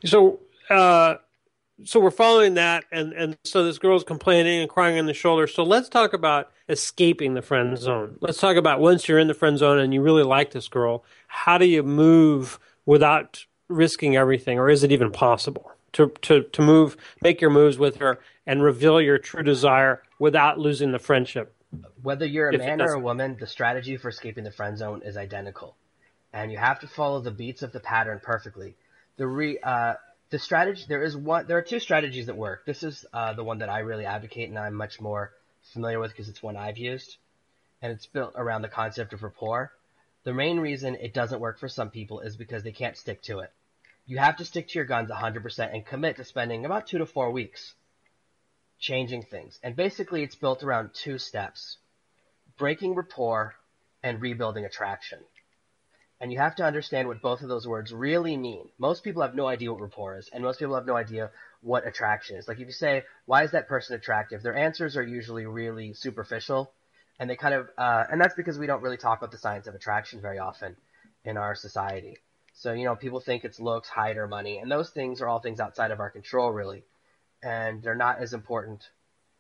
So, 0.05 0.39
uh, 0.69 1.15
so 1.83 1.99
we're 1.99 2.11
following 2.11 2.55
that, 2.55 2.85
and 2.91 3.13
and 3.13 3.37
so 3.43 3.63
this 3.63 3.77
girl's 3.77 4.03
complaining 4.03 4.61
and 4.61 4.69
crying 4.69 4.99
on 4.99 5.05
the 5.05 5.13
shoulder. 5.13 5.47
So 5.47 5.63
let's 5.63 5.89
talk 5.89 6.13
about 6.13 6.51
escaping 6.67 7.33
the 7.33 7.41
friend 7.41 7.77
zone. 7.77 8.17
Let's 8.21 8.39
talk 8.39 8.57
about 8.57 8.79
once 8.79 9.07
you're 9.07 9.19
in 9.19 9.27
the 9.27 9.33
friend 9.33 9.57
zone 9.57 9.79
and 9.79 9.93
you 9.93 10.01
really 10.01 10.23
like 10.23 10.51
this 10.51 10.67
girl, 10.67 11.03
how 11.27 11.57
do 11.57 11.65
you 11.65 11.83
move 11.83 12.59
without 12.85 13.45
risking 13.67 14.15
everything, 14.15 14.59
or 14.59 14.69
is 14.69 14.83
it 14.83 14.91
even 14.91 15.11
possible 15.11 15.71
to 15.93 16.11
to 16.21 16.43
to 16.43 16.61
move, 16.61 16.97
make 17.21 17.41
your 17.41 17.51
moves 17.51 17.77
with 17.77 17.97
her, 17.97 18.19
and 18.45 18.63
reveal 18.63 19.01
your 19.01 19.17
true 19.17 19.43
desire 19.43 20.03
without 20.19 20.59
losing 20.59 20.91
the 20.91 20.99
friendship? 20.99 21.55
Whether 22.01 22.25
you're 22.25 22.49
a 22.49 22.57
man 22.57 22.81
or 22.81 22.93
a 22.93 22.99
woman, 22.99 23.37
the 23.39 23.47
strategy 23.47 23.95
for 23.95 24.09
escaping 24.09 24.43
the 24.43 24.51
friend 24.51 24.77
zone 24.77 25.01
is 25.05 25.17
identical, 25.17 25.75
and 26.33 26.51
you 26.51 26.57
have 26.57 26.79
to 26.81 26.87
follow 26.87 27.21
the 27.21 27.31
beats 27.31 27.61
of 27.61 27.71
the 27.71 27.79
pattern 27.79 28.19
perfectly. 28.21 28.75
The 29.17 29.27
re 29.27 29.59
uh, 29.59 29.93
the 30.29 30.39
strategy 30.39 30.85
there 30.87 31.03
is 31.03 31.17
one 31.17 31.47
there 31.47 31.57
are 31.57 31.63
two 31.63 31.79
strategies 31.79 32.27
that 32.27 32.37
work. 32.37 32.65
This 32.65 32.83
is 32.83 33.05
uh, 33.13 33.33
the 33.33 33.43
one 33.43 33.59
that 33.59 33.69
I 33.69 33.79
really 33.79 34.05
advocate 34.05 34.49
and 34.49 34.59
I'm 34.59 34.75
much 34.75 35.01
more 35.01 35.31
familiar 35.73 35.99
with 35.99 36.11
because 36.11 36.29
it's 36.29 36.43
one 36.43 36.55
I've 36.55 36.77
used, 36.77 37.17
and 37.81 37.91
it's 37.91 38.05
built 38.05 38.33
around 38.35 38.61
the 38.61 38.69
concept 38.69 39.13
of 39.13 39.23
rapport. 39.23 39.71
The 40.23 40.33
main 40.33 40.59
reason 40.59 40.95
it 40.95 41.13
doesn't 41.13 41.39
work 41.39 41.59
for 41.59 41.67
some 41.67 41.89
people 41.89 42.19
is 42.19 42.35
because 42.35 42.63
they 42.63 42.71
can't 42.71 42.97
stick 42.97 43.21
to 43.23 43.39
it. 43.39 43.51
You 44.05 44.17
have 44.17 44.37
to 44.37 44.45
stick 44.45 44.67
to 44.69 44.79
your 44.79 44.85
guns 44.85 45.09
100% 45.09 45.73
and 45.73 45.85
commit 45.85 46.17
to 46.17 46.23
spending 46.23 46.65
about 46.65 46.87
two 46.87 46.97
to 46.97 47.05
four 47.05 47.31
weeks 47.31 47.73
changing 48.79 49.23
things. 49.23 49.59
And 49.63 49.75
basically, 49.75 50.23
it's 50.23 50.35
built 50.35 50.63
around 50.63 50.91
two 50.93 51.17
steps 51.17 51.77
breaking 52.57 52.95
rapport 52.95 53.55
and 54.03 54.21
rebuilding 54.21 54.65
attraction. 54.65 55.19
And 56.21 56.31
you 56.31 56.39
have 56.39 56.55
to 56.55 56.63
understand 56.65 57.07
what 57.07 57.21
both 57.21 57.41
of 57.41 57.49
those 57.49 57.67
words 57.67 57.93
really 57.93 58.37
mean. 58.37 58.69
Most 58.77 59.03
people 59.03 59.21
have 59.21 59.35
no 59.35 59.47
idea 59.47 59.71
what 59.71 59.81
rapport 59.81 60.17
is, 60.17 60.29
and 60.33 60.43
most 60.43 60.59
people 60.59 60.75
have 60.75 60.85
no 60.85 60.95
idea 60.97 61.31
what 61.61 61.87
attraction 61.87 62.37
is. 62.37 62.47
Like 62.47 62.59
if 62.59 62.67
you 62.67 62.73
say, 62.73 63.03
why 63.25 63.43
is 63.43 63.51
that 63.51 63.67
person 63.69 63.95
attractive? 63.95 64.41
Their 64.43 64.55
answers 64.55 64.97
are 64.97 65.03
usually 65.03 65.45
really 65.45 65.93
superficial, 65.93 66.71
and 67.19 67.29
they 67.29 67.35
kind 67.37 67.55
of, 67.55 67.69
uh, 67.77 68.05
and 68.11 68.19
that's 68.21 68.35
because 68.35 68.59
we 68.59 68.67
don't 68.67 68.83
really 68.83 68.97
talk 68.97 69.19
about 69.19 69.31
the 69.31 69.37
science 69.37 69.67
of 69.67 69.75
attraction 69.75 70.21
very 70.21 70.39
often 70.39 70.75
in 71.25 71.37
our 71.37 71.55
society. 71.55 72.17
So, 72.53 72.73
you 72.73 72.85
know, 72.85 72.95
people 72.95 73.21
think 73.21 73.45
it's 73.45 73.59
looks, 73.59 73.89
height, 73.89 74.17
or 74.17 74.27
money, 74.27 74.57
and 74.59 74.71
those 74.71 74.89
things 74.91 75.21
are 75.21 75.27
all 75.29 75.39
things 75.39 75.59
outside 75.61 75.91
of 75.91 75.99
our 76.01 76.09
control, 76.09 76.51
really. 76.51 76.83
and 77.43 77.81
they're 77.83 77.95
not 77.95 78.19
as 78.19 78.33
important 78.33 78.83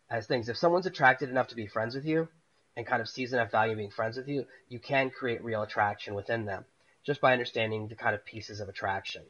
as 0.09 0.27
things. 0.27 0.49
If 0.49 0.57
someone's 0.57 0.85
attracted 0.85 1.29
enough 1.29 1.49
to 1.49 1.55
be 1.55 1.67
friends 1.67 1.95
with 1.95 2.05
you 2.05 2.29
and 2.75 2.85
kind 2.85 3.01
of 3.01 3.09
sees 3.09 3.33
enough 3.33 3.51
value 3.51 3.71
in 3.73 3.77
being 3.77 3.91
friends 3.91 4.17
with 4.17 4.27
you, 4.27 4.45
you 4.67 4.79
can 4.79 5.09
create 5.09 5.43
real 5.43 5.61
attraction 5.61 6.15
within 6.15 6.45
them 6.45 6.65
just 7.05 7.21
by 7.21 7.33
understanding 7.33 7.87
the 7.87 7.95
kind 7.95 8.15
of 8.15 8.25
pieces 8.25 8.59
of 8.59 8.69
attraction. 8.69 9.23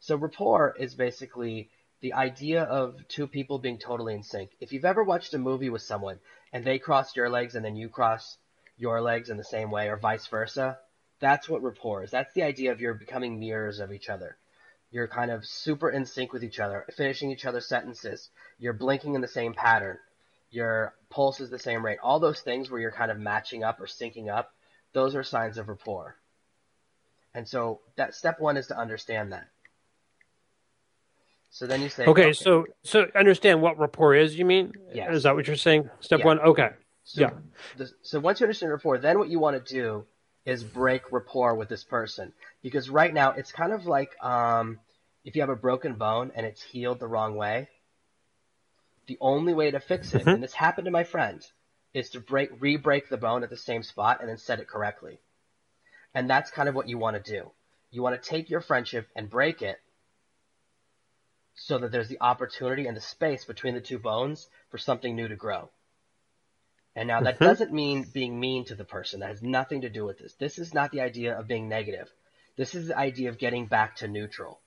So 0.00 0.16
rapport 0.16 0.74
is 0.78 0.94
basically 0.94 1.70
the 2.00 2.14
idea 2.14 2.62
of 2.62 2.96
two 3.08 3.26
people 3.26 3.58
being 3.58 3.78
totally 3.78 4.14
in 4.14 4.22
sync. 4.22 4.50
If 4.60 4.72
you've 4.72 4.84
ever 4.84 5.02
watched 5.02 5.34
a 5.34 5.38
movie 5.38 5.70
with 5.70 5.82
someone 5.82 6.18
and 6.52 6.64
they 6.64 6.78
cross 6.78 7.16
your 7.16 7.28
legs 7.28 7.54
and 7.54 7.64
then 7.64 7.76
you 7.76 7.88
cross 7.88 8.36
your 8.76 9.00
legs 9.00 9.30
in 9.30 9.36
the 9.36 9.44
same 9.44 9.70
way 9.70 9.88
or 9.88 9.96
vice 9.96 10.26
versa, 10.26 10.78
that's 11.20 11.48
what 11.48 11.62
rapport 11.62 12.04
is. 12.04 12.10
That's 12.10 12.32
the 12.34 12.42
idea 12.42 12.72
of 12.72 12.80
you're 12.80 12.94
becoming 12.94 13.40
mirrors 13.40 13.80
of 13.80 13.92
each 13.92 14.08
other. 14.08 14.36
You're 14.90 15.08
kind 15.08 15.30
of 15.30 15.44
super 15.44 15.90
in 15.90 16.04
sync 16.04 16.32
with 16.32 16.44
each 16.44 16.60
other, 16.60 16.86
finishing 16.96 17.30
each 17.30 17.46
other's 17.46 17.68
sentences. 17.68 18.30
You're 18.58 18.72
blinking 18.72 19.14
in 19.14 19.20
the 19.20 19.28
same 19.28 19.54
pattern. 19.54 19.98
Your 20.50 20.94
pulse 21.10 21.40
is 21.40 21.50
the 21.50 21.58
same 21.58 21.84
rate. 21.84 21.98
All 22.02 22.20
those 22.20 22.40
things 22.40 22.70
where 22.70 22.80
you're 22.80 22.92
kind 22.92 23.10
of 23.10 23.18
matching 23.18 23.64
up 23.64 23.80
or 23.80 23.86
syncing 23.86 24.28
up, 24.32 24.52
those 24.92 25.14
are 25.14 25.22
signs 25.22 25.58
of 25.58 25.68
rapport. 25.68 26.16
And 27.34 27.46
so 27.46 27.80
that 27.96 28.14
step 28.14 28.40
one 28.40 28.56
is 28.56 28.68
to 28.68 28.78
understand 28.78 29.32
that. 29.32 29.48
So 31.50 31.66
then 31.66 31.80
you 31.82 31.88
say, 31.88 32.04
okay, 32.04 32.10
okay, 32.10 32.32
so 32.32 32.66
so 32.82 33.06
understand 33.14 33.62
what 33.62 33.78
rapport 33.78 34.14
is. 34.14 34.38
You 34.38 34.44
mean? 34.44 34.72
Yes. 34.92 35.14
Is 35.14 35.22
that 35.22 35.34
what 35.34 35.46
you're 35.46 35.56
saying? 35.56 35.88
Step 36.00 36.20
yeah. 36.20 36.26
one. 36.26 36.40
Okay. 36.40 36.70
So, 37.04 37.20
yeah. 37.20 37.30
The, 37.76 37.90
so 38.02 38.20
once 38.20 38.40
you 38.40 38.44
understand 38.44 38.72
rapport, 38.72 38.98
then 38.98 39.18
what 39.18 39.28
you 39.28 39.38
want 39.38 39.64
to 39.64 39.74
do 39.74 40.04
is 40.44 40.62
break 40.62 41.12
rapport 41.12 41.54
with 41.54 41.68
this 41.68 41.84
person 41.84 42.32
because 42.62 42.88
right 42.88 43.12
now 43.12 43.32
it's 43.32 43.52
kind 43.52 43.72
of 43.72 43.86
like 43.86 44.10
um, 44.22 44.78
if 45.24 45.34
you 45.34 45.42
have 45.42 45.50
a 45.50 45.56
broken 45.56 45.94
bone 45.94 46.32
and 46.34 46.46
it's 46.46 46.62
healed 46.62 47.00
the 47.00 47.06
wrong 47.06 47.36
way. 47.36 47.68
The 49.06 49.18
only 49.20 49.54
way 49.54 49.70
to 49.70 49.80
fix 49.80 50.14
it, 50.14 50.20
mm-hmm. 50.20 50.28
and 50.28 50.42
this 50.42 50.54
happened 50.54 50.86
to 50.86 50.90
my 50.90 51.04
friend, 51.04 51.44
is 51.94 52.10
to 52.10 52.20
break 52.20 52.50
re-break 52.60 53.08
the 53.08 53.16
bone 53.16 53.42
at 53.42 53.50
the 53.50 53.56
same 53.56 53.82
spot 53.82 54.20
and 54.20 54.28
then 54.28 54.38
set 54.38 54.60
it 54.60 54.68
correctly. 54.68 55.18
And 56.14 56.28
that's 56.28 56.50
kind 56.50 56.68
of 56.68 56.74
what 56.74 56.88
you 56.88 56.98
want 56.98 57.22
to 57.22 57.32
do. 57.32 57.50
You 57.90 58.02
want 58.02 58.20
to 58.20 58.28
take 58.28 58.50
your 58.50 58.60
friendship 58.60 59.08
and 59.14 59.30
break 59.30 59.62
it 59.62 59.78
so 61.54 61.78
that 61.78 61.90
there's 61.90 62.08
the 62.08 62.20
opportunity 62.20 62.86
and 62.86 62.96
the 62.96 63.00
space 63.00 63.44
between 63.44 63.74
the 63.74 63.80
two 63.80 63.98
bones 63.98 64.48
for 64.70 64.78
something 64.78 65.14
new 65.14 65.28
to 65.28 65.36
grow. 65.36 65.70
And 66.94 67.08
now 67.08 67.20
that 67.20 67.36
mm-hmm. 67.36 67.44
doesn't 67.44 67.72
mean 67.72 68.06
being 68.12 68.38
mean 68.40 68.64
to 68.66 68.74
the 68.74 68.84
person. 68.84 69.20
That 69.20 69.28
has 69.28 69.42
nothing 69.42 69.82
to 69.82 69.90
do 69.90 70.04
with 70.04 70.18
this. 70.18 70.34
This 70.34 70.58
is 70.58 70.74
not 70.74 70.90
the 70.90 71.02
idea 71.02 71.38
of 71.38 71.46
being 71.46 71.68
negative. 71.68 72.10
This 72.56 72.74
is 72.74 72.88
the 72.88 72.98
idea 72.98 73.28
of 73.28 73.38
getting 73.38 73.66
back 73.66 73.96
to 73.96 74.08
neutral. 74.08 74.60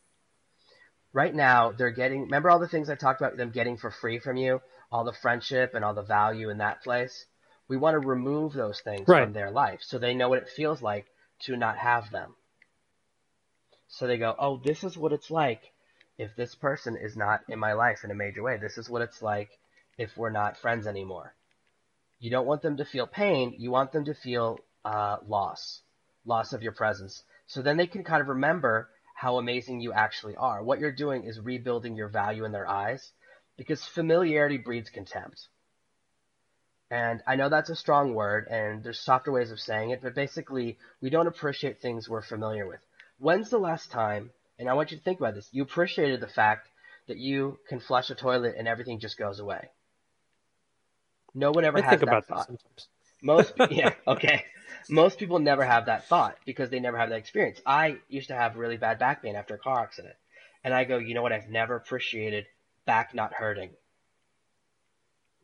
Right 1.12 1.34
now, 1.34 1.72
they're 1.72 1.92
getting, 1.92 2.24
remember 2.24 2.50
all 2.50 2.60
the 2.60 2.68
things 2.68 2.90
I 2.90 2.96
talked 2.96 3.22
about 3.22 3.36
them 3.36 3.50
getting 3.52 3.78
for 3.78 3.90
free 3.90 4.20
from 4.20 4.38
you? 4.38 4.62
All 4.92 5.04
the 5.04 5.14
friendship 5.14 5.74
and 5.74 5.84
all 5.84 5.94
the 5.94 6.04
value 6.04 6.50
in 6.50 6.60
that 6.60 6.84
place? 6.84 7.26
We 7.68 7.78
want 7.78 7.96
to 7.96 8.08
remove 8.08 8.54
those 8.54 8.80
things 8.82 9.08
right. 9.08 9.24
from 9.24 9.34
their 9.34 9.52
life 9.52 9.82
so 9.82 9.98
they 9.98 10.14
know 10.14 10.30
what 10.30 10.40
it 10.40 10.50
feels 10.50 10.82
like 10.82 11.06
to 11.42 11.56
not 11.56 11.78
have 11.78 12.12
them. 12.12 12.36
So 13.88 14.06
they 14.06 14.18
go, 14.18 14.36
oh, 14.38 14.58
this 14.64 14.84
is 14.84 14.98
what 14.98 15.14
it's 15.14 15.32
like 15.32 15.62
if 16.18 16.36
this 16.36 16.54
person 16.54 16.96
is 16.96 17.16
not 17.16 17.42
in 17.48 17.60
my 17.60 17.74
life 17.74 18.04
in 18.04 18.12
a 18.12 18.16
major 18.16 18.44
way. 18.44 18.58
This 18.58 18.78
is 18.78 18.90
what 18.90 19.02
it's 19.02 19.22
like 19.22 19.50
if 19.98 20.16
we're 20.16 20.30
not 20.30 20.58
friends 20.58 20.86
anymore. 20.86 21.34
You 22.20 22.30
don't 22.30 22.46
want 22.46 22.62
them 22.62 22.78
to 22.78 22.86
feel 22.86 23.08
pain. 23.08 23.56
You 23.58 23.72
want 23.72 23.92
them 23.92 24.06
to 24.06 24.14
feel 24.14 24.60
uh, 24.86 25.18
loss, 25.28 25.82
loss 26.26 26.54
of 26.54 26.62
your 26.62 26.74
presence. 26.74 27.24
So 27.48 27.62
then 27.62 27.78
they 27.78 27.88
can 27.88 28.04
kind 28.04 28.22
of 28.22 28.28
remember 28.28 28.90
how 29.20 29.38
amazing 29.38 29.82
you 29.82 29.92
actually 29.92 30.38
are. 30.38 30.64
What 30.64 30.80
you're 30.80 30.94
doing 30.94 31.26
is 31.26 31.42
rebuilding 31.42 31.98
your 31.98 32.08
value 32.08 32.46
in 32.46 32.54
their 32.54 32.70
eyes 32.70 33.12
because 33.58 33.84
familiarity 33.84 34.58
breeds 34.58 34.90
contempt. 34.90 35.50
And 36.90 37.22
I 37.28 37.36
know 37.36 37.50
that's 37.50 37.70
a 37.70 37.76
strong 37.76 38.16
word, 38.16 38.48
and 38.50 38.82
there's 38.82 39.02
softer 39.02 39.34
ways 39.34 39.52
of 39.52 39.60
saying 39.60 39.90
it, 39.90 40.02
but 40.02 40.16
basically, 40.16 40.78
we 41.02 41.10
don't 41.10 41.28
appreciate 41.28 41.82
things 41.82 42.08
we're 42.08 42.22
familiar 42.22 42.66
with. 42.66 42.80
When's 43.18 43.50
the 43.50 43.58
last 43.58 43.92
time, 43.92 44.32
and 44.58 44.70
I 44.70 44.74
want 44.74 44.92
you 44.92 44.98
to 44.98 45.04
think 45.04 45.20
about 45.20 45.36
this, 45.36 45.50
you 45.52 45.64
appreciated 45.64 46.22
the 46.22 46.28
fact 46.28 46.70
that 47.10 47.18
you 47.18 47.60
can 47.68 47.82
flush 47.82 48.10
a 48.10 48.16
toilet 48.16 48.56
and 48.58 48.70
everything 48.70 49.02
just 49.02 49.18
goes 49.18 49.40
away? 49.42 49.68
No 51.36 51.52
one 51.52 51.66
ever 51.66 51.80
I 51.80 51.82
has 51.82 51.90
think 51.90 52.00
that 52.00 52.08
about 52.08 52.26
thought. 52.26 52.48
That 52.48 52.88
Most 53.22 53.54
yeah, 53.70 53.94
okay. 54.08 54.46
Most 54.90 55.20
people 55.20 55.40
never 55.40 55.64
have 55.64 55.86
that 55.86 56.08
thought 56.08 56.38
because 56.46 56.70
they 56.70 56.80
never 56.80 56.98
have 56.98 57.10
that 57.10 57.18
experience. 57.18 57.62
I 57.66 57.98
used 58.08 58.30
to 58.30 58.36
have 58.36 58.56
really 58.56 58.78
bad 58.78 58.98
back 58.98 59.22
pain 59.22 59.36
after 59.36 59.56
a 59.56 59.58
car 59.58 59.80
accident. 59.82 60.16
And 60.64 60.74
I 60.74 60.84
go, 60.84 60.98
you 60.98 61.14
know 61.14 61.22
what? 61.22 61.32
I've 61.32 61.50
never 61.50 61.76
appreciated 61.76 62.48
back 62.86 63.14
not 63.14 63.34
hurting. 63.34 63.70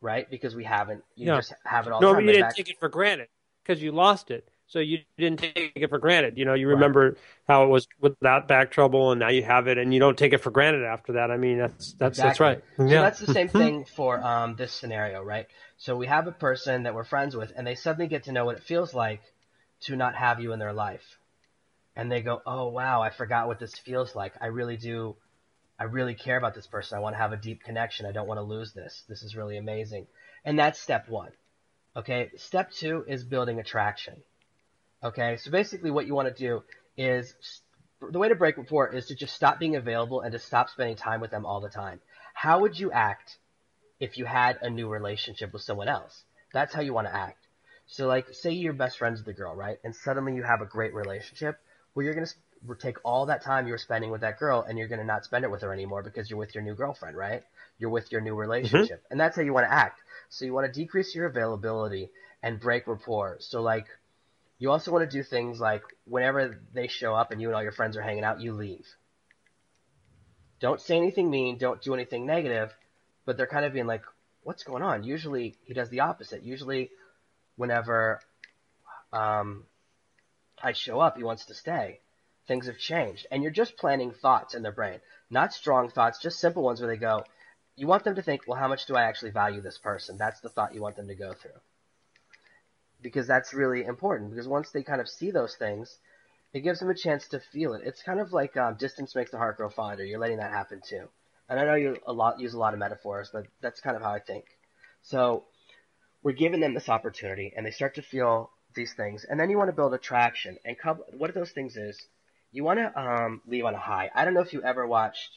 Right? 0.00 0.28
Because 0.28 0.54
we 0.54 0.64
haven't. 0.64 1.04
You 1.14 1.28
yeah. 1.28 1.36
just 1.36 1.54
have 1.64 1.86
it 1.86 1.92
all 1.92 2.00
no, 2.00 2.08
the 2.08 2.14
time. 2.14 2.26
No, 2.26 2.30
you 2.30 2.36
didn't 2.36 2.48
back... 2.48 2.56
take 2.56 2.70
it 2.70 2.78
for 2.80 2.88
granted 2.88 3.28
because 3.62 3.82
you 3.82 3.92
lost 3.92 4.30
it. 4.30 4.48
So 4.68 4.80
you 4.80 4.98
didn't 5.16 5.38
take 5.38 5.72
it 5.76 5.88
for 5.88 5.98
granted. 5.98 6.36
You 6.36 6.44
know, 6.44 6.54
you 6.54 6.68
remember 6.68 7.10
right. 7.10 7.18
how 7.46 7.64
it 7.64 7.68
was 7.68 7.86
without 8.00 8.48
back 8.48 8.72
trouble, 8.72 9.12
and 9.12 9.20
now 9.20 9.28
you 9.28 9.44
have 9.44 9.68
it, 9.68 9.78
and 9.78 9.94
you 9.94 10.00
don't 10.00 10.18
take 10.18 10.32
it 10.32 10.38
for 10.38 10.50
granted 10.50 10.84
after 10.84 11.12
that. 11.14 11.30
I 11.30 11.36
mean, 11.36 11.58
that's 11.58 11.92
that's 11.92 12.18
exactly. 12.18 12.28
that's 12.28 12.40
right. 12.40 12.64
So 12.76 13.00
that's 13.00 13.20
the 13.20 13.32
same 13.32 13.48
thing 13.48 13.84
for 13.84 14.18
um, 14.20 14.56
this 14.56 14.72
scenario, 14.72 15.22
right? 15.22 15.46
So 15.78 15.96
we 15.96 16.08
have 16.08 16.26
a 16.26 16.32
person 16.32 16.82
that 16.82 16.94
we're 16.94 17.04
friends 17.04 17.36
with, 17.36 17.52
and 17.56 17.64
they 17.64 17.76
suddenly 17.76 18.08
get 18.08 18.24
to 18.24 18.32
know 18.32 18.44
what 18.44 18.56
it 18.56 18.64
feels 18.64 18.92
like 18.92 19.22
to 19.82 19.94
not 19.94 20.16
have 20.16 20.40
you 20.40 20.52
in 20.52 20.58
their 20.58 20.72
life, 20.72 21.18
and 21.94 22.10
they 22.10 22.20
go, 22.20 22.42
"Oh 22.44 22.68
wow, 22.68 23.02
I 23.02 23.10
forgot 23.10 23.46
what 23.46 23.60
this 23.60 23.78
feels 23.78 24.16
like. 24.16 24.34
I 24.40 24.46
really 24.46 24.76
do. 24.76 25.16
I 25.78 25.84
really 25.84 26.14
care 26.14 26.38
about 26.38 26.54
this 26.54 26.66
person. 26.66 26.98
I 26.98 27.02
want 27.02 27.14
to 27.14 27.18
have 27.18 27.32
a 27.32 27.36
deep 27.36 27.62
connection. 27.62 28.04
I 28.04 28.12
don't 28.12 28.26
want 28.26 28.38
to 28.38 28.44
lose 28.44 28.72
this. 28.72 29.04
This 29.08 29.22
is 29.22 29.36
really 29.36 29.58
amazing." 29.58 30.08
And 30.44 30.58
that's 30.58 30.80
step 30.80 31.08
one. 31.08 31.30
Okay, 31.94 32.30
step 32.36 32.72
two 32.72 33.04
is 33.06 33.22
building 33.22 33.60
attraction. 33.60 34.22
Okay, 35.06 35.36
so 35.36 35.52
basically 35.52 35.92
what 35.92 36.08
you 36.08 36.14
want 36.14 36.26
to 36.26 36.34
do 36.34 36.64
is 36.96 37.32
the 38.00 38.18
way 38.18 38.28
to 38.28 38.34
break 38.34 38.56
rapport 38.56 38.92
is 38.92 39.06
to 39.06 39.14
just 39.14 39.34
stop 39.34 39.60
being 39.60 39.76
available 39.76 40.20
and 40.20 40.32
to 40.32 40.38
stop 40.40 40.68
spending 40.68 40.96
time 40.96 41.20
with 41.20 41.30
them 41.30 41.46
all 41.46 41.60
the 41.60 41.68
time. 41.68 42.00
How 42.34 42.60
would 42.60 42.76
you 42.76 42.90
act 42.90 43.38
if 44.00 44.18
you 44.18 44.24
had 44.24 44.58
a 44.62 44.68
new 44.68 44.88
relationship 44.88 45.52
with 45.52 45.62
someone 45.62 45.88
else? 45.88 46.24
That's 46.52 46.74
how 46.74 46.80
you 46.80 46.92
want 46.92 47.06
to 47.06 47.14
act. 47.14 47.38
So 47.86 48.08
like, 48.08 48.26
say 48.32 48.50
you're 48.50 48.72
best 48.72 48.98
friends 48.98 49.20
with 49.20 49.28
a 49.28 49.32
girl, 49.32 49.54
right? 49.54 49.78
And 49.84 49.94
suddenly 49.94 50.34
you 50.34 50.42
have 50.42 50.60
a 50.60 50.66
great 50.66 50.92
relationship. 50.92 51.56
Well, 51.94 52.04
you're 52.04 52.14
going 52.14 52.26
to 52.26 52.74
take 52.74 52.96
all 53.04 53.26
that 53.26 53.44
time 53.44 53.66
you 53.66 53.72
were 53.74 53.78
spending 53.78 54.10
with 54.10 54.22
that 54.22 54.40
girl 54.40 54.64
and 54.68 54.76
you're 54.76 54.88
going 54.88 54.98
to 54.98 55.06
not 55.06 55.24
spend 55.24 55.44
it 55.44 55.50
with 55.52 55.62
her 55.62 55.72
anymore 55.72 56.02
because 56.02 56.28
you're 56.28 56.38
with 56.38 56.52
your 56.52 56.64
new 56.64 56.74
girlfriend, 56.74 57.16
right? 57.16 57.44
You're 57.78 57.90
with 57.90 58.10
your 58.10 58.22
new 58.22 58.34
relationship. 58.34 58.98
Mm-hmm. 58.98 59.12
And 59.12 59.20
that's 59.20 59.36
how 59.36 59.42
you 59.42 59.52
want 59.52 59.68
to 59.68 59.72
act. 59.72 60.00
So 60.30 60.44
you 60.44 60.52
want 60.52 60.66
to 60.66 60.80
decrease 60.80 61.14
your 61.14 61.26
availability 61.26 62.10
and 62.42 62.58
break 62.58 62.88
rapport. 62.88 63.36
So 63.38 63.62
like, 63.62 63.86
you 64.58 64.70
also 64.70 64.90
want 64.90 65.08
to 65.08 65.16
do 65.16 65.22
things 65.22 65.60
like 65.60 65.82
whenever 66.04 66.58
they 66.72 66.86
show 66.88 67.14
up 67.14 67.30
and 67.30 67.40
you 67.40 67.48
and 67.48 67.56
all 67.56 67.62
your 67.62 67.72
friends 67.72 67.96
are 67.96 68.02
hanging 68.02 68.24
out, 68.24 68.40
you 68.40 68.52
leave. 68.52 68.86
Don't 70.60 70.80
say 70.80 70.96
anything 70.96 71.30
mean, 71.30 71.58
don't 71.58 71.82
do 71.82 71.92
anything 71.92 72.24
negative, 72.24 72.74
but 73.26 73.36
they're 73.36 73.46
kind 73.46 73.66
of 73.66 73.74
being 73.74 73.86
like, 73.86 74.04
what's 74.42 74.64
going 74.64 74.82
on? 74.82 75.04
Usually 75.04 75.56
he 75.64 75.74
does 75.74 75.90
the 75.90 76.00
opposite. 76.00 76.42
Usually 76.42 76.90
whenever 77.56 78.20
um, 79.12 79.64
I 80.62 80.72
show 80.72 81.00
up, 81.00 81.18
he 81.18 81.24
wants 81.24 81.46
to 81.46 81.54
stay. 81.54 82.00
Things 82.48 82.66
have 82.66 82.78
changed. 82.78 83.26
And 83.30 83.42
you're 83.42 83.52
just 83.52 83.76
planting 83.76 84.12
thoughts 84.12 84.54
in 84.54 84.62
their 84.62 84.72
brain. 84.72 85.00
Not 85.28 85.52
strong 85.52 85.90
thoughts, 85.90 86.22
just 86.22 86.38
simple 86.38 86.62
ones 86.62 86.80
where 86.80 86.88
they 86.88 86.96
go, 86.96 87.24
you 87.74 87.86
want 87.86 88.04
them 88.04 88.14
to 88.14 88.22
think, 88.22 88.42
well, 88.46 88.58
how 88.58 88.68
much 88.68 88.86
do 88.86 88.96
I 88.96 89.02
actually 89.02 89.32
value 89.32 89.60
this 89.60 89.76
person? 89.76 90.16
That's 90.16 90.40
the 90.40 90.48
thought 90.48 90.74
you 90.74 90.80
want 90.80 90.96
them 90.96 91.08
to 91.08 91.14
go 91.14 91.34
through 91.34 91.60
because 93.02 93.26
that's 93.26 93.54
really 93.54 93.84
important. 93.84 94.30
Because 94.30 94.48
once 94.48 94.70
they 94.70 94.82
kind 94.82 95.00
of 95.00 95.08
see 95.08 95.30
those 95.30 95.54
things, 95.56 95.98
it 96.52 96.60
gives 96.60 96.80
them 96.80 96.90
a 96.90 96.94
chance 96.94 97.28
to 97.28 97.40
feel 97.40 97.74
it. 97.74 97.82
It's 97.84 98.02
kind 98.02 98.20
of 98.20 98.32
like 98.32 98.56
um, 98.56 98.76
distance 98.76 99.14
makes 99.14 99.30
the 99.30 99.38
heart 99.38 99.56
grow 99.56 99.68
fonder. 99.68 100.04
You're 100.04 100.18
letting 100.18 100.38
that 100.38 100.52
happen 100.52 100.80
too. 100.86 101.08
And 101.48 101.60
I 101.60 101.64
know 101.64 101.74
you 101.74 101.96
a 102.06 102.12
lot 102.12 102.40
use 102.40 102.54
a 102.54 102.58
lot 102.58 102.72
of 102.72 102.80
metaphors, 102.80 103.30
but 103.32 103.46
that's 103.60 103.80
kind 103.80 103.96
of 103.96 104.02
how 104.02 104.12
I 104.12 104.18
think. 104.20 104.44
So 105.02 105.44
we're 106.22 106.32
giving 106.32 106.60
them 106.60 106.74
this 106.74 106.88
opportunity, 106.88 107.52
and 107.56 107.64
they 107.64 107.70
start 107.70 107.94
to 107.96 108.02
feel 108.02 108.50
these 108.74 108.92
things, 108.94 109.24
and 109.24 109.38
then 109.38 109.48
you 109.48 109.56
want 109.56 109.68
to 109.68 109.76
build 109.76 109.94
attraction. 109.94 110.56
And 110.64 110.76
what 111.16 111.32
those 111.34 111.52
things 111.52 111.76
is, 111.76 112.00
you 112.52 112.64
want 112.64 112.78
to 112.80 113.00
um, 113.00 113.42
leave 113.46 113.64
on 113.64 113.74
a 113.74 113.78
high. 113.78 114.10
I 114.14 114.24
don't 114.24 114.34
know 114.34 114.40
if 114.40 114.52
you 114.52 114.62
ever 114.62 114.86
watched 114.86 115.30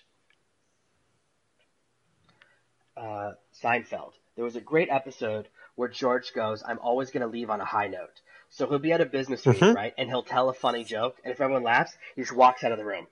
uh, 2.98 3.32
Seinfeld. 3.64 4.14
There 4.40 4.46
was 4.46 4.56
a 4.56 4.62
great 4.62 4.88
episode 4.90 5.50
where 5.76 5.90
George 5.90 6.32
goes, 6.34 6.64
I'm 6.66 6.80
always 6.80 7.12
going 7.12 7.24
to 7.24 7.28
leave 7.28 7.50
on 7.50 7.60
a 7.60 7.66
high 7.66 7.88
note. 7.88 8.22
So 8.48 8.70
he'll 8.70 8.80
be 8.80 8.94
at 8.94 9.02
a 9.02 9.06
business 9.06 9.46
meeting, 9.46 9.62
mm-hmm. 9.62 9.76
right? 9.76 9.94
And 9.98 10.08
he'll 10.08 10.24
tell 10.24 10.48
a 10.48 10.54
funny 10.54 10.86
joke. 10.86 11.18
And 11.26 11.34
if 11.34 11.42
everyone 11.42 11.64
laughs, 11.64 11.92
he 12.16 12.22
just 12.22 12.34
walks 12.34 12.64
out 12.64 12.72
of 12.72 12.78
the 12.78 12.86
room 12.86 13.08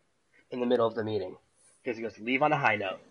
in 0.51 0.61
the 0.61 0.65
middle 0.65 0.87
of 0.87 0.95
the 0.95 1.03
meeting 1.03 1.35
because 1.83 1.97
he 1.97 2.03
goes, 2.03 2.17
leave 2.17 2.43
on 2.43 2.53
a 2.53 2.57
high 2.57 2.77
note. 2.77 3.01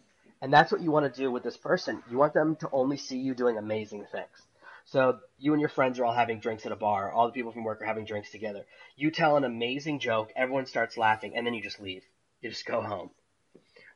And 0.41 0.51
that's 0.51 0.73
what 0.73 0.81
you 0.81 0.91
want 0.91 1.13
to 1.13 1.21
do 1.21 1.31
with 1.31 1.43
this 1.43 1.59
person. 1.59 2.03
You 2.11 2.17
want 2.17 2.33
them 2.33 2.57
to 2.61 2.71
only 2.73 2.97
see 2.97 3.19
you 3.19 3.35
doing 3.35 3.59
amazing 3.59 4.07
things. 4.11 4.47
So 4.87 5.19
you 5.39 5.53
and 5.53 5.61
your 5.61 5.69
friends 5.69 5.99
are 5.99 6.07
all 6.07 6.15
having 6.15 6.41
drinks 6.41 6.65
at 6.65 6.73
a 6.73 6.77
bar. 6.77 7.13
All 7.13 7.27
the 7.27 7.35
people 7.35 7.53
from 7.53 7.65
work 7.65 7.83
are 7.83 7.87
having 7.87 8.07
drinks 8.07 8.31
together. 8.31 8.65
You 8.97 9.11
tell 9.11 9.37
an 9.37 9.45
amazing 9.45 9.99
joke. 9.99 10.33
Everyone 10.35 10.65
starts 10.65 10.97
laughing 10.97 11.37
and 11.37 11.47
then 11.47 11.53
you 11.53 11.63
just 11.63 11.81
leave. 11.81 12.03
You 12.41 12.49
just 12.49 12.65
go 12.65 12.81
home. 12.81 13.11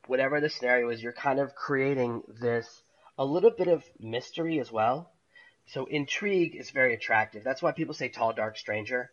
whatever 0.08 0.42
the 0.42 0.50
scenario 0.50 0.90
is, 0.90 1.02
you're 1.02 1.14
kind 1.14 1.40
of 1.40 1.54
creating 1.54 2.22
this 2.38 2.82
a 3.20 3.24
little 3.24 3.50
bit 3.50 3.68
of 3.68 3.84
mystery 4.00 4.58
as 4.60 4.72
well. 4.72 5.12
So 5.66 5.84
intrigue 5.84 6.56
is 6.56 6.70
very 6.70 6.94
attractive. 6.94 7.44
That's 7.44 7.62
why 7.62 7.70
people 7.70 7.92
say 7.92 8.08
tall, 8.08 8.32
dark 8.32 8.56
stranger 8.56 9.12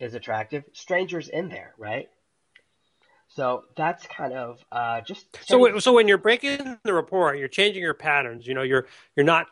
is 0.00 0.14
attractive. 0.14 0.64
Strangers 0.72 1.28
in 1.28 1.50
there, 1.50 1.74
right? 1.78 2.08
So 3.28 3.64
that's 3.76 4.06
kind 4.06 4.32
of 4.32 4.64
uh, 4.72 5.02
just 5.02 5.26
so. 5.44 5.78
So 5.78 5.92
when 5.92 6.08
you're 6.08 6.18
breaking 6.18 6.78
the 6.84 6.94
rapport, 6.94 7.34
you're 7.34 7.48
changing 7.48 7.82
your 7.82 7.94
patterns. 7.94 8.46
You 8.46 8.54
know, 8.54 8.62
you're 8.62 8.86
you're 9.14 9.26
not 9.26 9.46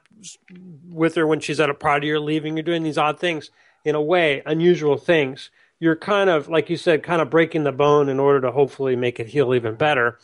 with 0.89 1.15
her 1.17 1.27
when 1.27 1.41
she's 1.41 1.61
at 1.61 1.69
a 1.69 1.75
party. 1.75 2.07
You're 2.07 2.21
leaving. 2.21 2.57
You're 2.57 2.65
doing 2.65 2.83
these 2.83 2.99
odd 2.99 3.21
things 3.21 3.51
in 3.85 3.95
a 3.95 4.03
way, 4.03 4.43
unusual 4.47 4.97
things. 4.97 5.51
You're 5.81 5.97
kind 5.97 6.31
of 6.31 6.49
like 6.49 6.71
you 6.71 6.77
said, 6.77 7.03
kind 7.03 7.21
of 7.21 7.29
breaking 7.29 7.65
the 7.65 7.73
bone 7.73 8.09
in 8.09 8.19
order 8.19 8.41
to 8.43 8.53
hopefully 8.53 8.97
make 8.97 9.21
it 9.21 9.29
heal 9.29 9.53
even 9.55 9.75
better. 9.75 10.19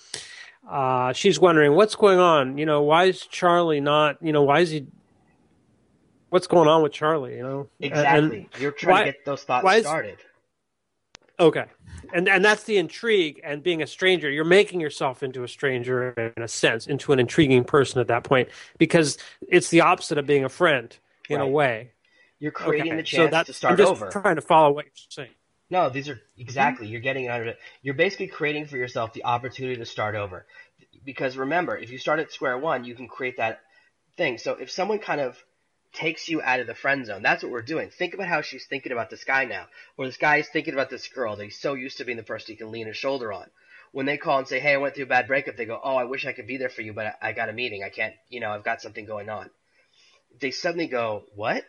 Uh, 0.69 1.13
she's 1.15 1.41
wondering 1.41 1.73
what's 1.73 1.95
going 1.95 2.19
on. 2.19 2.59
You 2.59 2.67
know, 2.67 2.83
why 2.83 3.05
is 3.05 3.25
Charlie 3.27 3.81
not? 3.81 4.19
You 4.23 4.33
know, 4.33 4.43
why 4.43 4.61
is 4.61 4.71
he? 4.71 4.87
What's 6.29 6.47
going 6.47 6.69
on 6.69 6.83
with 6.83 6.93
Charlie? 6.93 7.37
You 7.37 7.43
know, 7.43 7.69
exactly. 7.81 8.49
And 8.53 8.63
You're 8.63 8.73
trying 8.73 8.93
why, 8.93 9.05
to 9.05 9.13
get 9.13 9.25
those 9.25 9.43
thoughts 9.45 9.81
started. 9.81 10.19
Okay, 11.41 11.65
and 12.13 12.29
and 12.29 12.45
that's 12.45 12.65
the 12.65 12.77
intrigue 12.77 13.41
and 13.43 13.63
being 13.63 13.81
a 13.81 13.87
stranger. 13.87 14.29
You're 14.29 14.45
making 14.45 14.81
yourself 14.81 15.23
into 15.23 15.43
a 15.43 15.49
stranger 15.49 16.33
in 16.37 16.43
a 16.43 16.49
sense, 16.49 16.87
into 16.87 17.13
an 17.13 17.21
intriguing 17.21 17.65
person 17.65 18.01
at 18.01 18.09
that 18.09 18.25
point 18.25 18.49
because 18.77 19.17
it's 19.49 19.69
the 19.71 19.81
opposite 19.81 20.19
of 20.19 20.27
being 20.27 20.45
a 20.45 20.51
friend 20.51 20.95
in 21.31 21.39
right. 21.39 21.45
a 21.45 21.49
way. 21.49 21.93
You're 22.41 22.53
creating 22.53 22.93
okay. 22.93 22.97
the 22.97 23.03
chance 23.03 23.33
so 23.33 23.43
to 23.43 23.53
start 23.53 23.73
I'm 23.73 23.79
just 23.79 23.91
over. 23.91 24.11
Trying 24.11 24.37
to 24.37 24.43
follow 24.43 24.73
what 24.73 24.85
you're 24.85 24.93
saying. 25.09 25.31
No, 25.71 25.91
these 25.91 26.09
are 26.09 26.15
mm-hmm. 26.15 26.41
exactly. 26.41 26.87
You're 26.87 27.01
getting 27.01 27.25
it 27.25 27.31
under 27.31 27.49
it. 27.49 27.59
You're 27.83 27.95
basically 27.95 28.29
creating 28.29 28.67
for 28.67 28.77
yourself 28.77 29.13
the 29.13 29.25
opportunity 29.25 29.77
to 29.77 29.87
start 29.87 30.15
over. 30.15 30.47
Because 31.05 31.37
remember, 31.37 31.77
if 31.77 31.91
you 31.91 31.99
start 31.99 32.21
at 32.21 32.33
square 32.33 32.59
one, 32.59 32.85
you 32.85 32.95
can 32.95 33.09
create 33.09 33.37
that 33.37 33.61
thing. 34.17 34.39
So 34.39 34.55
if 34.55 34.71
someone 34.71 34.99
kind 34.99 35.21
of 35.21 35.37
takes 35.93 36.29
you 36.29 36.43
out 36.43 36.61
of 36.61 36.67
the 36.67 36.75
friend 36.75 37.07
zone. 37.07 37.23
That's 37.23 37.43
what 37.43 37.53
we're 37.53 37.63
doing. 37.63 37.91
Think 37.91 38.15
about 38.15 38.29
how 38.29 38.43
she's 38.43 38.67
thinking 38.67 38.93
about 38.93 39.11
this 39.11 39.25
guy 39.25 39.45
now, 39.45 39.67
or 39.97 40.07
this 40.07 40.17
guy 40.17 40.37
is 40.37 40.49
thinking 40.49 40.75
about 40.75 40.91
this 40.91 41.09
girl 41.09 41.37
that 41.37 41.45
he's 41.45 41.61
so 41.61 41.75
used 41.75 41.99
to 41.99 42.05
being 42.05 42.17
the 42.17 42.23
person 42.23 42.53
he 42.53 42.57
can 42.57 42.71
lean 42.71 42.87
his 42.87 42.97
shoulder 42.97 43.33
on. 43.33 43.47
When 43.93 44.07
they 44.07 44.19
call 44.19 44.39
and 44.39 44.47
say, 44.47 44.61
"Hey, 44.61 44.75
I 44.75 44.77
went 44.77 44.95
through 44.95 45.05
a 45.05 45.09
bad 45.09 45.27
breakup," 45.27 45.57
they 45.57 45.65
go, 45.65 45.81
"Oh, 45.83 45.97
I 45.97 46.05
wish 46.05 46.27
I 46.27 46.33
could 46.33 46.47
be 46.47 46.59
there 46.59 46.69
for 46.69 46.83
you, 46.83 46.93
but 46.93 47.07
I, 47.07 47.29
I 47.29 47.33
got 47.33 47.49
a 47.49 47.55
meeting. 47.55 47.83
I 47.83 47.89
can't. 47.89 48.15
You 48.29 48.41
know, 48.41 48.51
I've 48.51 48.65
got 48.65 48.83
something 48.83 49.07
going 49.07 49.31
on." 49.31 49.51
They 50.41 50.51
suddenly 50.51 50.89
go, 50.89 51.25
"What?" 51.35 51.65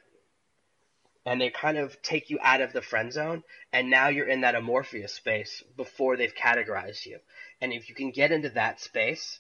And 1.30 1.40
they 1.40 1.50
kind 1.50 1.78
of 1.78 2.02
take 2.02 2.30
you 2.30 2.40
out 2.42 2.62
of 2.62 2.74
the 2.74 2.82
friend 2.82 3.14
zone, 3.14 3.44
and 3.72 3.90
now 3.90 4.08
you're 4.08 4.28
in 4.28 4.42
that 4.42 4.56
amorphous 4.56 5.14
space 5.14 5.64
before 5.78 6.18
they've 6.18 6.34
categorized 6.34 7.06
you. 7.06 7.20
And 7.62 7.72
if 7.72 7.88
you 7.88 7.96
can 7.96 8.12
get 8.12 8.32
into 8.32 8.50
that 8.50 8.82
space, 8.82 9.40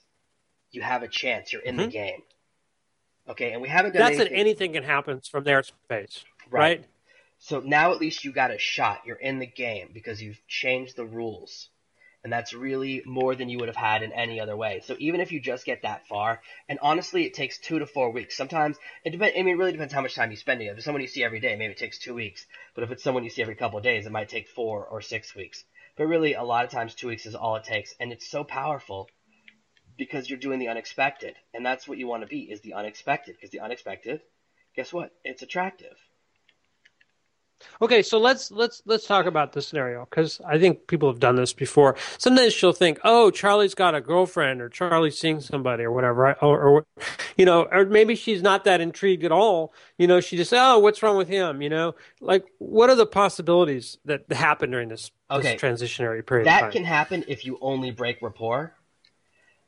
you 0.71 0.81
have 0.81 1.03
a 1.03 1.07
chance. 1.07 1.51
You're 1.51 1.63
in 1.63 1.75
mm-hmm. 1.75 1.85
the 1.85 1.91
game. 1.91 2.21
Okay, 3.27 3.53
and 3.53 3.61
we 3.61 3.69
haven't 3.69 3.93
done 3.93 4.01
That's 4.01 4.15
anything. 4.15 4.33
that 4.33 4.39
anything 4.39 4.73
can 4.73 4.83
happen 4.83 5.21
from 5.21 5.43
their 5.43 5.63
space, 5.63 6.23
right. 6.49 6.79
right? 6.79 6.85
So 7.39 7.59
now 7.59 7.91
at 7.93 7.99
least 7.99 8.23
you 8.23 8.33
got 8.33 8.51
a 8.51 8.59
shot. 8.59 9.01
You're 9.05 9.15
in 9.15 9.39
the 9.39 9.47
game 9.47 9.89
because 9.93 10.21
you've 10.21 10.45
changed 10.47 10.95
the 10.95 11.05
rules. 11.05 11.69
And 12.23 12.33
that's 12.33 12.53
really 12.53 13.01
more 13.05 13.33
than 13.33 13.47
you 13.47 13.59
would 13.59 13.69
have 13.69 13.77
had 13.77 14.03
in 14.03 14.11
any 14.11 14.41
other 14.41 14.57
way. 14.57 14.81
So 14.83 14.95
even 14.99 15.21
if 15.21 15.31
you 15.31 15.39
just 15.39 15.65
get 15.65 15.83
that 15.83 16.05
far, 16.07 16.41
and 16.67 16.77
honestly, 16.81 17.25
it 17.25 17.33
takes 17.33 17.57
two 17.57 17.79
to 17.79 17.85
four 17.85 18.11
weeks. 18.11 18.35
Sometimes 18.35 18.77
it 19.05 19.11
depends. 19.11 19.35
I 19.37 19.41
mean, 19.41 19.55
it 19.55 19.57
really 19.57 19.71
depends 19.71 19.93
how 19.93 20.01
much 20.01 20.15
time 20.15 20.29
you 20.29 20.37
spend 20.37 20.59
together. 20.59 20.73
If 20.73 20.77
it's 20.79 20.85
someone 20.85 21.01
you 21.01 21.07
see 21.07 21.23
every 21.23 21.39
day, 21.39 21.55
maybe 21.55 21.71
it 21.71 21.77
takes 21.77 21.97
two 21.97 22.13
weeks. 22.13 22.45
But 22.75 22.83
if 22.83 22.91
it's 22.91 23.03
someone 23.03 23.23
you 23.23 23.29
see 23.29 23.41
every 23.41 23.55
couple 23.55 23.77
of 23.77 23.83
days, 23.83 24.05
it 24.05 24.11
might 24.11 24.27
take 24.27 24.49
four 24.49 24.85
or 24.85 25.01
six 25.01 25.33
weeks. 25.33 25.63
But 25.95 26.07
really, 26.07 26.33
a 26.33 26.43
lot 26.43 26.65
of 26.65 26.71
times, 26.71 26.93
two 26.93 27.07
weeks 27.07 27.25
is 27.25 27.35
all 27.35 27.55
it 27.55 27.63
takes, 27.63 27.93
and 27.99 28.11
it's 28.11 28.29
so 28.29 28.43
powerful 28.43 29.09
because 29.97 30.29
you're 30.29 30.39
doing 30.39 30.59
the 30.59 30.69
unexpected. 30.69 31.35
And 31.53 31.65
that's 31.65 31.87
what 31.87 31.97
you 31.97 32.07
want 32.07 32.23
to 32.23 32.27
be 32.27 32.41
is 32.51 32.61
the 32.61 32.73
unexpected 32.73 33.35
because 33.35 33.51
the 33.51 33.59
unexpected, 33.59 34.21
guess 34.75 34.91
what? 34.91 35.11
It's 35.23 35.41
attractive. 35.41 35.97
Okay, 37.81 38.01
so 38.01 38.17
let's 38.17 38.51
let's 38.51 38.81
let's 38.85 39.05
talk 39.05 39.25
about 39.25 39.53
this 39.53 39.67
scenario 39.67 40.05
because 40.09 40.41
I 40.45 40.57
think 40.59 40.87
people 40.87 41.09
have 41.09 41.19
done 41.19 41.35
this 41.35 41.53
before. 41.53 41.95
Sometimes 42.17 42.53
she'll 42.53 42.73
think, 42.73 42.99
"Oh, 43.03 43.31
Charlie's 43.31 43.75
got 43.75 43.95
a 43.95 44.01
girlfriend, 44.01 44.61
or 44.61 44.69
Charlie's 44.69 45.17
seeing 45.17 45.39
somebody, 45.39 45.83
or 45.83 45.91
whatever," 45.91 46.33
or, 46.41 46.59
or 46.61 46.85
you 47.37 47.45
know, 47.45 47.67
or 47.71 47.85
maybe 47.85 48.15
she's 48.15 48.41
not 48.41 48.63
that 48.65 48.81
intrigued 48.81 49.23
at 49.23 49.31
all. 49.31 49.73
You 49.97 50.07
know, 50.07 50.19
she 50.19 50.37
just, 50.37 50.53
"Oh, 50.53 50.79
what's 50.79 51.01
wrong 51.03 51.17
with 51.17 51.27
him?" 51.27 51.61
You 51.61 51.69
know, 51.69 51.95
like 52.21 52.45
what 52.57 52.89
are 52.89 52.95
the 52.95 53.05
possibilities 53.05 53.97
that 54.05 54.31
happen 54.31 54.71
during 54.71 54.89
this, 54.89 55.11
okay. 55.31 55.53
this 55.53 55.61
transitionary 55.61 56.25
period? 56.25 56.47
That 56.47 56.71
can 56.71 56.83
happen 56.83 57.25
if 57.27 57.45
you 57.45 57.57
only 57.61 57.91
break 57.91 58.21
rapport. 58.21 58.73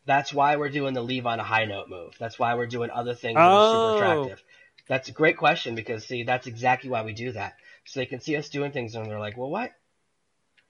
That's 0.06 0.34
why 0.34 0.56
we're 0.56 0.70
doing 0.70 0.94
the 0.94 1.02
leave 1.02 1.26
on 1.26 1.40
a 1.40 1.44
high 1.44 1.66
note 1.66 1.88
move. 1.88 2.16
That's 2.20 2.40
why 2.40 2.56
we're 2.56 2.68
doing 2.68 2.90
other 2.90 3.14
things 3.14 3.36
that 3.36 3.42
are 3.42 3.72
super 3.72 4.06
oh. 4.06 4.24
attractive. 4.24 4.44
That's 4.88 5.10
a 5.10 5.12
great 5.12 5.38
question 5.38 5.76
because 5.76 6.06
see, 6.06 6.24
that's 6.24 6.48
exactly 6.48 6.90
why 6.90 7.04
we 7.04 7.14
do 7.14 7.32
that. 7.34 7.54
So 7.86 8.00
they 8.00 8.06
can 8.06 8.20
see 8.22 8.36
us 8.38 8.50
doing 8.50 8.72
things 8.72 8.96
and 8.96 9.06
they're 9.06 9.20
like, 9.20 9.38
well, 9.38 9.50
what? 9.50 9.72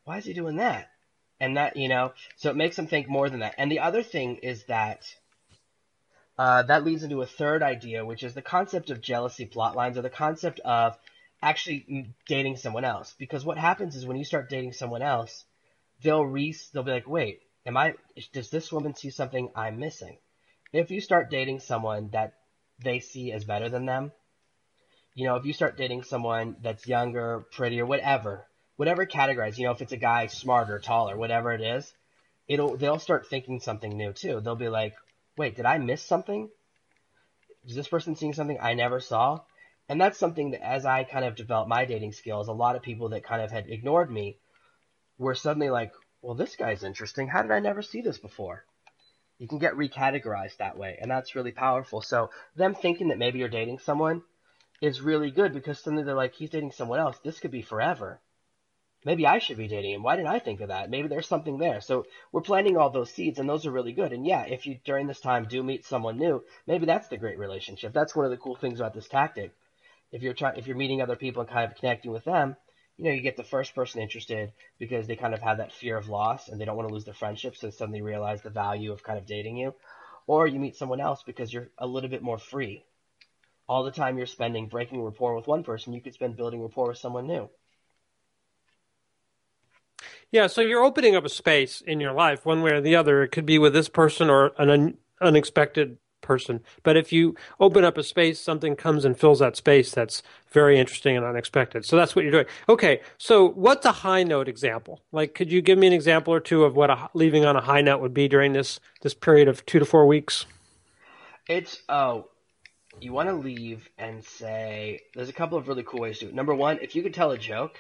Why 0.03 0.18
is 0.18 0.26
he 0.26 0.34
doing 0.34 0.57
that? 0.57 0.89
And 1.39 1.57
that, 1.57 1.76
you 1.76 1.88
know, 1.88 2.14
so 2.38 2.49
it 2.49 2.55
makes 2.55 2.76
them 2.76 2.88
think 2.88 3.07
more 3.07 3.30
than 3.30 3.39
that. 3.39 3.55
And 3.57 3.72
the 3.72 3.80
other 3.80 4.03
thing 4.03 4.38
is 4.38 4.64
that 4.66 5.03
uh, 6.38 6.64
that 6.64 6.84
leads 6.84 7.03
into 7.03 7.22
a 7.22 7.28
third 7.28 7.62
idea, 7.62 8.05
which 8.05 8.24
is 8.24 8.34
the 8.34 8.41
concept 8.41 8.89
of 8.89 9.01
jealousy 9.01 9.45
plot 9.45 9.76
lines 9.76 9.97
or 9.97 10.01
the 10.01 10.09
concept 10.09 10.59
of 10.62 10.97
actually 11.41 12.14
dating 12.28 12.57
someone 12.57 12.86
else. 12.86 13.14
Because 13.18 13.45
what 13.45 13.57
happens 13.57 13.95
is 13.95 14.05
when 14.05 14.18
you 14.18 14.24
start 14.24 14.49
dating 14.49 14.74
someone 14.74 15.01
else, 15.01 15.45
they'll 16.01 16.26
re- 16.26 16.55
they'll 16.74 16.84
be 16.84 16.91
like, 16.91 17.07
wait, 17.07 17.41
am 17.66 17.78
I 17.78 17.95
does 18.34 18.49
this 18.49 18.72
woman 18.72 18.95
see 18.95 19.09
something 19.09 19.51
I'm 19.55 19.80
missing? 19.80 20.18
If 20.74 20.89
you 20.89 21.01
start 21.01 21.30
dating 21.30 21.59
someone 21.59 22.09
that 22.14 22.34
they 22.84 22.99
see 22.99 23.32
as 23.32 23.43
better 23.43 23.70
than 23.70 23.86
them, 23.86 24.12
you 25.14 25.26
know, 25.26 25.36
if 25.36 25.45
you 25.45 25.53
start 25.53 25.78
dating 25.78 26.03
someone 26.03 26.55
that's 26.62 26.88
younger, 26.88 27.45
prettier, 27.51 27.86
whatever, 27.86 28.47
whatever 28.78 29.05
categorize, 29.05 29.57
you 29.57 29.66
know, 29.66 29.72
if 29.72 29.82
it's 29.82 29.91
a 29.91 29.97
guy 29.97 30.28
smarter, 30.28 30.80
taller, 30.80 31.18
whatever 31.18 31.51
it 31.51 31.62
is, 31.62 31.91
it'll 32.47 32.78
they'll 32.78 32.99
start 32.99 33.28
thinking 33.28 33.59
something 33.59 33.95
new 33.95 34.14
too. 34.14 34.39
They'll 34.39 34.55
be 34.55 34.70
like, 34.70 34.93
"Wait, 35.38 35.55
did 35.55 35.66
I 35.66 35.78
miss 35.78 36.01
something? 36.01 36.49
Is 37.66 37.76
this 37.76 37.88
person 37.88 38.16
seeing 38.16 38.34
something 38.34 38.59
I 38.59 38.74
never 38.74 38.99
saw?" 38.99 39.39
And 39.89 39.99
that's 39.99 40.18
something 40.18 40.51
that 40.51 40.66
as 40.66 40.86
I 40.86 41.03
kind 41.03 41.26
of 41.26 41.36
developed 41.36 41.68
my 41.68 41.84
dating 41.84 42.14
skills, 42.14 42.47
a 42.47 42.53
lot 42.53 42.78
of 42.78 42.82
people 42.82 43.09
that 43.09 43.26
kind 43.26 43.41
of 43.41 43.51
had 43.51 43.68
ignored 43.68 44.09
me 44.09 44.38
were 45.18 45.36
suddenly 45.36 45.70
like, 45.70 45.91
well, 46.22 46.36
this 46.36 46.55
guy's 46.55 46.84
interesting. 46.84 47.28
How 47.28 47.41
did 47.41 47.51
I 47.51 47.59
never 47.59 47.82
see 47.82 48.01
this 48.01 48.18
before? 48.18 48.64
You 49.38 49.47
can 49.47 49.57
get 49.59 49.74
recategorized 49.74 50.57
that 50.57 50.78
way, 50.78 50.97
and 51.01 51.09
that's 51.09 51.36
really 51.36 51.51
powerful. 51.51 52.01
So 52.01 52.30
them 52.55 52.76
thinking 52.76 53.09
that 53.09 53.18
maybe 53.18 53.39
you're 53.39 53.49
dating 53.49 53.80
someone 53.80 54.22
is 54.82 55.00
really 55.00 55.32
good 55.32 55.54
because 55.54 55.80
suddenly 55.80 56.04
they're 56.04 56.16
like, 56.16 56.34
he's 56.34 56.50
dating 56.50 56.72
someone 56.72 57.00
else. 57.00 57.18
This 57.20 57.40
could 57.40 57.52
be 57.52 57.62
forever. 57.62 58.20
Maybe 59.06 59.26
I 59.26 59.40
should 59.40 59.58
be 59.58 59.68
dating 59.68 59.94
him. 59.94 60.04
Why 60.04 60.16
didn't 60.16 60.30
I 60.30 60.40
think 60.40 60.62
of 60.62 60.68
that? 60.68 60.90
Maybe 60.90 61.08
there's 61.08 61.28
something 61.28 61.58
there. 61.58 61.82
So 61.82 62.06
we're 62.32 62.42
planting 62.42 62.78
all 62.78 62.90
those 62.90 63.12
seeds, 63.12 63.40
and 63.40 63.50
those 63.50 63.66
are 63.66 63.72
really 63.72 63.94
good. 63.94 64.14
And 64.14 64.26
yeah, 64.26 64.44
if 64.44 64.68
you 64.68 64.80
during 64.84 65.08
this 65.08 65.20
time 65.20 65.46
do 65.46 65.64
meet 65.64 65.86
someone 65.86 66.18
new, 66.18 66.44
maybe 66.68 66.86
that's 66.86 67.08
the 67.08 67.18
great 67.18 67.40
relationship. 67.40 67.94
That's 67.94 68.16
one 68.16 68.26
of 68.26 68.32
the 68.32 68.38
cool 68.38 68.56
things 68.56 68.80
about 68.80 68.94
this 68.94 69.08
tactic. 69.08 69.54
If 70.12 70.22
you're 70.22 70.34
trying, 70.34 70.58
if 70.58 70.68
you're 70.68 70.78
meeting 70.78 71.02
other 71.02 71.16
people 71.16 71.42
and 71.42 71.50
kind 71.50 71.72
of 71.72 71.78
connecting 71.78 72.12
with 72.12 72.26
them, 72.26 72.56
you 72.98 73.06
know, 73.06 73.12
you 73.12 73.22
get 73.22 73.38
the 73.38 73.44
first 73.44 73.74
person 73.74 74.02
interested 74.02 74.52
because 74.78 75.08
they 75.08 75.16
kind 75.16 75.34
of 75.34 75.42
have 75.42 75.58
that 75.58 75.72
fear 75.72 75.98
of 75.98 76.10
loss 76.10 76.50
and 76.50 76.62
they 76.62 76.66
don't 76.66 76.76
want 76.76 76.88
to 76.88 76.94
lose 76.94 77.06
their 77.06 77.16
friendship, 77.16 77.56
so 77.56 77.72
suddenly 77.72 78.04
realize 78.04 78.44
the 78.44 78.50
value 78.52 78.92
of 78.92 79.04
kind 79.04 79.18
of 79.18 79.26
dating 79.26 79.58
you. 79.58 79.74
Or 80.28 80.46
you 80.46 80.60
meet 80.60 80.76
someone 80.76 81.02
else 81.02 81.24
because 81.24 81.52
you're 81.52 81.70
a 81.80 81.88
little 81.88 82.10
bit 82.10 82.22
more 82.22 82.38
free. 82.38 82.84
All 83.72 83.84
the 83.84 83.92
time 83.92 84.18
you're 84.18 84.28
spending 84.28 84.68
breaking 84.68 85.02
rapport 85.02 85.34
with 85.34 85.48
one 85.48 85.64
person, 85.64 85.94
you 85.94 86.02
could 86.02 86.14
spend 86.14 86.36
building 86.36 86.62
rapport 86.62 86.90
with 86.90 86.98
someone 86.98 87.26
new. 87.26 87.50
Yeah, 90.30 90.48
so 90.48 90.60
you're 90.60 90.84
opening 90.84 91.16
up 91.16 91.24
a 91.24 91.30
space 91.30 91.80
in 91.80 92.02
your 92.02 92.12
life, 92.12 92.46
one 92.46 92.64
way 92.64 92.72
or 92.72 92.82
the 92.82 92.98
other. 92.98 93.24
It 93.24 93.30
could 93.30 93.46
be 93.46 93.58
with 93.58 93.72
this 93.72 93.88
person 93.88 94.30
or 94.30 94.52
an 94.58 94.70
un- 94.70 94.98
unexpected 95.22 96.00
person. 96.20 96.60
But 96.84 96.98
if 96.98 97.14
you 97.14 97.34
open 97.62 97.86
up 97.86 97.98
a 97.98 98.04
space, 98.04 98.42
something 98.42 98.76
comes 98.76 99.06
and 99.06 99.18
fills 99.18 99.40
that 99.40 99.56
space 99.56 99.94
that's 99.94 100.22
very 100.50 100.78
interesting 100.78 101.16
and 101.16 101.26
unexpected. 101.26 101.86
So 101.86 101.96
that's 101.96 102.14
what 102.14 102.24
you're 102.24 102.32
doing. 102.34 102.48
Okay, 102.68 103.00
so 103.18 103.52
what's 103.52 103.86
a 103.86 103.94
high 103.94 104.24
note 104.24 104.50
example? 104.50 105.00
Like, 105.14 105.34
could 105.34 105.50
you 105.50 105.62
give 105.62 105.78
me 105.78 105.88
an 105.88 105.94
example 105.94 106.34
or 106.34 106.42
two 106.42 106.66
of 106.66 106.76
what 106.76 106.90
a, 106.90 107.10
leaving 107.14 107.46
on 107.46 107.56
a 107.56 107.62
high 107.62 107.80
note 107.80 108.02
would 108.02 108.14
be 108.14 108.28
during 108.28 108.52
this 108.52 108.82
this 109.00 109.14
period 109.14 109.48
of 109.48 109.66
two 109.66 109.80
to 109.80 109.86
four 109.86 110.06
weeks? 110.06 110.46
It's 111.48 111.82
oh, 111.88 112.28
you 113.02 113.14
want 113.14 113.30
to 113.30 113.36
leave 113.36 113.89
and 113.97 114.24
say 114.24 115.02
there's 115.16 115.30
a 115.30 115.34
couple 115.34 115.58
of 115.58 115.68
really 115.68 115.84
cool 115.84 116.02
ways 116.02 116.20
to 116.20 116.26
do 116.26 116.30
it. 116.30 116.36
Number 116.36 116.54
one, 116.54 116.80
if 116.82 116.95
you 116.95 117.04
could 117.04 117.14
tell 117.14 117.32
a 117.32 117.38
joke 117.38 117.76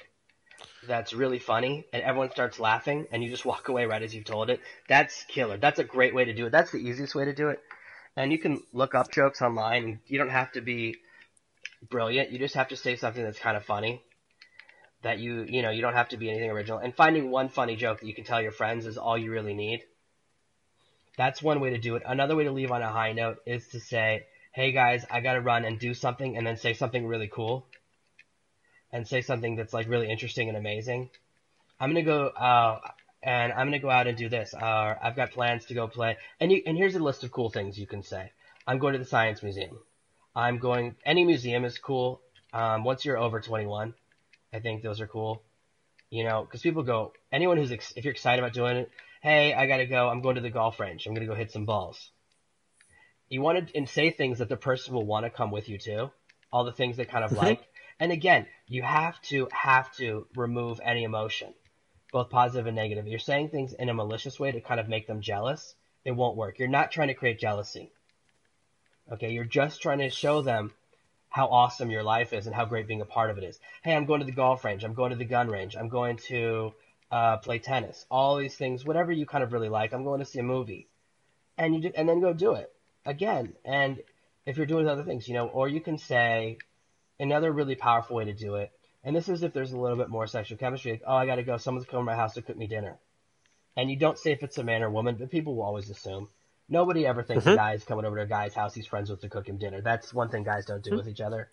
that's 0.87 1.13
really 1.13 1.39
funny 1.39 1.85
and 1.93 2.01
everyone 2.01 2.31
starts 2.31 2.59
laughing 2.59 3.07
and 3.11 3.23
you 3.23 3.29
just 3.29 3.45
walk 3.45 3.67
away 3.67 3.85
right 3.85 4.01
as 4.01 4.15
you've 4.15 4.25
told 4.25 4.49
it, 4.49 4.59
that's 4.87 5.23
killer. 5.25 5.57
That's 5.57 5.79
a 5.79 5.83
great 5.83 6.15
way 6.15 6.25
to 6.25 6.33
do 6.33 6.47
it. 6.47 6.51
That's 6.51 6.71
the 6.71 6.79
easiest 6.79 7.13
way 7.13 7.25
to 7.25 7.33
do 7.33 7.49
it. 7.49 7.59
And 8.15 8.31
you 8.31 8.39
can 8.39 8.61
look 8.73 8.95
up 8.95 9.11
jokes 9.11 9.41
online. 9.41 9.99
You 10.07 10.17
don't 10.17 10.29
have 10.29 10.51
to 10.53 10.61
be 10.61 10.97
brilliant. 11.87 12.31
You 12.31 12.39
just 12.39 12.55
have 12.55 12.69
to 12.69 12.75
say 12.75 12.95
something 12.95 13.23
that's 13.23 13.39
kind 13.39 13.55
of 13.55 13.63
funny. 13.63 14.01
That 15.03 15.19
you, 15.19 15.45
you 15.47 15.61
know, 15.61 15.71
you 15.71 15.81
don't 15.81 15.95
have 15.95 16.09
to 16.09 16.17
be 16.17 16.29
anything 16.29 16.51
original. 16.51 16.77
And 16.77 16.95
finding 16.95 17.31
one 17.31 17.49
funny 17.49 17.75
joke 17.75 18.01
that 18.01 18.07
you 18.07 18.13
can 18.13 18.23
tell 18.23 18.41
your 18.41 18.51
friends 18.51 18.85
is 18.85 18.97
all 18.97 19.17
you 19.17 19.31
really 19.31 19.55
need. 19.55 19.81
That's 21.17 21.41
one 21.41 21.59
way 21.59 21.71
to 21.71 21.77
do 21.77 21.95
it. 21.95 22.03
Another 22.05 22.35
way 22.35 22.43
to 22.43 22.51
leave 22.51 22.71
on 22.71 22.81
a 22.81 22.89
high 22.89 23.13
note 23.13 23.37
is 23.45 23.67
to 23.69 23.79
say, 23.79 24.25
"Hey 24.53 24.71
guys, 24.71 25.05
I 25.09 25.21
got 25.21 25.33
to 25.33 25.41
run 25.41 25.65
and 25.65 25.79
do 25.79 25.93
something," 25.93 26.37
and 26.37 26.45
then 26.45 26.57
say 26.57 26.73
something 26.73 27.05
really 27.05 27.27
cool, 27.27 27.65
and 28.91 29.07
say 29.07 29.21
something 29.21 29.55
that's 29.55 29.73
like 29.73 29.87
really 29.87 30.09
interesting 30.09 30.49
and 30.49 30.57
amazing. 30.57 31.09
I'm 31.79 31.89
gonna 31.89 32.03
go, 32.03 32.27
uh, 32.27 32.79
and 33.23 33.51
I'm 33.53 33.67
gonna 33.67 33.79
go 33.79 33.89
out 33.89 34.07
and 34.07 34.17
do 34.17 34.29
this. 34.29 34.53
Uh, 34.53 34.95
I've 35.01 35.15
got 35.15 35.31
plans 35.31 35.65
to 35.65 35.73
go 35.73 35.87
play, 35.87 36.17
and 36.39 36.51
you, 36.51 36.61
and 36.65 36.77
here's 36.77 36.95
a 36.95 36.99
list 36.99 37.23
of 37.23 37.31
cool 37.31 37.49
things 37.49 37.77
you 37.77 37.87
can 37.87 38.03
say. 38.03 38.31
I'm 38.67 38.77
going 38.77 38.93
to 38.93 38.99
the 38.99 39.05
science 39.05 39.41
museum. 39.41 39.79
I'm 40.35 40.59
going. 40.59 40.95
Any 41.05 41.25
museum 41.25 41.65
is 41.65 41.77
cool. 41.77 42.21
Um, 42.53 42.83
once 42.83 43.05
you're 43.05 43.17
over 43.17 43.39
21, 43.39 43.93
I 44.53 44.59
think 44.59 44.83
those 44.83 45.01
are 45.01 45.07
cool. 45.07 45.41
You 46.09 46.23
know, 46.25 46.43
because 46.43 46.61
people 46.61 46.83
go. 46.83 47.13
Anyone 47.31 47.57
who's 47.57 47.71
ex- 47.71 47.93
if 47.95 48.03
you're 48.05 48.11
excited 48.13 48.43
about 48.43 48.53
doing 48.53 48.77
it, 48.77 48.91
hey, 49.21 49.53
I 49.53 49.65
gotta 49.65 49.85
go. 49.85 50.09
I'm 50.09 50.21
going 50.21 50.35
to 50.35 50.41
the 50.41 50.49
golf 50.49 50.79
range. 50.79 51.07
I'm 51.07 51.13
gonna 51.13 51.25
go 51.25 51.35
hit 51.35 51.51
some 51.51 51.65
balls. 51.65 52.11
You 53.31 53.41
want 53.41 53.69
to 53.69 53.77
and 53.77 53.87
say 53.87 54.11
things 54.11 54.39
that 54.39 54.49
the 54.49 54.57
person 54.57 54.93
will 54.93 55.05
want 55.05 55.25
to 55.25 55.29
come 55.29 55.51
with 55.51 55.69
you 55.69 55.77
to. 55.79 56.11
All 56.51 56.65
the 56.65 56.73
things 56.73 56.97
they 56.97 57.05
kind 57.05 57.23
of 57.23 57.31
like. 57.31 57.65
And 57.97 58.11
again, 58.11 58.45
you 58.67 58.81
have 58.81 59.21
to 59.29 59.47
have 59.53 59.89
to 59.95 60.27
remove 60.35 60.81
any 60.83 61.03
emotion, 61.03 61.53
both 62.11 62.29
positive 62.29 62.67
and 62.67 62.75
negative. 62.75 63.07
You're 63.07 63.19
saying 63.19 63.47
things 63.47 63.71
in 63.71 63.87
a 63.87 63.93
malicious 63.93 64.37
way 64.37 64.51
to 64.51 64.59
kind 64.59 64.81
of 64.81 64.89
make 64.89 65.07
them 65.07 65.21
jealous. 65.21 65.75
It 66.03 66.11
won't 66.11 66.35
work. 66.35 66.59
You're 66.59 66.67
not 66.67 66.91
trying 66.91 67.07
to 67.07 67.13
create 67.13 67.39
jealousy. 67.39 67.93
Okay, 69.09 69.31
you're 69.31 69.45
just 69.45 69.81
trying 69.81 69.99
to 69.99 70.09
show 70.09 70.41
them 70.41 70.73
how 71.29 71.47
awesome 71.47 71.89
your 71.89 72.03
life 72.03 72.33
is 72.33 72.47
and 72.47 72.55
how 72.55 72.65
great 72.65 72.85
being 72.85 72.99
a 72.99 73.05
part 73.05 73.29
of 73.29 73.37
it 73.37 73.45
is. 73.45 73.57
Hey, 73.81 73.95
I'm 73.95 74.05
going 74.05 74.19
to 74.19 74.25
the 74.25 74.33
golf 74.33 74.65
range. 74.65 74.83
I'm 74.83 74.93
going 74.93 75.11
to 75.11 75.15
the 75.15 75.23
gun 75.23 75.47
range. 75.47 75.77
I'm 75.77 75.87
going 75.87 76.17
to 76.27 76.73
uh, 77.09 77.37
play 77.37 77.59
tennis. 77.59 78.05
All 78.11 78.35
these 78.35 78.55
things, 78.55 78.83
whatever 78.83 79.13
you 79.13 79.25
kind 79.25 79.43
of 79.43 79.53
really 79.53 79.69
like. 79.69 79.93
I'm 79.93 80.03
going 80.03 80.19
to 80.19 80.25
see 80.25 80.39
a 80.39 80.43
movie, 80.43 80.89
and 81.57 81.73
you 81.73 81.81
do, 81.81 81.91
and 81.95 82.09
then 82.09 82.19
go 82.19 82.33
do 82.33 82.55
it 82.55 82.69
again. 83.05 83.53
And 83.65 84.01
if 84.45 84.57
you're 84.57 84.65
doing 84.65 84.87
other 84.87 85.03
things, 85.03 85.27
you 85.27 85.33
know, 85.33 85.47
or 85.47 85.67
you 85.67 85.81
can 85.81 85.97
say 85.97 86.57
another 87.19 87.51
really 87.51 87.75
powerful 87.75 88.15
way 88.17 88.25
to 88.25 88.33
do 88.33 88.55
it. 88.55 88.71
And 89.03 89.15
this 89.15 89.29
is 89.29 89.43
if 89.43 89.53
there's 89.53 89.71
a 89.71 89.77
little 89.79 89.97
bit 89.97 90.09
more 90.09 90.27
sexual 90.27 90.57
chemistry. 90.57 90.91
Like, 90.91 91.03
oh, 91.07 91.15
I 91.15 91.25
got 91.25 91.35
to 91.35 91.43
go. 91.43 91.57
Someone's 91.57 91.87
coming 91.87 92.05
to 92.05 92.11
my 92.11 92.15
house 92.15 92.35
to 92.35 92.41
cook 92.41 92.57
me 92.57 92.67
dinner. 92.67 92.99
And 93.75 93.89
you 93.89 93.95
don't 93.97 94.17
say 94.17 94.31
if 94.31 94.43
it's 94.43 94.57
a 94.57 94.63
man 94.63 94.83
or 94.83 94.89
woman, 94.89 95.15
but 95.17 95.31
people 95.31 95.55
will 95.55 95.63
always 95.63 95.89
assume. 95.89 96.27
Nobody 96.69 97.05
ever 97.05 97.23
thinks 97.23 97.45
Mhm. 97.45 97.53
a 97.53 97.55
guy 97.55 97.73
is 97.73 97.83
coming 97.83 98.05
over 98.05 98.17
to 98.17 98.23
a 98.23 98.27
guy's 98.27 98.53
house 98.53 98.73
he's 98.73 98.85
friends 98.87 99.09
with 99.09 99.21
to 99.21 99.29
cook 99.29 99.47
him 99.47 99.57
dinner. 99.57 99.81
That's 99.81 100.13
one 100.13 100.29
thing 100.29 100.43
guys 100.43 100.65
don't 100.65 100.83
do 100.83 100.95
with 100.95 101.07
each 101.07 101.21
other. 101.21 101.49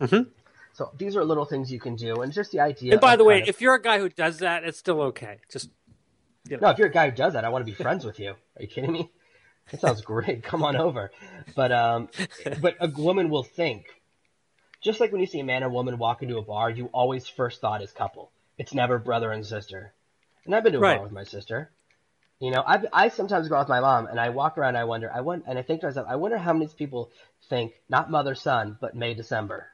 Mhm. 0.00 0.30
So 0.74 0.90
these 0.96 1.16
are 1.16 1.24
little 1.24 1.46
things 1.46 1.72
you 1.72 1.80
can 1.80 1.96
do, 1.96 2.20
and 2.20 2.32
just 2.32 2.52
the 2.52 2.60
idea. 2.60 2.92
And 2.92 3.00
by 3.00 3.16
the 3.16 3.24
way, 3.24 3.40
of- 3.42 3.48
if 3.48 3.60
you're 3.62 3.74
a 3.74 3.80
guy 3.80 3.98
who 3.98 4.10
does 4.10 4.38
that, 4.38 4.62
it's 4.64 4.76
still 4.78 5.00
okay. 5.02 5.38
Just 5.50 5.70
no, 6.50 6.68
if 6.70 6.78
you're 6.78 6.88
a 6.88 6.90
guy 6.92 7.08
who 7.10 7.16
does 7.16 7.32
that, 7.32 7.44
I 7.44 7.48
want 7.48 7.64
to 7.66 7.70
be 7.70 7.74
friends 7.74 8.04
with 8.04 8.18
you. 8.20 8.30
Are 8.56 8.62
you 8.62 8.68
kidding 8.68 8.92
me? 8.92 9.10
That 9.70 9.80
sounds 9.80 10.02
great. 10.02 10.42
Come 10.42 10.62
on 10.62 10.76
over. 10.76 11.10
But 11.54 11.72
um, 11.72 12.08
but 12.60 12.76
a 12.80 12.88
woman 12.88 13.30
will 13.30 13.42
think, 13.42 13.86
just 14.80 15.00
like 15.00 15.12
when 15.12 15.20
you 15.20 15.26
see 15.26 15.40
a 15.40 15.44
man 15.44 15.62
and 15.62 15.72
woman 15.72 15.98
walk 15.98 16.22
into 16.22 16.38
a 16.38 16.42
bar, 16.42 16.70
you 16.70 16.86
always 16.92 17.26
first 17.26 17.60
thought 17.60 17.82
is 17.82 17.92
couple. 17.92 18.30
It's 18.58 18.74
never 18.74 18.98
brother 18.98 19.32
and 19.32 19.44
sister. 19.44 19.92
And 20.44 20.54
I've 20.54 20.62
been 20.62 20.72
to 20.74 20.78
a 20.78 20.82
Right. 20.82 20.96
bar 20.96 21.02
with 21.02 21.12
my 21.12 21.24
sister. 21.24 21.70
You 22.38 22.50
know, 22.50 22.62
I 22.66 22.82
I 22.92 23.08
sometimes 23.08 23.48
go 23.48 23.56
out 23.56 23.60
with 23.60 23.68
my 23.70 23.80
mom 23.80 24.06
and 24.06 24.20
I 24.20 24.28
walk 24.30 24.58
around. 24.58 24.70
and 24.70 24.78
I 24.78 24.84
wonder. 24.84 25.10
I 25.12 25.20
want 25.22 25.44
and 25.46 25.58
I 25.58 25.62
think 25.62 25.80
to 25.80 25.86
myself, 25.88 26.06
I 26.08 26.16
wonder 26.16 26.38
how 26.38 26.52
many 26.52 26.68
people 26.68 27.10
think 27.48 27.72
not 27.88 28.10
mother 28.10 28.34
son, 28.34 28.76
but 28.80 28.94
May 28.94 29.14
December. 29.14 29.68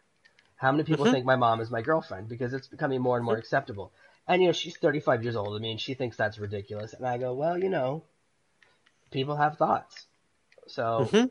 How 0.57 0.71
many 0.73 0.85
people 0.85 1.07
Mhm. 1.07 1.11
think 1.11 1.27
my 1.27 1.37
mom 1.37 1.61
is 1.61 1.71
my 1.71 1.83
girlfriend 1.83 2.29
because 2.29 2.55
it's 2.55 2.69
becoming 2.69 3.01
more 3.03 3.17
and 3.17 3.27
more 3.27 3.37
acceptable. 3.37 3.93
And 4.29 4.41
you 4.41 4.49
know, 4.49 4.53
she's 4.53 4.77
35 4.77 5.25
years 5.25 5.37
old. 5.37 5.57
I 5.57 5.59
mean, 5.61 5.77
she 5.79 5.95
thinks 5.95 6.17
that's 6.17 6.39
ridiculous. 6.39 6.95
And 6.95 7.07
I 7.07 7.19
go, 7.19 7.35
well, 7.35 7.59
you 7.59 7.69
know, 7.69 8.05
people 9.13 9.37
have 9.37 9.57
thoughts. 9.57 10.07
So 10.67 11.09
Mhm. 11.13 11.31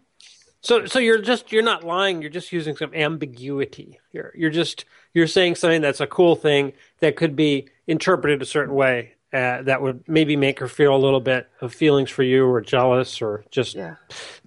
so 0.61 0.85
so 0.85 0.99
you're 0.99 1.21
just 1.21 1.51
you're 1.51 1.63
not 1.63 1.83
lying. 1.83 2.21
You're 2.21 2.31
just 2.31 2.51
using 2.51 2.75
some 2.75 2.93
ambiguity. 2.93 3.99
You're 4.11 4.31
you're 4.35 4.49
just 4.51 4.85
you're 5.13 5.27
saying 5.27 5.55
something 5.55 5.81
that's 5.81 5.99
a 6.01 6.07
cool 6.07 6.35
thing 6.35 6.73
that 6.99 7.15
could 7.15 7.35
be 7.35 7.67
interpreted 7.87 8.41
a 8.41 8.45
certain 8.45 8.75
way. 8.75 9.15
Uh, 9.33 9.61
that 9.61 9.81
would 9.81 10.03
maybe 10.09 10.35
make 10.35 10.59
her 10.59 10.67
feel 10.67 10.93
a 10.93 10.97
little 10.97 11.21
bit 11.21 11.47
of 11.61 11.73
feelings 11.73 12.09
for 12.09 12.21
you, 12.21 12.45
or 12.45 12.59
jealous, 12.59 13.21
or 13.21 13.45
just 13.49 13.75
yeah, 13.75 13.95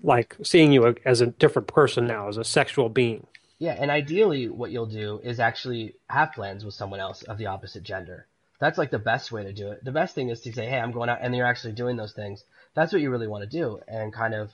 like 0.02 0.36
seeing 0.42 0.72
you 0.72 0.94
as 1.06 1.22
a 1.22 1.26
different 1.26 1.66
person 1.68 2.06
now, 2.06 2.28
as 2.28 2.36
a 2.36 2.44
sexual 2.44 2.90
being. 2.90 3.26
yeah. 3.58 3.74
And 3.78 3.90
ideally, 3.90 4.50
what 4.50 4.70
you'll 4.70 4.84
do 4.84 5.20
is 5.24 5.40
actually 5.40 5.94
have 6.10 6.34
plans 6.34 6.66
with 6.66 6.74
someone 6.74 7.00
else 7.00 7.22
of 7.22 7.38
the 7.38 7.46
opposite 7.46 7.82
gender. 7.82 8.26
That's 8.60 8.76
like 8.76 8.90
the 8.90 8.98
best 8.98 9.32
way 9.32 9.42
to 9.44 9.54
do 9.54 9.70
it. 9.70 9.82
The 9.82 9.90
best 9.90 10.14
thing 10.14 10.28
is 10.28 10.42
to 10.42 10.52
say, 10.52 10.66
hey, 10.66 10.78
I'm 10.78 10.92
going 10.92 11.08
out, 11.08 11.18
and 11.22 11.34
you're 11.34 11.46
actually 11.46 11.72
doing 11.72 11.96
those 11.96 12.12
things. 12.12 12.44
That's 12.74 12.92
what 12.92 13.02
you 13.02 13.10
really 13.10 13.28
want 13.28 13.48
to 13.48 13.58
do, 13.58 13.80
and 13.86 14.12
kind 14.12 14.34
of 14.34 14.52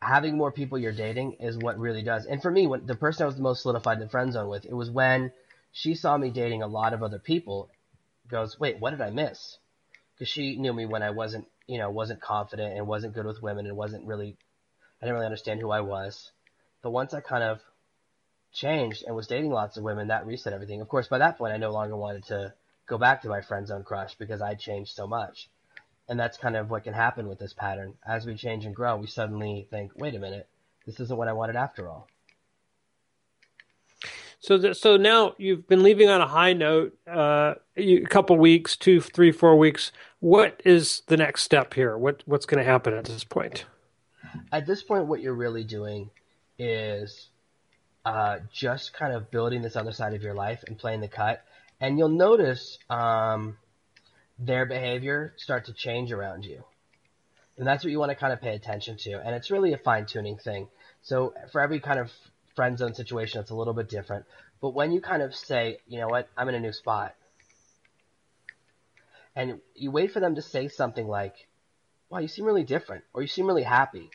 having 0.00 0.36
more 0.36 0.52
people 0.52 0.78
you're 0.78 0.92
dating 0.92 1.34
is 1.40 1.58
what 1.58 1.78
really 1.78 2.02
does. 2.02 2.26
And 2.26 2.40
for 2.40 2.50
me, 2.50 2.66
when 2.66 2.86
the 2.86 2.94
person 2.94 3.24
I 3.24 3.26
was 3.26 3.36
the 3.36 3.42
most 3.42 3.62
solidified 3.62 3.98
in 3.98 4.04
the 4.04 4.08
friend 4.08 4.32
zone 4.32 4.48
with, 4.48 4.64
it 4.66 4.74
was 4.74 4.90
when 4.90 5.32
she 5.72 5.94
saw 5.94 6.16
me 6.16 6.30
dating 6.30 6.62
a 6.62 6.66
lot 6.66 6.92
of 6.92 7.02
other 7.02 7.18
people. 7.18 7.70
Goes, 8.28 8.58
wait, 8.58 8.80
what 8.80 8.90
did 8.90 9.00
I 9.00 9.10
miss? 9.10 9.58
Because 10.14 10.28
she 10.28 10.56
knew 10.56 10.72
me 10.72 10.86
when 10.86 11.02
I 11.02 11.10
wasn't, 11.10 11.46
you 11.66 11.78
know, 11.78 11.90
wasn't 11.90 12.20
confident 12.20 12.76
and 12.76 12.86
wasn't 12.86 13.14
good 13.14 13.26
with 13.26 13.42
women 13.42 13.66
and 13.66 13.76
wasn't 13.76 14.06
really, 14.06 14.36
I 15.00 15.04
didn't 15.04 15.14
really 15.14 15.26
understand 15.26 15.60
who 15.60 15.70
I 15.70 15.80
was. 15.80 16.30
But 16.82 16.92
once 16.92 17.12
I 17.12 17.20
kind 17.20 17.42
of 17.42 17.60
changed 18.52 19.04
and 19.06 19.16
was 19.16 19.26
dating 19.26 19.50
lots 19.50 19.76
of 19.76 19.82
women, 19.82 20.08
that 20.08 20.26
reset 20.26 20.52
everything. 20.52 20.80
Of 20.80 20.88
course, 20.88 21.08
by 21.08 21.18
that 21.18 21.36
point, 21.36 21.52
I 21.52 21.58
no 21.58 21.70
longer 21.70 21.96
wanted 21.96 22.24
to 22.26 22.54
go 22.86 22.96
back 22.96 23.22
to 23.22 23.28
my 23.28 23.40
friend 23.40 23.66
zone 23.66 23.82
crush 23.82 24.14
because 24.14 24.40
I 24.40 24.54
changed 24.54 24.94
so 24.94 25.06
much. 25.06 25.48
And 26.08 26.20
that's 26.20 26.36
kind 26.36 26.56
of 26.56 26.70
what 26.70 26.84
can 26.84 26.92
happen 26.92 27.28
with 27.28 27.38
this 27.38 27.52
pattern. 27.52 27.94
As 28.06 28.26
we 28.26 28.34
change 28.34 28.66
and 28.66 28.74
grow, 28.74 28.96
we 28.96 29.06
suddenly 29.06 29.66
think, 29.70 29.92
wait 29.96 30.14
a 30.14 30.18
minute, 30.18 30.48
this 30.84 31.00
isn't 31.00 31.16
what 31.16 31.28
I 31.28 31.32
wanted 31.32 31.56
after 31.56 31.88
all. 31.88 32.08
So, 34.44 34.58
th- 34.58 34.76
so 34.76 34.98
now 34.98 35.34
you've 35.38 35.66
been 35.66 35.82
leaving 35.82 36.10
on 36.10 36.20
a 36.20 36.26
high 36.26 36.52
note. 36.52 36.94
Uh, 37.10 37.54
you, 37.76 38.02
a 38.02 38.06
couple 38.06 38.36
weeks, 38.36 38.76
two, 38.76 39.00
three, 39.00 39.32
four 39.32 39.56
weeks. 39.56 39.90
What 40.20 40.60
is 40.66 41.00
the 41.06 41.16
next 41.16 41.44
step 41.44 41.72
here? 41.72 41.96
What 41.96 42.22
what's 42.26 42.44
going 42.44 42.62
to 42.62 42.70
happen 42.70 42.92
at 42.92 43.06
this 43.06 43.24
point? 43.24 43.64
At 44.52 44.66
this 44.66 44.82
point, 44.82 45.06
what 45.06 45.22
you're 45.22 45.32
really 45.32 45.64
doing 45.64 46.10
is 46.58 47.30
uh, 48.04 48.40
just 48.52 48.92
kind 48.92 49.14
of 49.14 49.30
building 49.30 49.62
this 49.62 49.76
other 49.76 49.92
side 49.92 50.12
of 50.12 50.22
your 50.22 50.34
life 50.34 50.62
and 50.66 50.76
playing 50.76 51.00
the 51.00 51.08
cut. 51.08 51.42
And 51.80 51.98
you'll 51.98 52.10
notice 52.10 52.78
um, 52.90 53.56
their 54.44 54.66
behavior 54.66 55.34
start 55.36 55.66
to 55.66 55.72
change 55.72 56.12
around 56.12 56.44
you. 56.44 56.64
And 57.56 57.66
that's 57.66 57.84
what 57.84 57.90
you 57.90 57.98
want 57.98 58.10
to 58.10 58.16
kind 58.16 58.32
of 58.32 58.40
pay 58.40 58.54
attention 58.54 58.96
to. 58.98 59.12
And 59.12 59.34
it's 59.34 59.50
really 59.50 59.72
a 59.72 59.78
fine 59.78 60.06
tuning 60.06 60.36
thing. 60.36 60.68
So 61.02 61.34
for 61.52 61.60
every 61.60 61.80
kind 61.80 62.00
of 62.00 62.10
friend 62.56 62.76
zone 62.76 62.94
situation, 62.94 63.40
it's 63.40 63.50
a 63.50 63.54
little 63.54 63.74
bit 63.74 63.88
different. 63.88 64.26
But 64.60 64.74
when 64.74 64.92
you 64.92 65.00
kind 65.00 65.22
of 65.22 65.34
say, 65.34 65.78
you 65.86 66.00
know 66.00 66.08
what, 66.08 66.28
I'm 66.36 66.48
in 66.48 66.54
a 66.54 66.60
new 66.60 66.72
spot, 66.72 67.14
and 69.36 69.60
you 69.74 69.90
wait 69.90 70.12
for 70.12 70.20
them 70.20 70.36
to 70.36 70.42
say 70.42 70.68
something 70.68 71.06
like, 71.06 71.34
wow, 72.08 72.18
you 72.18 72.28
seem 72.28 72.44
really 72.44 72.64
different, 72.64 73.04
or 73.12 73.22
you 73.22 73.28
seem 73.28 73.46
really 73.46 73.64
happy, 73.64 74.10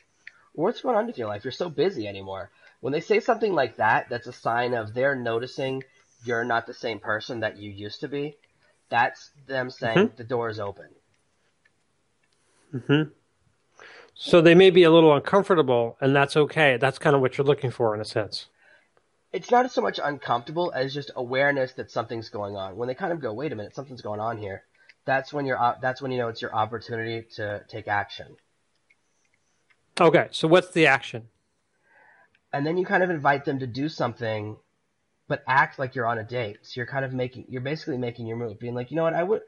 or 0.54 0.64
what's 0.64 0.80
going 0.80 0.96
on 0.96 1.06
with 1.06 1.18
your 1.18 1.28
life? 1.28 1.44
You're 1.44 1.52
so 1.52 1.68
busy 1.68 2.08
anymore. 2.08 2.50
When 2.80 2.92
they 2.92 3.00
say 3.00 3.20
something 3.20 3.52
like 3.52 3.76
that, 3.76 4.08
that's 4.08 4.26
a 4.26 4.32
sign 4.32 4.74
of 4.74 4.94
they're 4.94 5.14
noticing 5.14 5.82
you're 6.24 6.44
not 6.44 6.66
the 6.66 6.74
same 6.74 6.98
person 6.98 7.40
that 7.40 7.58
you 7.58 7.70
used 7.70 8.00
to 8.00 8.08
be. 8.08 8.36
That's 8.90 9.30
them 9.46 9.70
saying 9.70 9.98
Mhm. 10.10 10.16
the 10.16 10.24
door 10.24 10.48
is 10.50 10.60
open. 10.60 10.88
hmm 12.72 13.02
So 14.14 14.40
they 14.42 14.54
may 14.54 14.70
be 14.70 14.82
a 14.82 14.90
little 14.90 15.14
uncomfortable, 15.14 15.96
and 16.00 16.14
that's 16.14 16.36
okay. 16.36 16.76
That's 16.76 16.98
kind 16.98 17.16
of 17.16 17.22
what 17.22 17.38
you're 17.38 17.46
looking 17.46 17.70
for, 17.70 17.94
in 17.94 18.00
a 18.00 18.04
sense. 18.04 18.48
It's 19.32 19.50
not 19.50 19.70
so 19.72 19.80
much 19.80 19.98
uncomfortable 20.02 20.72
as 20.74 20.92
just 20.92 21.10
awareness 21.16 21.72
that 21.74 21.90
something's 21.90 22.28
going 22.28 22.56
on. 22.56 22.76
When 22.76 22.88
they 22.88 22.94
kind 22.94 23.12
of 23.12 23.20
go, 23.20 23.32
wait 23.32 23.52
a 23.52 23.56
minute, 23.56 23.74
something's 23.74 24.02
going 24.02 24.20
on 24.20 24.36
here. 24.38 24.64
That's 25.06 25.32
when 25.32 25.46
you're. 25.46 25.58
That's 25.80 26.02
when 26.02 26.12
you 26.12 26.18
know 26.18 26.28
it's 26.28 26.42
your 26.42 26.54
opportunity 26.54 27.26
to 27.36 27.64
take 27.68 27.88
action. 27.88 28.36
Okay, 30.00 30.28
so 30.30 30.46
what's 30.48 30.70
the 30.72 30.86
action? 30.86 31.28
and 32.52 32.66
then 32.66 32.76
you 32.76 32.84
kind 32.84 33.04
of 33.04 33.10
invite 33.10 33.44
them 33.44 33.60
to 33.60 33.66
do 33.66 33.88
something 33.88 34.56
but 35.30 35.44
act 35.46 35.78
like 35.78 35.94
you're 35.94 36.08
on 36.08 36.18
a 36.18 36.24
date. 36.24 36.58
So 36.62 36.72
you're 36.74 36.86
kind 36.86 37.04
of 37.04 37.12
making 37.12 37.44
you're 37.48 37.60
basically 37.60 37.96
making 37.96 38.26
your 38.26 38.36
move 38.36 38.58
being 38.58 38.74
like 38.74 38.90
you 38.90 38.96
know 38.96 39.04
what? 39.04 39.14
I 39.14 39.22
would 39.22 39.42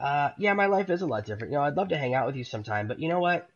uh 0.00 0.30
yeah 0.38 0.54
my 0.54 0.66
life 0.66 0.88
is 0.88 1.02
a 1.02 1.06
lot 1.06 1.26
different. 1.26 1.52
You 1.52 1.58
know 1.58 1.64
i'd 1.64 1.76
love 1.76 1.88
to 1.88 1.98
hang 1.98 2.14
out 2.14 2.26
with 2.26 2.34
you 2.34 2.44
sometime 2.44 2.88
but 2.88 2.98
you 2.98 3.10
know 3.10 3.20
what? 3.20 3.46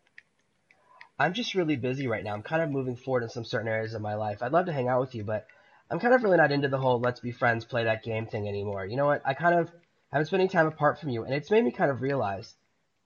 I'm 1.19 1.33
just 1.33 1.55
really 1.55 1.77
busy 1.77 2.07
right 2.07 2.23
now. 2.23 2.35
I'm 2.35 2.43
kind 2.43 2.63
of 2.63 2.71
moving 2.71 2.97
forward 2.97 3.23
in 3.23 3.31
some 3.31 3.45
certain 3.45 3.69
areas 3.69 3.95
of 3.95 4.03
my 4.03 4.15
life. 4.15 4.43
I'd 4.43 4.53
love 4.53 4.67
to 4.67 4.73
hang 4.73 4.89
out 4.89 5.01
with 5.01 5.15
you 5.15 5.25
but 5.25 5.47
i'm 5.91 5.99
kind 5.99 6.15
of 6.15 6.23
really 6.23 6.37
not 6.37 6.53
into 6.53 6.69
the 6.69 6.79
whole 6.79 7.01
let's 7.01 7.21
be 7.21 7.33
friends 7.33 7.65
play 7.65 7.85
that 7.85 8.05
game 8.05 8.27
thing 8.27 8.47
anymore. 8.47 8.85
You 8.85 8.99
know 8.99 9.07
what? 9.07 9.23
I 9.25 9.33
kind 9.33 9.59
of 9.59 9.71
i'm 10.13 10.27
spending 10.27 10.51
time 10.51 10.67
apart 10.67 11.01
from 11.01 11.09
you 11.09 11.25
and 11.25 11.33
it's 11.35 11.51
made 11.51 11.65
me 11.65 11.73
kind 11.73 11.91
of 11.91 12.03
realize 12.03 12.55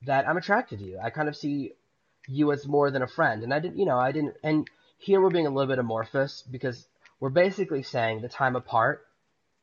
that 0.07 0.29
i'm 0.29 0.37
attracted 0.37 0.81
to 0.81 0.85
you. 0.85 0.99
I 1.01 1.11
kind 1.11 1.29
of 1.29 1.37
see 1.37 1.73
you 2.27 2.51
as 2.51 2.67
more 2.67 2.91
than 2.91 3.03
a 3.03 3.07
friend 3.07 3.45
and 3.45 3.55
i 3.55 3.61
didn't 3.61 3.79
you 3.79 3.87
know 3.87 3.97
i 3.97 4.11
didn't 4.11 4.35
and 4.43 4.69
here 4.99 5.21
we're 5.21 5.31
being 5.31 5.47
a 5.47 5.51
little 5.51 5.69
bit 5.69 5.79
amorphous 5.79 6.43
because 6.51 6.89
we're 7.21 7.31
basically 7.31 7.83
saying 7.83 8.21
the 8.21 8.29
time 8.29 8.57
apart 8.57 9.01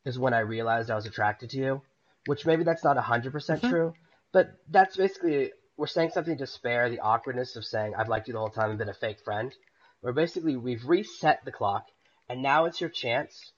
is 0.06 0.20
when 0.20 0.34
I 0.34 0.40
realized 0.40 0.90
I 0.92 0.96
was 0.96 1.06
attracted 1.06 1.52
to 1.52 1.58
you, 1.58 1.82
which 2.26 2.46
maybe 2.46 2.64
that's 2.64 2.84
not 2.84 2.98
100% 2.98 3.62
Mhm. 3.62 3.70
true, 3.70 3.94
but 4.32 4.48
that's 4.70 4.98
basically 4.98 5.52
we're 5.78 5.88
saying 5.88 6.12
something 6.12 6.38
to 6.38 6.48
spare 6.48 6.90
the 6.90 7.00
awkwardness 7.00 7.56
of 7.56 7.66
saying 7.66 7.96
I've 7.96 8.10
liked 8.10 8.28
you 8.28 8.34
the 8.34 8.40
whole 8.40 8.50
time 8.50 8.70
and 8.70 8.80
been 8.80 8.90
a 8.90 8.94
fake 8.94 9.20
friend. 9.24 9.54
We're 10.02 10.14
basically 10.14 10.56
we've 10.56 10.86
reset 10.88 11.44
the 11.46 11.52
clock 11.52 11.86
and 12.30 12.42
now 12.42 12.66
it's 12.66 12.80
your 12.82 12.90
chance 12.90 13.52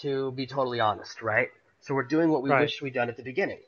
to 0.00 0.32
be 0.32 0.46
totally 0.46 0.80
honest, 0.80 1.22
right? 1.22 1.48
So 1.80 1.94
we're 1.94 2.04
doing 2.04 2.30
what 2.30 2.42
we 2.42 2.50
Right. 2.50 2.60
wish 2.60 2.80
we'd 2.80 2.94
done 2.94 3.08
at 3.08 3.16
the 3.16 3.22
beginning. 3.22 3.60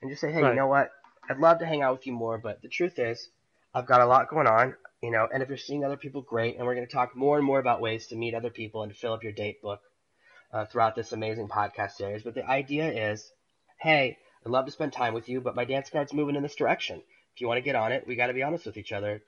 And 0.00 0.10
just 0.10 0.20
say, 0.20 0.32
hey, 0.32 0.42
Right. 0.42 0.50
you 0.50 0.56
know 0.56 0.66
what? 0.66 0.90
I'd 1.28 1.38
love 1.38 1.58
to 1.60 1.66
hang 1.66 1.82
out 1.82 1.92
with 1.96 2.06
you 2.06 2.12
more, 2.12 2.36
but 2.38 2.60
the 2.62 2.68
truth 2.68 2.98
is, 2.98 3.28
I've 3.72 3.86
got 3.86 4.00
a 4.02 4.06
lot 4.06 4.28
going 4.28 4.46
on, 4.46 4.76
you 5.04 5.10
know, 5.12 5.28
and 5.32 5.42
if 5.42 5.48
you're 5.48 5.58
seeing 5.58 5.84
other 5.84 5.96
people, 5.98 6.22
great. 6.22 6.56
And 6.56 6.66
we're 6.66 6.74
going 6.74 6.86
to 6.86 6.92
talk 6.92 7.16
more 7.16 7.36
and 7.38 7.46
more 7.46 7.60
about 7.60 7.80
ways 7.80 8.08
to 8.08 8.16
meet 8.16 8.34
other 8.34 8.50
people 8.50 8.82
and 8.82 8.92
to 8.92 8.98
fill 8.98 9.12
up 9.14 9.22
your 9.24 9.32
date 9.32 9.62
book 9.62 9.80
uh, 10.52 10.64
throughout 10.66 10.94
this 10.96 11.12
amazing 11.12 11.48
podcast 11.48 11.92
series. 11.92 12.22
But 12.22 12.34
the 12.34 12.46
idea 12.48 13.12
is, 13.12 13.32
hey, 13.80 14.18
I'd 14.44 14.50
love 14.52 14.66
to 14.66 14.72
spend 14.72 14.92
time 14.92 15.14
with 15.14 15.28
you, 15.28 15.40
but 15.40 15.56
my 15.56 15.64
dance 15.64 15.90
card's 15.90 16.14
moving 16.14 16.36
in 16.36 16.42
this 16.42 16.56
direction. 16.56 17.02
If 17.34 17.40
you 17.40 17.48
want 17.48 17.58
to 17.58 17.62
get 17.64 17.76
on 17.76 17.92
it, 17.92 18.06
we 18.06 18.16
got 18.16 18.28
to 18.28 18.34
be 18.34 18.42
honest 18.42 18.66
with 18.66 18.78
each 18.78 18.92
other. 18.92 19.22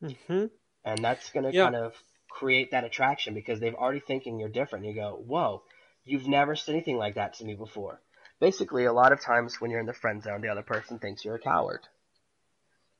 hmm 0.00 0.46
and 0.84 1.04
that's 1.04 1.30
going 1.30 1.44
to 1.44 1.52
Yeah. 1.52 1.64
kind 1.64 1.74
of 1.76 1.94
create 2.30 2.70
that 2.70 2.84
attraction 2.84 3.34
because 3.34 3.60
they've 3.60 3.74
already 3.74 4.00
thinking 4.00 4.38
you're 4.38 4.48
different. 4.48 4.84
You 4.86 4.94
go, 4.94 5.22
whoa, 5.26 5.62
you've 6.04 6.26
never 6.28 6.56
said 6.56 6.74
anything 6.74 6.96
like 6.98 7.14
that 7.16 7.34
to 7.34 7.44
me 7.44 7.54
before. 7.54 8.00
Basically, 8.40 8.84
a 8.84 8.92
lot 8.92 9.12
of 9.12 9.20
times 9.20 9.60
when 9.60 9.70
you're 9.70 9.80
in 9.80 9.86
the 9.86 9.92
friend 9.92 10.22
zone, 10.22 10.40
the 10.40 10.48
other 10.48 10.62
person 10.62 10.98
thinks 10.98 11.24
you're 11.24 11.36
a 11.36 11.40
coward. 11.40 11.80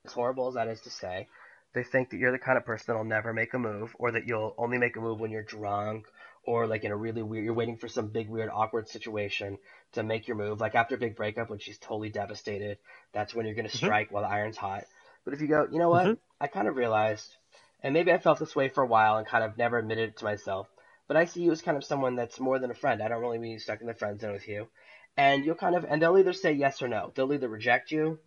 As 0.04 0.12
horrible 0.14 0.48
as 0.48 0.54
that 0.54 0.66
is 0.66 0.80
to 0.80 0.90
say, 0.90 1.28
they 1.74 1.84
think 1.84 2.10
that 2.10 2.16
you're 2.16 2.32
the 2.32 2.38
kind 2.38 2.58
of 2.58 2.64
person 2.64 2.86
that'll 2.88 3.04
never 3.04 3.32
make 3.32 3.54
a 3.54 3.58
move, 3.58 3.94
or 4.00 4.10
that 4.10 4.26
you'll 4.26 4.52
only 4.58 4.76
make 4.76 4.96
a 4.96 5.00
move 5.00 5.20
when 5.20 5.30
you're 5.30 5.44
drunk, 5.44 6.06
or 6.44 6.66
like 6.66 6.82
in 6.82 6.90
a 6.90 6.96
really 6.96 7.22
weird, 7.22 7.44
you're 7.44 7.54
waiting 7.54 7.76
for 7.76 7.86
some 7.86 8.08
big, 8.08 8.28
weird, 8.28 8.50
awkward 8.52 8.88
situation 8.88 9.58
to 9.92 10.02
make 10.02 10.26
your 10.26 10.36
move. 10.36 10.60
Like 10.60 10.74
after 10.74 10.96
a 10.96 10.98
big 10.98 11.14
breakup, 11.14 11.50
when 11.50 11.60
she's 11.60 11.78
totally 11.78 12.10
devastated, 12.10 12.78
that's 13.12 13.32
when 13.32 13.46
you're 13.46 13.54
going 13.54 13.68
to 13.68 13.76
strike 13.76 14.10
while 14.10 14.24
the 14.24 14.28
iron's 14.28 14.56
hot. 14.56 14.84
But 15.24 15.34
if 15.34 15.40
you 15.40 15.46
go, 15.46 15.68
you 15.70 15.78
know 15.78 15.90
what? 15.90 16.08
Mhm. 16.08 16.18
I 16.40 16.48
kind 16.48 16.66
of 16.66 16.74
realized, 16.76 17.36
and 17.80 17.94
maybe 17.94 18.12
I 18.12 18.18
felt 18.18 18.40
this 18.40 18.56
way 18.56 18.68
for 18.70 18.82
a 18.82 18.86
while 18.88 19.18
and 19.18 19.26
kind 19.26 19.44
of 19.44 19.56
never 19.56 19.78
admitted 19.78 20.10
it 20.10 20.16
to 20.16 20.24
myself, 20.24 20.68
but 21.06 21.16
I 21.16 21.26
see 21.26 21.42
you 21.42 21.52
as 21.52 21.62
kind 21.62 21.76
of 21.76 21.84
someone 21.84 22.16
that's 22.16 22.40
more 22.40 22.58
than 22.58 22.72
a 22.72 22.74
friend. 22.74 23.00
I 23.00 23.06
don't 23.08 23.20
really 23.20 23.38
mean 23.38 23.52
you 23.52 23.58
stuck 23.60 23.80
in 23.80 23.86
the 23.86 23.94
friend 23.94 24.18
zone 24.20 24.32
with 24.32 24.48
you. 24.48 24.68
And 25.16 25.44
you'll 25.44 25.54
kind 25.54 25.76
of, 25.76 25.84
and 25.84 26.02
they'll 26.02 26.18
either 26.18 26.32
say 26.32 26.52
yes 26.54 26.82
or 26.82 26.88
no. 26.88 27.12
They'll 27.14 27.32
either 27.32 27.48
reject 27.48 27.92
you 27.92 28.18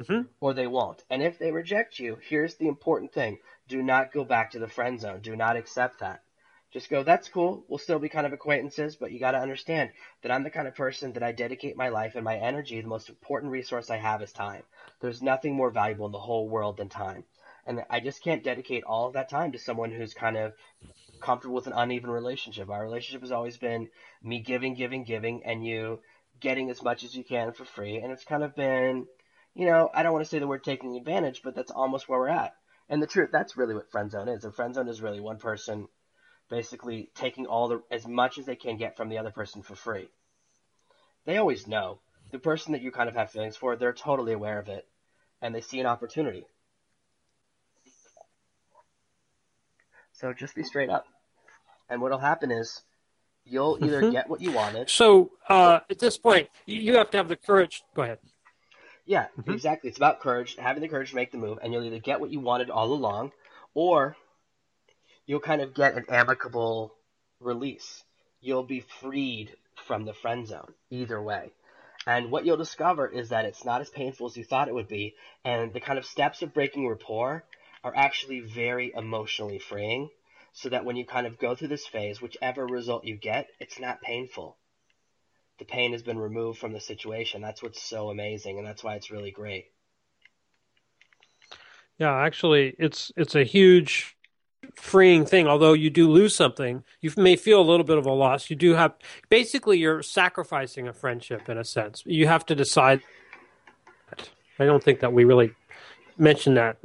Mhm. 0.00 0.28
or 0.40 0.52
they 0.54 0.66
won't. 0.66 1.04
And 1.10 1.22
if 1.22 1.38
they 1.38 1.50
reject 1.52 1.98
you, 1.98 2.16
here's 2.28 2.56
the 2.56 2.66
important 2.68 3.12
thing 3.12 3.38
do 3.68 3.82
not 3.82 4.12
go 4.12 4.24
back 4.24 4.50
to 4.50 4.58
the 4.58 4.68
friend 4.68 5.00
zone. 5.00 5.20
Do 5.20 5.36
not 5.36 5.56
accept 5.56 6.00
that. 6.00 6.20
Just 6.72 6.90
go, 6.90 7.02
that's 7.02 7.28
cool. 7.28 7.64
We'll 7.68 7.78
still 7.78 7.98
be 7.98 8.08
kind 8.08 8.26
of 8.26 8.32
acquaintances, 8.32 8.96
but 8.96 9.10
you 9.12 9.18
got 9.20 9.30
to 9.32 9.38
understand 9.38 9.90
that 10.22 10.32
I'm 10.32 10.42
the 10.42 10.50
kind 10.50 10.66
of 10.68 10.74
person 10.74 11.12
that 11.12 11.22
I 11.22 11.32
dedicate 11.32 11.76
my 11.76 11.88
life 11.88 12.14
and 12.16 12.24
my 12.24 12.36
energy. 12.36 12.80
The 12.80 12.88
most 12.88 13.08
important 13.08 13.52
resource 13.52 13.88
I 13.90 13.96
have 13.96 14.20
is 14.22 14.32
time. 14.32 14.62
There's 15.00 15.22
nothing 15.22 15.54
more 15.54 15.70
valuable 15.70 16.06
in 16.06 16.12
the 16.12 16.18
whole 16.18 16.48
world 16.48 16.76
than 16.76 16.88
time. 16.88 17.24
And 17.66 17.82
I 17.88 18.00
just 18.00 18.22
can't 18.22 18.42
dedicate 18.44 18.84
all 18.84 19.06
of 19.06 19.14
that 19.14 19.28
time 19.28 19.52
to 19.52 19.58
someone 19.58 19.90
who's 19.90 20.12
kind 20.14 20.36
of 20.36 20.52
comfortable 21.20 21.54
with 21.54 21.66
an 21.66 21.72
uneven 21.74 22.10
relationship. 22.10 22.68
Our 22.70 22.82
relationship 22.82 23.22
has 23.22 23.32
always 23.32 23.56
been 23.56 23.88
me 24.22 24.40
giving, 24.40 24.74
giving, 24.74 25.04
giving, 25.04 25.42
and 25.44 25.64
you 25.64 26.00
getting 26.40 26.70
as 26.70 26.82
much 26.82 27.04
as 27.04 27.14
you 27.14 27.24
can 27.24 27.52
for 27.52 27.64
free. 27.64 27.98
And 27.98 28.12
it's 28.12 28.24
kind 28.24 28.42
of 28.42 28.54
been, 28.54 29.06
you 29.56 29.64
know, 29.64 29.90
I 29.94 30.02
don't 30.02 30.12
want 30.12 30.22
to 30.24 30.28
say 30.28 30.38
the 30.38 30.46
word 30.46 30.62
taking 30.62 30.96
advantage, 30.96 31.40
but 31.42 31.54
that's 31.54 31.70
almost 31.70 32.08
where 32.08 32.18
we're 32.18 32.28
at. 32.28 32.54
And 32.90 33.02
the 33.02 33.06
truth, 33.06 33.30
that's 33.32 33.56
really 33.56 33.74
what 33.74 33.90
friend 33.90 34.10
zone 34.10 34.28
is. 34.28 34.44
A 34.44 34.52
friend 34.52 34.74
zone 34.74 34.86
is 34.86 35.00
really 35.00 35.18
one 35.18 35.38
person 35.38 35.88
basically 36.50 37.10
taking 37.14 37.46
all 37.46 37.66
the 37.68 37.82
as 37.90 38.06
much 38.06 38.38
as 38.38 38.44
they 38.44 38.54
can 38.54 38.76
get 38.76 38.96
from 38.98 39.08
the 39.08 39.16
other 39.18 39.30
person 39.30 39.62
for 39.62 39.74
free. 39.74 40.08
They 41.24 41.38
always 41.38 41.66
know. 41.66 42.00
The 42.32 42.38
person 42.38 42.72
that 42.72 42.82
you 42.82 42.90
kind 42.90 43.08
of 43.08 43.14
have 43.16 43.30
feelings 43.30 43.56
for, 43.56 43.76
they're 43.76 43.94
totally 43.94 44.34
aware 44.34 44.58
of 44.58 44.68
it. 44.68 44.86
And 45.40 45.54
they 45.54 45.62
see 45.62 45.80
an 45.80 45.86
opportunity. 45.86 46.44
So 50.12 50.34
just 50.34 50.54
be 50.54 50.64
straight 50.64 50.90
up. 50.90 51.06
And 51.88 52.02
what'll 52.02 52.18
happen 52.18 52.50
is 52.50 52.82
you'll 53.44 53.78
either 53.82 54.02
Mhm. 54.02 54.12
get 54.12 54.28
what 54.28 54.42
you 54.42 54.52
wanted. 54.52 54.90
So 54.90 55.32
uh, 55.48 55.80
at 55.88 55.98
this 55.98 56.18
point, 56.18 56.50
you 56.66 56.96
have 56.96 57.10
to 57.12 57.16
have 57.16 57.28
the 57.28 57.36
courage. 57.36 57.84
Go 57.94 58.02
ahead. 58.02 58.18
Yeah, 59.06 59.28
Mhm. 59.38 59.54
exactly. 59.54 59.88
It's 59.88 59.98
about 59.98 60.20
courage, 60.20 60.56
having 60.56 60.82
the 60.82 60.88
courage 60.88 61.10
to 61.10 61.16
make 61.16 61.30
the 61.30 61.38
move, 61.38 61.58
and 61.62 61.72
you'll 61.72 61.84
either 61.84 62.00
get 62.00 62.20
what 62.20 62.30
you 62.30 62.40
wanted 62.40 62.70
all 62.70 62.92
along, 62.92 63.32
or 63.72 64.16
you'll 65.26 65.40
kind 65.40 65.62
of 65.62 65.74
get 65.74 65.94
an 65.94 66.04
amicable 66.08 66.92
release. 67.40 68.04
You'll 68.40 68.64
be 68.64 68.80
freed 68.80 69.56
from 69.76 70.04
the 70.04 70.12
friend 70.12 70.46
zone, 70.46 70.74
either 70.90 71.22
way. 71.22 71.52
And 72.06 72.30
what 72.30 72.44
you'll 72.44 72.56
discover 72.56 73.06
is 73.08 73.28
that 73.28 73.44
it's 73.44 73.64
not 73.64 73.80
as 73.80 73.90
painful 73.90 74.26
as 74.26 74.36
you 74.36 74.44
thought 74.44 74.68
it 74.68 74.74
would 74.74 74.88
be, 74.88 75.14
and 75.44 75.72
the 75.72 75.80
kind 75.80 75.98
of 75.98 76.04
steps 76.04 76.42
of 76.42 76.52
breaking 76.52 76.88
rapport 76.88 77.44
are 77.84 77.94
actually 77.94 78.40
very 78.40 78.92
emotionally 78.92 79.60
freeing, 79.60 80.10
so 80.52 80.68
that 80.68 80.84
when 80.84 80.96
you 80.96 81.04
kind 81.06 81.26
of 81.26 81.38
go 81.38 81.54
through 81.54 81.68
this 81.68 81.86
phase, 81.86 82.20
whichever 82.20 82.66
result 82.66 83.04
you 83.04 83.16
get, 83.16 83.48
it's 83.60 83.78
not 83.78 84.00
painful 84.00 84.56
the 85.58 85.64
pain 85.64 85.92
has 85.92 86.02
been 86.02 86.18
removed 86.18 86.58
from 86.58 86.72
the 86.72 86.80
situation. 86.80 87.40
That's 87.40 87.62
what's 87.62 87.82
so 87.82 88.10
amazing, 88.10 88.58
and 88.58 88.66
that's 88.66 88.84
why 88.84 88.94
it's 88.94 89.10
really 89.10 89.30
great. 89.30 89.66
Yeah, 91.98 92.14
actually, 92.14 92.74
it's 92.78 93.10
it's 93.16 93.34
a 93.34 93.44
huge 93.44 94.16
freeing 94.74 95.24
thing. 95.24 95.46
Although 95.46 95.72
you 95.72 95.88
do 95.90 96.10
lose 96.10 96.34
something, 96.34 96.84
you 97.00 97.10
may 97.16 97.36
feel 97.36 97.60
a 97.60 97.64
little 97.64 97.84
bit 97.84 97.98
of 97.98 98.06
a 98.06 98.12
loss. 98.12 98.50
You 98.50 98.56
do 98.56 98.74
have 98.74 98.94
basically 99.30 99.78
you're 99.78 100.02
sacrificing 100.02 100.88
a 100.88 100.92
friendship 100.92 101.48
in 101.48 101.56
a 101.56 101.64
sense. 101.64 102.02
You 102.04 102.26
have 102.26 102.44
to 102.46 102.54
decide. 102.54 103.00
I 104.58 104.64
don't 104.64 104.82
think 104.82 105.00
that 105.00 105.12
we 105.12 105.24
really 105.24 105.52
mentioned 106.18 106.56
that. 106.56 106.78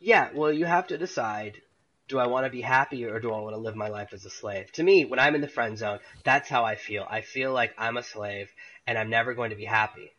Yeah, 0.00 0.28
well, 0.34 0.52
you 0.52 0.64
have 0.64 0.86
to 0.88 0.98
decide 0.98 1.62
do 2.08 2.18
I 2.18 2.26
want 2.26 2.46
to 2.46 2.50
be 2.50 2.60
happy 2.60 3.04
or 3.06 3.20
do 3.20 3.32
I 3.32 3.40
want 3.40 3.54
to 3.54 3.60
live 3.60 3.76
my 3.76 3.88
life 3.88 4.12
as 4.12 4.24
a 4.24 4.30
slave? 4.30 4.72
To 4.72 4.82
me, 4.82 5.04
when 5.04 5.18
I'm 5.18 5.34
in 5.34 5.40
the 5.40 5.48
friend 5.48 5.78
zone, 5.78 6.00
that's 6.24 6.48
how 6.48 6.64
I 6.64 6.76
feel. 6.76 7.06
I 7.08 7.22
feel 7.22 7.52
like 7.52 7.74
I'm 7.78 7.96
a 7.96 8.02
slave 8.02 8.52
and 8.86 8.98
I'm 8.98 9.10
never 9.10 9.34
going 9.34 9.50
to 9.50 9.56
be 9.56 9.64
happy. 9.64 10.12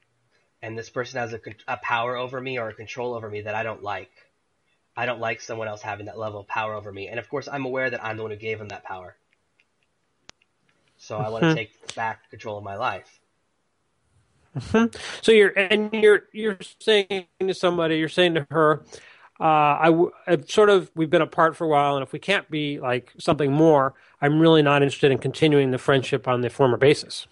And 0.62 0.78
this 0.78 0.90
person 0.90 1.20
has 1.20 1.34
a, 1.34 1.40
a 1.68 1.78
power 1.78 2.16
over 2.16 2.42
me 2.42 2.60
or 2.60 2.70
a 2.70 2.74
control 2.74 3.14
over 3.16 3.30
me 3.30 3.42
that 3.42 3.56
I 3.56 3.64
don't 3.64 3.84
like. 3.84 4.12
I 4.96 5.06
don't 5.06 5.20
like 5.20 5.42
someone 5.42 5.68
else 5.68 5.82
having 5.82 6.08
that 6.08 6.20
level 6.20 6.42
of 6.42 6.48
power 6.48 6.74
over 6.76 6.92
me. 6.92 7.08
And 7.10 7.20
of 7.20 7.30
course, 7.30 7.48
I'm 7.52 7.66
aware 7.66 7.90
that 7.90 8.04
I'm 8.04 8.18
the 8.18 8.24
one 8.24 8.32
who 8.32 8.38
gave 8.38 8.60
them 8.60 8.70
that 8.70 8.86
power. 8.86 9.16
So 10.98 11.20
I 11.20 11.30
want 11.30 11.48
to 11.48 11.54
Mhm. 11.54 11.54
take 11.54 11.72
back 11.96 12.30
control 12.30 12.58
of 12.58 12.64
my 12.64 12.78
life. 12.78 13.20
So 15.22 15.32
you're 15.32 15.54
and 15.58 15.94
you're 15.94 16.24
you're 16.34 16.60
saying 16.80 17.28
to 17.42 17.54
somebody, 17.54 17.98
you're 17.98 18.10
saying 18.10 18.36
to 18.36 18.48
her, 18.52 18.86
uh, 19.40 19.44
I 19.44 19.86
w- 19.86 20.12
I've 20.28 20.50
sort 20.50 20.70
of 20.70 20.90
we've 20.96 21.10
been 21.10 21.22
apart 21.22 21.56
for 21.56 21.66
a 21.66 21.68
while, 21.68 21.96
and 21.96 22.04
if 22.04 22.14
we 22.14 22.20
can't 22.20 22.50
be 22.50 22.80
like 22.80 23.12
something 23.18 23.52
more, 23.52 23.94
I'm 24.22 24.40
really 24.40 24.62
not 24.62 24.82
interested 24.82 25.12
in 25.12 25.18
continuing 25.18 25.72
the 25.72 25.78
friendship 25.78 26.28
on 26.28 26.42
the 26.42 26.50
former 26.50 26.78
basis. 26.78 27.28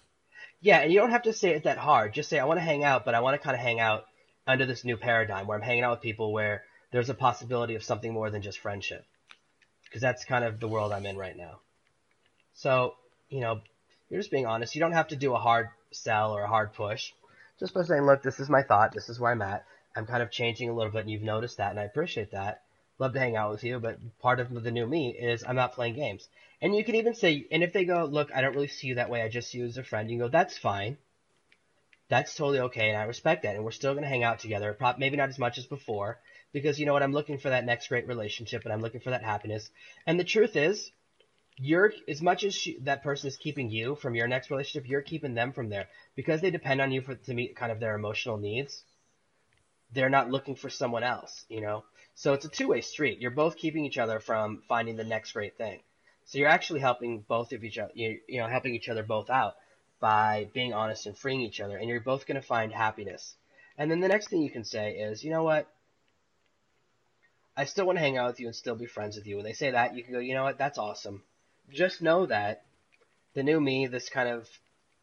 Yeah, 0.60 0.78
and 0.78 0.92
you 0.92 0.98
don't 0.98 1.10
have 1.10 1.22
to 1.22 1.32
say 1.32 1.50
it 1.50 1.64
that 1.64 1.78
hard. 1.78 2.14
Just 2.14 2.30
say, 2.30 2.38
I 2.38 2.44
want 2.44 2.58
to 2.58 2.64
hang 2.64 2.84
out, 2.84 3.04
but 3.04 3.14
I 3.14 3.20
want 3.20 3.34
to 3.34 3.44
kind 3.44 3.54
of 3.54 3.60
hang 3.60 3.80
out 3.80 4.04
under 4.46 4.66
this 4.66 4.84
new 4.84 4.96
paradigm 4.96 5.46
where 5.46 5.56
I'm 5.56 5.64
hanging 5.64 5.84
out 5.84 5.92
with 5.92 6.00
people 6.00 6.32
where 6.32 6.62
there's 6.90 7.10
a 7.10 7.14
possibility 7.14 7.74
of 7.74 7.84
something 7.84 8.12
more 8.12 8.30
than 8.30 8.42
just 8.42 8.58
friendship. 8.58 9.04
Because 9.84 10.00
that's 10.00 10.24
kind 10.24 10.44
of 10.44 10.60
the 10.60 10.68
world 10.68 10.92
I'm 10.92 11.06
in 11.06 11.16
right 11.16 11.36
now. 11.36 11.60
So, 12.54 12.94
you 13.28 13.40
know, 13.40 13.60
you're 14.08 14.20
just 14.20 14.30
being 14.30 14.46
honest. 14.46 14.74
You 14.74 14.80
don't 14.80 14.92
have 14.92 15.08
to 15.08 15.16
do 15.16 15.34
a 15.34 15.38
hard 15.38 15.68
sell 15.92 16.32
or 16.32 16.42
a 16.42 16.48
hard 16.48 16.72
push. 16.72 17.12
Just 17.58 17.74
by 17.74 17.82
saying, 17.82 18.02
look, 18.02 18.22
this 18.22 18.40
is 18.40 18.48
my 18.48 18.62
thought. 18.62 18.92
This 18.92 19.08
is 19.08 19.20
where 19.20 19.32
I'm 19.32 19.42
at. 19.42 19.64
I'm 19.96 20.06
kind 20.06 20.22
of 20.22 20.30
changing 20.30 20.68
a 20.68 20.74
little 20.74 20.92
bit, 20.92 21.02
and 21.02 21.10
you've 21.10 21.22
noticed 21.22 21.58
that, 21.58 21.70
and 21.70 21.80
I 21.80 21.84
appreciate 21.84 22.32
that. 22.32 22.62
Love 22.98 23.12
to 23.12 23.18
hang 23.18 23.36
out 23.36 23.50
with 23.50 23.64
you, 23.64 23.78
but 23.80 23.98
part 24.20 24.40
of 24.40 24.62
the 24.62 24.70
new 24.70 24.86
me 24.86 25.10
is 25.10 25.44
I'm 25.46 25.56
not 25.56 25.74
playing 25.74 25.94
games. 25.94 26.28
And 26.60 26.74
you 26.74 26.84
can 26.84 26.94
even 26.94 27.14
say, 27.14 27.46
and 27.50 27.62
if 27.62 27.72
they 27.72 27.84
go, 27.84 28.04
look, 28.04 28.30
I 28.32 28.40
don't 28.40 28.54
really 28.54 28.68
see 28.68 28.88
you 28.88 28.94
that 28.96 29.10
way. 29.10 29.22
I 29.22 29.28
just 29.28 29.50
see 29.50 29.58
you 29.58 29.66
as 29.66 29.76
a 29.76 29.82
friend. 29.82 30.10
You 30.10 30.16
can 30.16 30.26
go, 30.26 30.30
that's 30.30 30.56
fine. 30.56 30.96
That's 32.08 32.34
totally 32.34 32.60
okay, 32.60 32.90
and 32.90 32.98
I 32.98 33.04
respect 33.04 33.42
that. 33.42 33.56
And 33.56 33.64
we're 33.64 33.70
still 33.72 33.94
going 33.94 34.04
to 34.04 34.08
hang 34.08 34.22
out 34.22 34.38
together. 34.38 34.76
Maybe 34.98 35.16
not 35.16 35.30
as 35.30 35.38
much 35.38 35.58
as 35.58 35.66
before, 35.66 36.20
because 36.52 36.78
you 36.78 36.86
know 36.86 36.92
what? 36.92 37.02
I'm 37.02 37.12
looking 37.12 37.38
for 37.38 37.48
that 37.48 37.64
next 37.64 37.88
great 37.88 38.06
relationship, 38.06 38.62
and 38.64 38.72
I'm 38.72 38.80
looking 38.80 39.00
for 39.00 39.10
that 39.10 39.22
happiness. 39.22 39.70
And 40.06 40.20
the 40.20 40.24
truth 40.24 40.54
is, 40.54 40.90
you're 41.56 41.92
as 42.08 42.20
much 42.20 42.44
as 42.44 42.54
she, 42.54 42.78
that 42.80 43.02
person 43.02 43.28
is 43.28 43.36
keeping 43.36 43.70
you 43.70 43.94
from 43.94 44.14
your 44.14 44.26
next 44.26 44.50
relationship, 44.50 44.88
you're 44.88 45.02
keeping 45.02 45.34
them 45.34 45.52
from 45.52 45.68
there 45.68 45.88
because 46.16 46.40
they 46.40 46.50
depend 46.50 46.80
on 46.80 46.92
you 46.92 47.00
for 47.00 47.14
to 47.14 47.34
meet 47.34 47.56
kind 47.56 47.70
of 47.70 47.80
their 47.80 47.94
emotional 47.94 48.36
needs. 48.36 48.82
They're 49.94 50.10
not 50.10 50.30
looking 50.30 50.56
for 50.56 50.68
someone 50.68 51.04
else, 51.04 51.44
you 51.48 51.60
know. 51.60 51.84
So 52.14 52.32
it's 52.32 52.44
a 52.44 52.48
two-way 52.48 52.80
street. 52.80 53.20
You're 53.20 53.30
both 53.30 53.56
keeping 53.56 53.84
each 53.84 53.98
other 53.98 54.20
from 54.20 54.62
finding 54.68 54.96
the 54.96 55.04
next 55.04 55.32
great 55.32 55.56
thing. 55.56 55.80
So 56.26 56.38
you're 56.38 56.48
actually 56.48 56.80
helping 56.80 57.20
both 57.20 57.52
of 57.52 57.64
each 57.64 57.78
other, 57.78 57.92
you, 57.94 58.20
know, 58.28 58.48
helping 58.48 58.74
each 58.74 58.88
other 58.88 59.02
both 59.02 59.30
out 59.30 59.54
by 60.00 60.48
being 60.52 60.72
honest 60.72 61.06
and 61.06 61.16
freeing 61.16 61.40
each 61.40 61.60
other, 61.60 61.76
and 61.76 61.88
you're 61.88 62.00
both 62.00 62.26
going 62.26 62.40
to 62.40 62.46
find 62.46 62.72
happiness. 62.72 63.34
And 63.76 63.90
then 63.90 64.00
the 64.00 64.08
next 64.08 64.28
thing 64.28 64.42
you 64.42 64.50
can 64.50 64.64
say 64.64 64.92
is, 64.92 65.24
you 65.24 65.30
know 65.30 65.42
what? 65.42 65.66
I 67.56 67.64
still 67.64 67.86
want 67.86 67.96
to 67.98 68.02
hang 68.02 68.16
out 68.16 68.28
with 68.28 68.40
you 68.40 68.46
and 68.46 68.56
still 68.56 68.74
be 68.74 68.86
friends 68.86 69.16
with 69.16 69.26
you. 69.26 69.36
When 69.36 69.44
they 69.44 69.52
say 69.52 69.70
that, 69.70 69.94
you 69.94 70.02
can 70.02 70.12
go, 70.12 70.18
you 70.18 70.34
know 70.34 70.42
what? 70.44 70.58
That's 70.58 70.78
awesome. 70.78 71.22
Just 71.70 72.02
know 72.02 72.26
that 72.26 72.64
the 73.34 73.42
new 73.42 73.60
me, 73.60 73.86
this 73.86 74.08
kind 74.08 74.28
of, 74.28 74.48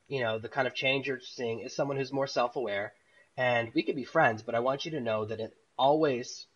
you 0.07 0.21
know, 0.21 0.37
the 0.39 0.49
kind 0.49 0.67
of 0.67 0.75
change 0.75 1.07
you're 1.07 1.19
seeing 1.21 1.61
is 1.61 1.75
someone 1.75 1.97
who's 1.97 2.11
more 2.11 2.27
self-aware 2.27 2.93
and 3.37 3.71
we 3.73 3.83
could 3.83 3.95
be 3.95 4.03
friends, 4.03 4.41
but 4.43 4.55
I 4.55 4.59
want 4.59 4.85
you 4.85 4.91
to 4.91 5.01
know 5.01 5.25
that 5.25 5.39
it 5.39 5.53
always 5.77 6.47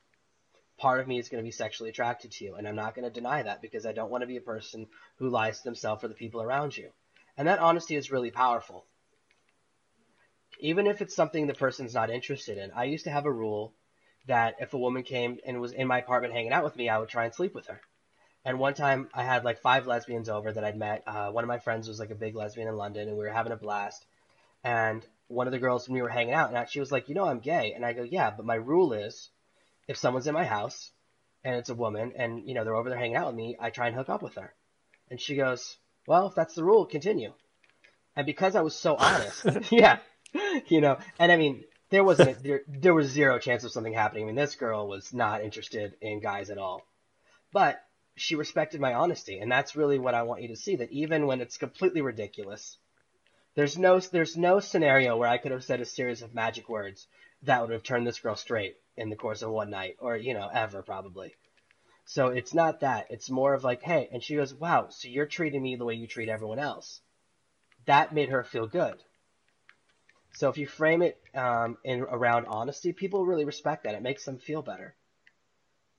part 0.77 0.99
of 0.99 1.07
me 1.07 1.17
is 1.17 1.29
going 1.29 1.41
to 1.41 1.47
be 1.47 1.51
sexually 1.51 1.89
attracted 1.89 2.31
to 2.31 2.45
you, 2.45 2.55
and 2.55 2.67
I'm 2.67 2.75
not 2.75 2.95
going 2.95 3.05
to 3.05 3.13
deny 3.13 3.43
that 3.43 3.61
because 3.61 3.85
I 3.85 3.93
don't 3.93 4.11
want 4.11 4.21
to 4.21 4.27
be 4.27 4.37
a 4.37 4.41
person 4.41 4.87
who 5.17 5.29
lies 5.29 5.57
to 5.59 5.63
themselves 5.63 6.03
or 6.03 6.07
the 6.07 6.13
people 6.13 6.41
around 6.41 6.75
you. 6.75 6.89
And 7.37 7.47
that 7.47 7.59
honesty 7.59 7.95
is 7.95 8.11
really 8.11 8.31
powerful. 8.31 8.85
Even 10.59 10.87
if 10.87 11.01
it's 11.01 11.15
something 11.15 11.47
the 11.47 11.53
person's 11.53 11.93
not 11.93 12.09
interested 12.09 12.57
in. 12.57 12.71
I 12.71 12.85
used 12.85 13.05
to 13.05 13.11
have 13.11 13.25
a 13.25 13.31
rule 13.31 13.73
that 14.27 14.55
if 14.59 14.73
a 14.73 14.77
woman 14.77 15.03
came 15.03 15.37
and 15.45 15.59
was 15.59 15.73
in 15.73 15.87
my 15.87 15.99
apartment 15.99 16.33
hanging 16.33 16.53
out 16.53 16.63
with 16.63 16.75
me, 16.75 16.89
I 16.89 16.97
would 16.97 17.09
try 17.09 17.25
and 17.25 17.33
sleep 17.33 17.53
with 17.53 17.67
her. 17.67 17.81
And 18.43 18.59
one 18.59 18.73
time 18.73 19.09
I 19.13 19.23
had 19.23 19.43
like 19.43 19.59
five 19.59 19.87
lesbians 19.87 20.29
over 20.29 20.51
that 20.51 20.63
I'd 20.63 20.77
met. 20.77 21.03
Uh, 21.07 21.31
one 21.31 21.43
of 21.43 21.47
my 21.47 21.57
friends 21.57 21.87
was 21.87 21.99
like 21.99 22.11
a 22.11 22.15
big 22.15 22.35
lesbian 22.35 22.67
in 22.67 22.77
London, 22.77 23.07
and 23.07 23.17
we 23.17 23.25
were 23.25 23.31
having 23.31 23.51
a 23.51 23.57
blast. 23.57 24.05
And 24.63 25.05
one 25.27 25.47
of 25.47 25.51
the 25.51 25.59
girls 25.59 25.87
when 25.87 25.95
we 25.95 26.01
were 26.01 26.09
hanging 26.09 26.33
out, 26.33 26.53
and 26.53 26.69
she 26.69 26.79
was 26.79 26.91
like, 26.91 27.09
"You 27.09 27.15
know, 27.15 27.25
I'm 27.25 27.39
gay." 27.39 27.73
And 27.73 27.85
I 27.85 27.93
go, 27.93 28.03
"Yeah, 28.03 28.31
but 28.31 28.45
my 28.45 28.55
rule 28.55 28.93
is, 28.93 29.29
if 29.87 29.97
someone's 29.97 30.27
in 30.27 30.33
my 30.33 30.45
house 30.45 30.91
and 31.43 31.55
it's 31.55 31.69
a 31.69 31.75
woman, 31.75 32.13
and 32.15 32.47
you 32.47 32.53
know 32.53 32.63
they're 32.63 32.75
over 32.75 32.89
there 32.89 32.97
hanging 32.97 33.15
out 33.15 33.27
with 33.27 33.35
me, 33.35 33.57
I 33.59 33.69
try 33.69 33.87
and 33.87 33.95
hook 33.95 34.09
up 34.09 34.21
with 34.21 34.35
her." 34.35 34.53
And 35.09 35.19
she 35.19 35.35
goes, 35.35 35.77
"Well, 36.07 36.27
if 36.27 36.35
that's 36.35 36.55
the 36.55 36.63
rule, 36.63 36.85
continue." 36.85 37.33
And 38.15 38.25
because 38.25 38.55
I 38.55 38.61
was 38.61 38.75
so 38.75 38.95
honest, 38.95 39.45
yeah, 39.71 39.99
you 40.67 40.81
know, 40.81 40.97
and 41.19 41.31
I 41.31 41.37
mean, 41.37 41.63
there 41.89 42.03
wasn't 42.03 42.41
there, 42.43 42.61
there 42.67 42.93
was 42.93 43.07
zero 43.07 43.39
chance 43.39 43.63
of 43.63 43.71
something 43.71 43.93
happening. 43.93 44.23
I 44.23 44.27
mean, 44.27 44.35
this 44.35 44.55
girl 44.55 44.87
was 44.87 45.13
not 45.13 45.43
interested 45.43 45.95
in 46.01 46.19
guys 46.19 46.49
at 46.49 46.57
all, 46.57 46.85
but 47.51 47.81
she 48.15 48.35
respected 48.35 48.79
my 48.79 48.93
honesty, 48.93 49.39
and 49.39 49.51
that's 49.51 49.75
really 49.75 49.99
what 49.99 50.13
I 50.13 50.23
want 50.23 50.41
you 50.41 50.49
to 50.49 50.55
see. 50.55 50.77
That 50.77 50.91
even 50.91 51.27
when 51.27 51.41
it's 51.41 51.57
completely 51.57 52.01
ridiculous, 52.01 52.77
there's 53.55 53.77
no 53.77 53.99
there's 53.99 54.37
no 54.37 54.59
scenario 54.59 55.17
where 55.17 55.29
I 55.29 55.37
could 55.37 55.51
have 55.51 55.63
said 55.63 55.81
a 55.81 55.85
series 55.85 56.21
of 56.21 56.35
magic 56.35 56.69
words 56.69 57.07
that 57.43 57.61
would 57.61 57.71
have 57.71 57.83
turned 57.83 58.05
this 58.05 58.19
girl 58.19 58.35
straight 58.35 58.75
in 58.97 59.09
the 59.09 59.15
course 59.15 59.41
of 59.41 59.51
one 59.51 59.69
night, 59.69 59.97
or 59.99 60.15
you 60.15 60.33
know, 60.33 60.49
ever 60.53 60.81
probably. 60.81 61.33
So 62.05 62.27
it's 62.27 62.53
not 62.53 62.81
that. 62.81 63.07
It's 63.09 63.29
more 63.29 63.53
of 63.53 63.63
like, 63.63 63.81
hey, 63.81 64.09
and 64.11 64.21
she 64.21 64.35
goes, 64.35 64.53
wow, 64.53 64.89
so 64.89 65.07
you're 65.07 65.25
treating 65.25 65.63
me 65.63 65.75
the 65.75 65.85
way 65.85 65.95
you 65.95 66.05
treat 66.05 66.29
everyone 66.29 66.59
else. 66.59 67.01
That 67.85 68.13
made 68.13 68.29
her 68.29 68.43
feel 68.43 68.67
good. 68.67 68.95
So 70.33 70.49
if 70.49 70.57
you 70.57 70.67
frame 70.67 71.01
it 71.01 71.17
um, 71.33 71.77
in 71.83 72.01
around 72.01 72.45
honesty, 72.47 72.93
people 72.93 73.25
really 73.25 73.45
respect 73.45 73.85
that. 73.85 73.95
It 73.95 74.03
makes 74.03 74.25
them 74.25 74.37
feel 74.37 74.61
better. 74.61 74.93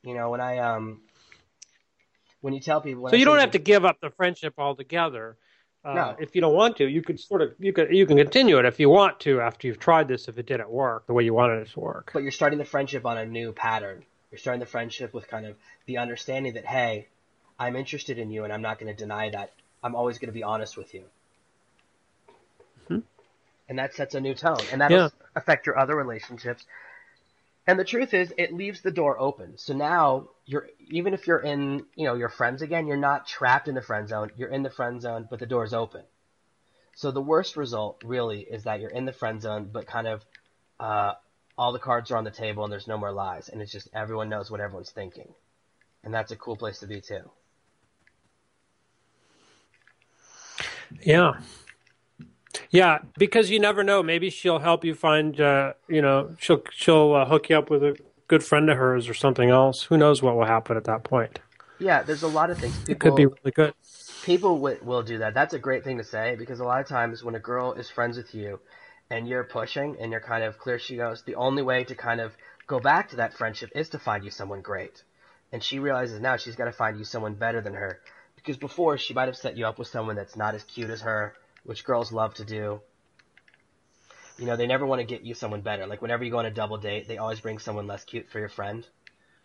You 0.02 0.14
know, 0.14 0.30
when 0.30 0.40
I 0.40 0.58
um, 0.58 1.00
when 2.40 2.54
you 2.54 2.60
tell 2.60 2.80
people, 2.80 3.08
so 3.08 3.16
you 3.16 3.24
don't 3.24 3.38
have 3.38 3.52
to 3.52 3.58
give 3.58 3.84
up 3.84 4.00
the 4.00 4.10
friendship 4.10 4.54
altogether. 4.58 5.36
Uh, 5.86 5.94
no. 5.94 6.16
If 6.18 6.34
you 6.34 6.40
don't 6.40 6.54
want 6.54 6.76
to, 6.78 6.88
you 6.88 7.00
could 7.00 7.20
sort 7.20 7.42
of 7.42 7.54
you 7.58 7.72
could 7.72 7.92
you 7.92 8.06
can 8.06 8.16
continue 8.16 8.58
it 8.58 8.64
if 8.64 8.80
you 8.80 8.90
want 8.90 9.20
to 9.20 9.40
after 9.40 9.68
you've 9.68 9.78
tried 9.78 10.08
this. 10.08 10.26
If 10.26 10.36
it 10.36 10.46
didn't 10.46 10.68
work 10.68 11.06
the 11.06 11.12
way 11.12 11.24
you 11.24 11.32
wanted 11.32 11.60
it 11.62 11.70
to 11.70 11.80
work, 11.80 12.10
but 12.12 12.22
you're 12.22 12.32
starting 12.32 12.58
the 12.58 12.64
friendship 12.64 13.06
on 13.06 13.16
a 13.16 13.24
new 13.24 13.52
pattern. 13.52 14.04
You're 14.32 14.38
starting 14.38 14.60
the 14.60 14.66
friendship 14.66 15.14
with 15.14 15.28
kind 15.28 15.46
of 15.46 15.54
the 15.86 15.98
understanding 15.98 16.54
that 16.54 16.66
hey, 16.66 17.06
I'm 17.58 17.76
interested 17.76 18.18
in 18.18 18.30
you, 18.30 18.42
and 18.42 18.52
I'm 18.52 18.62
not 18.62 18.80
going 18.80 18.92
to 18.92 18.98
deny 18.98 19.30
that. 19.30 19.52
I'm 19.84 19.94
always 19.94 20.18
going 20.18 20.28
to 20.28 20.34
be 20.34 20.42
honest 20.42 20.76
with 20.76 20.92
you 20.92 21.04
and 23.68 23.78
that 23.78 23.94
sets 23.94 24.14
a 24.14 24.20
new 24.20 24.34
tone, 24.34 24.60
and 24.72 24.80
that'll 24.80 24.98
yeah. 24.98 25.08
affect 25.34 25.66
your 25.66 25.78
other 25.78 25.96
relationships. 25.96 26.64
And 27.66 27.78
the 27.78 27.84
truth 27.84 28.14
is, 28.14 28.32
it 28.38 28.52
leaves 28.52 28.80
the 28.80 28.92
door 28.92 29.18
open. 29.18 29.58
So 29.58 29.74
now 29.74 30.28
you're 30.44 30.68
even 30.88 31.14
if 31.14 31.26
you're 31.26 31.40
in, 31.40 31.84
you 31.96 32.06
know, 32.06 32.14
your 32.14 32.28
friends 32.28 32.62
again, 32.62 32.86
you're 32.86 32.96
not 32.96 33.26
trapped 33.26 33.66
in 33.66 33.74
the 33.74 33.82
friend 33.82 34.08
zone. 34.08 34.30
You're 34.36 34.50
in 34.50 34.62
the 34.62 34.70
friend 34.70 35.02
zone, 35.02 35.26
but 35.28 35.40
the 35.40 35.46
door's 35.46 35.74
open. 35.74 36.02
So 36.94 37.10
the 37.10 37.20
worst 37.20 37.56
result 37.56 38.02
really 38.04 38.40
is 38.40 38.64
that 38.64 38.80
you're 38.80 38.90
in 38.90 39.04
the 39.04 39.12
friend 39.12 39.42
zone, 39.42 39.68
but 39.70 39.86
kind 39.86 40.06
of 40.06 40.24
uh, 40.80 41.12
all 41.58 41.72
the 41.72 41.78
cards 41.78 42.10
are 42.10 42.16
on 42.16 42.24
the 42.24 42.30
table 42.30 42.64
and 42.64 42.72
there's 42.72 42.88
no 42.88 42.96
more 42.96 43.12
lies, 43.12 43.48
and 43.48 43.60
it's 43.60 43.72
just 43.72 43.88
everyone 43.92 44.30
knows 44.30 44.50
what 44.50 44.60
everyone's 44.60 44.90
thinking, 44.90 45.34
and 46.04 46.14
that's 46.14 46.32
a 46.32 46.36
cool 46.36 46.56
place 46.56 46.78
to 46.78 46.86
be 46.86 47.00
too. 47.02 47.30
Yeah, 51.02 51.34
yeah, 52.70 52.98
because 53.18 53.50
you 53.50 53.60
never 53.60 53.82
know. 53.82 54.02
Maybe 54.02 54.30
she'll 54.30 54.58
help 54.58 54.84
you 54.84 54.94
find. 54.94 55.40
Uh, 55.40 55.74
you 55.88 56.02
know, 56.02 56.34
she'll 56.38 56.62
she'll 56.72 57.14
uh, 57.14 57.24
hook 57.26 57.48
you 57.48 57.58
up 57.58 57.70
with 57.70 57.82
a 57.82 57.96
good 58.28 58.44
friend 58.44 58.68
of 58.70 58.76
hers 58.76 59.08
or 59.08 59.14
something 59.14 59.50
else. 59.50 59.84
Who 59.84 59.96
knows 59.96 60.22
what 60.22 60.36
will 60.36 60.46
happen 60.46 60.76
at 60.76 60.84
that 60.84 61.04
point? 61.04 61.38
Yeah, 61.78 62.02
there's 62.02 62.22
a 62.22 62.28
lot 62.28 62.50
of 62.50 62.58
things. 62.58 62.76
People, 62.78 62.92
it 62.92 63.00
could 63.00 63.16
be 63.16 63.26
really 63.26 63.50
good. 63.54 63.74
People 64.24 64.56
w- 64.56 64.78
will 64.82 65.02
do 65.02 65.18
that. 65.18 65.34
That's 65.34 65.54
a 65.54 65.58
great 65.58 65.84
thing 65.84 65.98
to 65.98 66.04
say 66.04 66.34
because 66.36 66.60
a 66.60 66.64
lot 66.64 66.80
of 66.80 66.88
times 66.88 67.22
when 67.22 67.34
a 67.34 67.38
girl 67.38 67.74
is 67.74 67.90
friends 67.90 68.16
with 68.16 68.34
you, 68.34 68.60
and 69.10 69.28
you're 69.28 69.44
pushing 69.44 69.96
and 70.00 70.10
you're 70.10 70.20
kind 70.20 70.44
of 70.44 70.58
clear 70.58 70.78
she 70.78 70.96
goes, 70.96 71.22
the 71.22 71.36
only 71.36 71.62
way 71.62 71.84
to 71.84 71.94
kind 71.94 72.20
of 72.20 72.36
go 72.66 72.80
back 72.80 73.10
to 73.10 73.16
that 73.16 73.34
friendship 73.34 73.70
is 73.74 73.88
to 73.90 73.98
find 73.98 74.24
you 74.24 74.30
someone 74.30 74.60
great. 74.60 75.02
And 75.52 75.62
she 75.62 75.78
realizes 75.78 76.20
now 76.20 76.36
she's 76.36 76.56
got 76.56 76.64
to 76.64 76.72
find 76.72 76.98
you 76.98 77.04
someone 77.04 77.34
better 77.34 77.60
than 77.60 77.74
her. 77.74 78.00
Because 78.34 78.56
before 78.56 78.98
she 78.98 79.14
might 79.14 79.26
have 79.26 79.36
set 79.36 79.56
you 79.56 79.66
up 79.66 79.78
with 79.78 79.88
someone 79.88 80.16
that's 80.16 80.36
not 80.36 80.54
as 80.54 80.64
cute 80.64 80.90
as 80.90 81.02
her, 81.02 81.34
which 81.66 81.84
girls 81.84 82.12
love 82.12 82.34
to 82.34 82.44
do. 82.44 82.80
You 84.38 84.46
know, 84.46 84.56
they 84.56 84.66
never 84.66 84.86
want 84.86 85.00
to 85.00 85.06
get 85.06 85.22
you 85.22 85.34
someone 85.34 85.62
better. 85.62 85.86
Like 85.86 86.00
whenever 86.00 86.24
you 86.24 86.30
go 86.30 86.38
on 86.38 86.46
a 86.46 86.50
double 86.50 86.78
date, 86.78 87.08
they 87.08 87.18
always 87.18 87.40
bring 87.40 87.58
someone 87.58 87.86
less 87.86 88.04
cute 88.04 88.30
for 88.30 88.38
your 88.38 88.48
friend. 88.48 88.86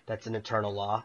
That's 0.05 0.27
an 0.27 0.35
eternal 0.35 0.73
law. 0.73 1.03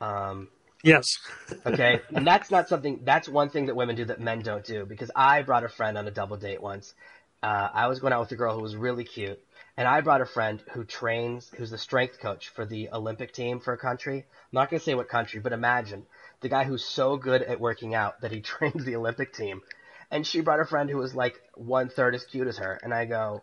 Um, 0.00 0.48
yes. 0.82 1.18
okay, 1.66 2.00
and 2.14 2.26
that's 2.26 2.50
not 2.50 2.68
something. 2.68 3.00
That's 3.04 3.28
one 3.28 3.50
thing 3.50 3.66
that 3.66 3.76
women 3.76 3.96
do 3.96 4.04
that 4.06 4.20
men 4.20 4.40
don't 4.40 4.64
do. 4.64 4.84
Because 4.84 5.10
I 5.14 5.42
brought 5.42 5.64
a 5.64 5.68
friend 5.68 5.96
on 5.96 6.06
a 6.06 6.10
double 6.10 6.36
date 6.36 6.60
once. 6.60 6.94
Uh, 7.42 7.68
I 7.72 7.86
was 7.86 8.00
going 8.00 8.12
out 8.12 8.20
with 8.20 8.32
a 8.32 8.36
girl 8.36 8.54
who 8.54 8.62
was 8.62 8.76
really 8.76 9.04
cute, 9.04 9.40
and 9.76 9.88
I 9.88 10.02
brought 10.02 10.20
a 10.20 10.26
friend 10.26 10.62
who 10.72 10.84
trains, 10.84 11.50
who's 11.56 11.70
the 11.70 11.78
strength 11.78 12.20
coach 12.20 12.48
for 12.50 12.66
the 12.66 12.90
Olympic 12.92 13.32
team 13.32 13.60
for 13.60 13.72
a 13.72 13.78
country. 13.78 14.18
I'm 14.18 14.24
not 14.52 14.68
going 14.68 14.78
to 14.78 14.84
say 14.84 14.94
what 14.94 15.08
country, 15.08 15.40
but 15.40 15.52
imagine 15.52 16.04
the 16.40 16.50
guy 16.50 16.64
who's 16.64 16.84
so 16.84 17.16
good 17.16 17.42
at 17.42 17.60
working 17.60 17.94
out 17.94 18.20
that 18.20 18.32
he 18.32 18.40
trains 18.42 18.84
the 18.84 18.96
Olympic 18.96 19.32
team 19.32 19.62
and 20.10 20.26
she 20.26 20.40
brought 20.40 20.60
a 20.60 20.64
friend 20.64 20.90
who 20.90 20.96
was 20.96 21.14
like 21.14 21.40
one 21.54 21.88
third 21.88 22.14
as 22.14 22.24
cute 22.24 22.48
as 22.48 22.58
her, 22.58 22.78
and 22.82 22.92
I 22.92 23.04
go, 23.04 23.42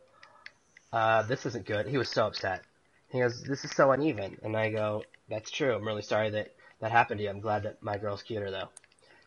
uh, 0.91 1.23
this 1.23 1.45
isn't 1.45 1.65
good. 1.65 1.87
He 1.87 1.97
was 1.97 2.09
so 2.09 2.27
upset. 2.27 2.63
He 3.09 3.19
goes, 3.19 3.41
this 3.41 3.63
is 3.63 3.71
so 3.71 3.91
uneven, 3.91 4.37
and 4.43 4.55
I 4.55 4.69
go, 4.69 5.03
that's 5.29 5.51
true. 5.51 5.75
I'm 5.75 5.85
really 5.85 6.01
sorry 6.01 6.31
that 6.31 6.53
that 6.79 6.91
happened 6.91 7.19
to 7.19 7.23
you. 7.23 7.29
I'm 7.29 7.39
glad 7.39 7.63
that 7.63 7.81
my 7.81 7.97
girl's 7.97 8.23
cuter 8.23 8.51
though. 8.51 8.69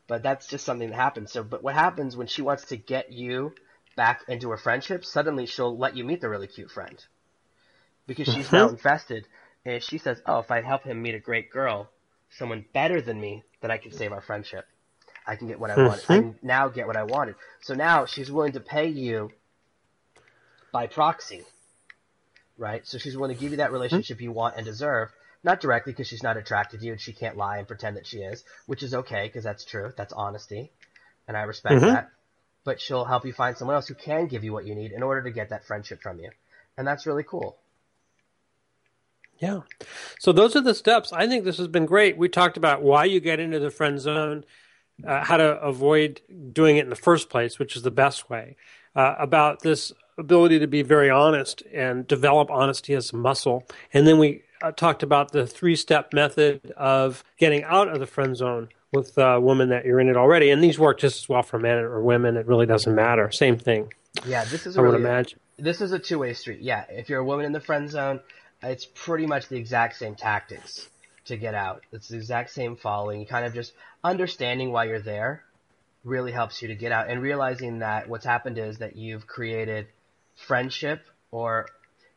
But 0.07 0.23
that's 0.23 0.49
just 0.49 0.65
something 0.65 0.91
that 0.91 0.97
happens. 0.97 1.33
So, 1.33 1.43
but 1.43 1.63
what 1.63 1.75
happens 1.75 2.17
when 2.17 2.27
she 2.27 2.43
wants 2.43 2.67
to 2.67 2.77
get 2.77 3.13
you 3.13 3.55
back 3.97 4.23
into 4.29 4.51
her 4.51 4.57
friendship? 4.57 5.05
Suddenly, 5.05 5.47
she'll 5.47 5.77
let 5.77 5.97
you 5.97 6.05
meet 6.05 6.21
the 6.21 6.29
really 6.29 6.47
cute 6.47 6.71
friend 6.71 7.03
because 8.07 8.27
she's 8.27 8.47
mm-hmm. 8.47 8.57
now 8.57 8.69
invested. 8.69 9.27
And 9.65 9.83
she 9.83 9.99
says, 9.99 10.21
"Oh, 10.27 10.39
if 10.39 10.51
I 10.51 10.63
help 10.63 10.85
him 10.85 11.03
meet 11.03 11.15
a 11.15 11.21
great 11.21 11.51
girl, 11.51 11.91
someone 12.31 12.65
better 12.73 13.01
than 13.01 13.21
me, 13.21 13.45
then 13.61 13.71
I 13.71 13.79
can 13.79 13.93
save 13.93 14.13
our 14.13 14.21
friendship." 14.21 14.67
I 15.27 15.37
can 15.37 15.49
get 15.49 15.61
what 15.61 15.71
I 15.71 15.75
mm-hmm. 15.75 15.87
wanted. 15.87 16.05
I 16.09 16.19
can 16.21 16.35
now 16.43 16.69
get 16.69 16.87
what 16.87 16.97
I 16.97 17.05
wanted. 17.05 17.37
So 17.61 17.75
now 17.75 18.07
she's 18.07 18.31
willing 18.31 18.53
to 18.53 18.61
pay 18.61 18.89
you 18.89 19.31
by 20.73 20.87
proxy, 20.87 21.43
right? 22.57 22.87
So 22.87 22.99
she's 22.99 23.17
willing 23.17 23.35
to 23.35 23.41
give 23.41 23.51
you 23.53 23.59
that 23.59 23.73
relationship 23.73 24.19
mm-hmm. 24.19 24.25
you 24.25 24.33
want 24.33 24.57
and 24.57 24.65
deserve, 24.65 25.11
not 25.43 25.61
directly 25.61 25.93
because 25.93 26.09
she's 26.09 26.23
not 26.23 26.37
attracted 26.37 26.81
to 26.81 26.87
you 26.87 26.93
and 26.93 27.01
she 27.01 27.13
can't 27.13 27.37
lie 27.37 27.59
and 27.59 27.67
pretend 27.67 27.97
that 27.97 28.07
she 28.07 28.19
is, 28.19 28.45
which 28.67 28.83
is 28.83 28.95
okay 28.95 29.27
because 29.27 29.45
that's 29.45 29.65
true. 29.65 29.93
That's 29.97 30.13
honesty, 30.13 30.71
and 31.29 31.37
I 31.37 31.43
respect 31.43 31.77
mm-hmm. 31.77 31.87
that. 31.87 32.11
But 32.63 32.81
she'll 32.81 33.07
help 33.07 33.25
you 33.25 33.33
find 33.33 33.57
someone 33.57 33.75
else 33.75 33.89
who 33.89 33.95
can 33.95 34.27
give 34.27 34.45
you 34.45 34.53
what 34.53 34.67
you 34.67 34.75
need 34.75 34.93
in 34.93 35.03
order 35.03 35.23
to 35.23 35.31
get 35.31 35.49
that 35.49 35.65
friendship 35.65 36.03
from 36.03 36.21
you, 36.21 36.31
and 36.77 36.87
that's 36.87 37.07
really 37.07 37.25
cool. 37.25 37.57
Yeah. 39.39 39.61
So 40.19 40.33
those 40.33 40.55
are 40.55 40.61
the 40.61 40.75
steps. 40.75 41.13
I 41.15 41.27
think 41.27 41.45
this 41.45 41.57
has 41.57 41.69
been 41.69 41.87
great. 41.87 42.19
We 42.19 42.29
talked 42.29 42.59
about 42.59 42.83
why 42.83 43.07
you 43.07 43.21
get 43.21 43.41
into 43.41 43.59
the 43.59 43.71
friend 43.71 43.99
zone 43.99 44.45
uh, 45.07 45.25
how 45.25 45.37
to 45.37 45.61
avoid 45.61 46.21
doing 46.53 46.77
it 46.77 46.85
in 46.85 46.91
the 46.91 46.97
first 46.97 47.31
place, 47.31 47.59
which 47.59 47.77
is 47.77 47.83
the 47.83 47.91
best 47.91 48.31
way. 48.31 48.57
Uh, 48.97 49.15
about 49.19 49.61
this 49.63 49.93
ability 50.19 50.59
to 50.59 50.67
be 50.67 50.83
very 50.83 51.09
honest 51.09 51.63
and 51.73 52.07
develop 52.07 52.51
honesty 52.51 52.95
as 52.95 53.13
a 53.13 53.17
muscle. 53.17 53.65
And 53.93 54.07
then 54.07 54.19
we 54.19 54.43
uh, 54.63 54.73
talked 54.73 55.03
about 55.03 55.33
the 55.33 55.47
three 55.47 55.77
step 55.77 56.13
method 56.13 56.73
of 56.77 57.25
getting 57.39 57.65
out 57.65 57.89
of 57.89 58.01
the 58.01 58.07
friend 58.07 58.37
zone 58.37 58.69
with 58.93 59.17
a 59.19 59.41
woman 59.41 59.69
that 59.71 59.85
you're 59.85 60.01
in 60.01 60.09
it 60.09 60.17
already. 60.17 60.51
And 60.51 60.63
these 60.63 60.79
work 60.79 60.99
just 60.99 61.23
as 61.23 61.29
well 61.29 61.43
for 61.43 61.59
men 61.59 61.79
or 61.79 62.03
women. 62.03 62.37
It 62.37 62.47
really 62.47 62.67
doesn't 62.67 62.95
matter. 62.95 63.31
Same 63.31 63.59
thing. 63.59 63.93
Yeah, 64.27 64.45
this 64.45 64.67
is 64.67 64.77
a 64.77 64.81
I 64.81 64.83
really, 64.83 64.97
would 64.97 65.07
imagine. 65.07 65.39
This 65.59 65.81
is 65.81 65.93
a 65.93 65.99
two 65.99 66.19
way 66.19 66.35
street. 66.35 66.61
Yeah, 66.61 66.85
if 66.89 67.09
you're 67.09 67.21
a 67.21 67.25
woman 67.25 67.47
in 67.47 67.53
the 67.53 67.61
friend 67.61 67.89
zone, 67.89 68.21
it's 68.63 68.87
pretty 68.87 69.27
much 69.27 69.49
the 69.49 69.57
exact 69.57 69.97
same 69.97 70.15
tactics 70.15 70.89
to 71.27 71.37
get 71.37 71.55
out. 71.55 71.83
It's 71.93 72.09
the 72.09 72.17
exact 72.17 72.51
same 72.51 72.77
following. 72.77 73.21
You 73.21 73.27
Kind 73.27 73.47
of 73.47 73.55
just 73.55 73.73
understanding 74.03 74.73
why 74.73 74.85
you're 74.85 75.01
there 75.01 75.43
really 76.05 76.33
helps 76.33 76.63
you 76.63 76.69
to 76.69 76.75
get 76.75 76.93
out 76.93 77.09
and 77.11 77.21
realizing 77.21 77.81
that 77.81 78.09
what's 78.09 78.25
happened 78.25 78.59
is 78.59 78.79
that 78.79 78.97
you've 78.97 79.27
created 79.27 79.87
friendship 80.47 81.03
or 81.31 81.67